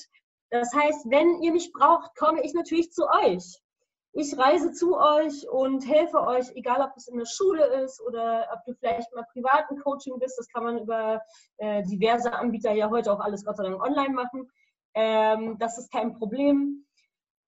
[0.50, 3.62] Das heißt, wenn ihr mich braucht, komme ich natürlich zu euch.
[4.12, 8.48] Ich reise zu euch und helfe euch, egal ob es in der Schule ist oder
[8.54, 10.38] ob du vielleicht mal privaten Coaching bist.
[10.38, 11.22] Das kann man über
[11.58, 14.50] äh, diverse Anbieter ja heute auch alles Gott sei Dank online machen.
[14.96, 16.86] Ähm, das ist kein Problem.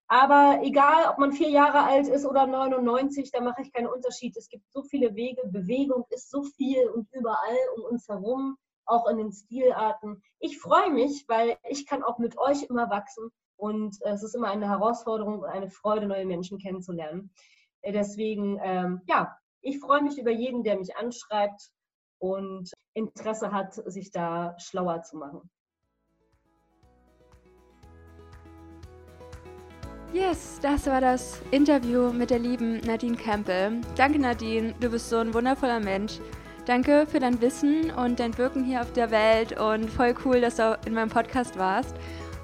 [0.08, 4.36] Aber egal, ob man vier Jahre alt ist oder 99, da mache ich keinen Unterschied.
[4.36, 5.42] Es gibt so viele Wege.
[5.48, 10.22] Bewegung ist so viel und überall um uns herum, auch in den Stilarten.
[10.40, 13.32] Ich freue mich, weil ich kann auch mit euch immer wachsen.
[13.62, 17.30] Und es ist immer eine Herausforderung und eine Freude, neue Menschen kennenzulernen.
[17.86, 21.70] Deswegen, ähm, ja, ich freue mich über jeden, der mich anschreibt
[22.18, 25.48] und Interesse hat, sich da schlauer zu machen.
[30.12, 33.80] Yes, das war das Interview mit der lieben Nadine Campbell.
[33.96, 36.20] Danke Nadine, du bist so ein wundervoller Mensch.
[36.66, 40.56] Danke für dein Wissen und dein Wirken hier auf der Welt und voll cool, dass
[40.56, 41.96] du in meinem Podcast warst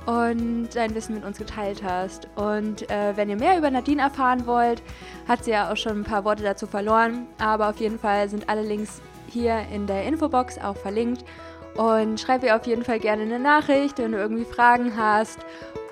[0.08, 2.28] und dein Wissen mit uns geteilt hast.
[2.36, 4.82] Und äh, wenn ihr mehr über Nadine erfahren wollt,
[5.28, 8.50] hat sie ja auch schon ein paar Worte dazu verloren, aber auf jeden Fall sind
[8.50, 11.24] alle Links hier in der Infobox auch verlinkt.
[11.76, 15.40] Und schreib ihr auf jeden Fall gerne eine Nachricht, wenn du irgendwie Fragen hast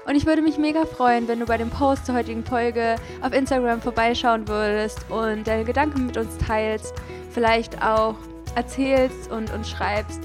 [0.06, 3.34] und ich würde mich mega freuen, wenn du bei dem Post zur heutigen Folge auf
[3.34, 6.94] Instagram vorbeischauen würdest und deine Gedanken mit uns teilst.
[7.32, 8.16] Vielleicht auch
[8.54, 10.22] erzählst und uns schreibst,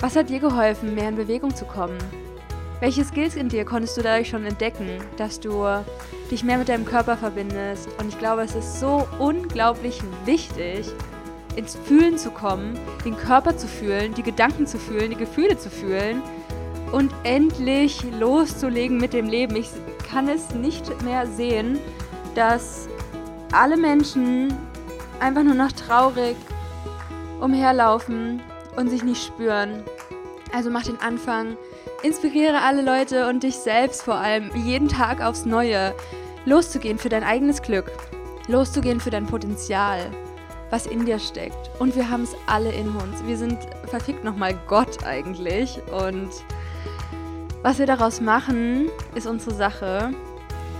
[0.00, 1.96] was hat dir geholfen, mehr in Bewegung zu kommen?
[2.80, 5.66] Welche Skills in dir konntest du dadurch schon entdecken, dass du
[6.30, 7.88] dich mehr mit deinem Körper verbindest?
[7.98, 10.86] Und ich glaube, es ist so unglaublich wichtig,
[11.56, 15.70] ins Fühlen zu kommen, den Körper zu fühlen, die Gedanken zu fühlen, die Gefühle zu
[15.70, 16.22] fühlen
[16.92, 19.56] und endlich loszulegen mit dem Leben.
[19.56, 19.70] Ich
[20.08, 21.80] kann es nicht mehr sehen,
[22.36, 22.88] dass
[23.50, 24.54] alle Menschen
[25.18, 26.36] einfach nur noch traurig
[27.40, 28.40] umherlaufen
[28.76, 29.82] und sich nicht spüren.
[30.52, 31.56] Also mach den Anfang,
[32.02, 35.94] inspiriere alle Leute und dich selbst vor allem jeden Tag aufs Neue,
[36.44, 37.90] loszugehen für dein eigenes Glück,
[38.46, 40.10] loszugehen für dein Potenzial,
[40.70, 41.70] was in dir steckt.
[41.78, 43.24] Und wir haben es alle in uns.
[43.26, 46.30] Wir sind verfickt nochmal Gott eigentlich und
[47.62, 50.12] was wir daraus machen, ist unsere Sache.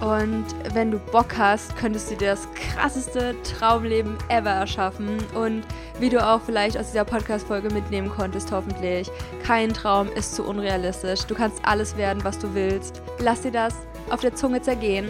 [0.01, 0.45] Und
[0.75, 5.19] wenn du Bock hast, könntest du dir das krasseste Traumleben ever erschaffen.
[5.35, 5.65] Und
[5.99, 9.11] wie du auch vielleicht aus dieser Podcast-Folge mitnehmen konntest, hoffentlich.
[9.45, 11.25] Kein Traum ist zu unrealistisch.
[11.27, 13.03] Du kannst alles werden, was du willst.
[13.19, 13.75] Lass dir das
[14.11, 15.09] auf der Zunge zergehen.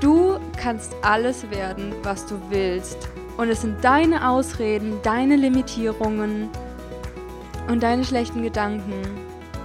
[0.00, 3.08] Du kannst alles werden, was du willst.
[3.36, 6.48] Und es sind deine Ausreden, deine Limitierungen
[7.68, 9.02] und deine schlechten Gedanken,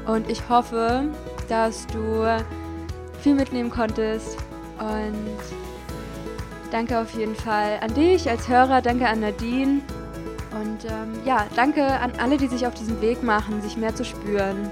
[0.07, 1.03] und ich hoffe,
[1.49, 2.23] dass du
[3.27, 4.37] viel mitnehmen konntest.
[4.79, 5.37] Und
[6.71, 9.81] danke auf jeden Fall an dich als Hörer, danke an Nadine.
[10.51, 14.05] Und ähm, ja, danke an alle, die sich auf diesen Weg machen, sich mehr zu
[14.05, 14.71] spüren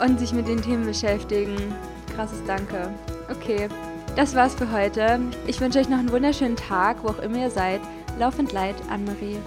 [0.00, 1.56] und sich mit den Themen beschäftigen.
[2.16, 2.90] Krasses Danke.
[3.30, 3.68] Okay,
[4.16, 5.20] das war's für heute.
[5.46, 7.80] Ich wünsche euch noch einen wunderschönen Tag, wo auch immer ihr seid.
[8.18, 9.38] Laufend Leid, Anne-Marie.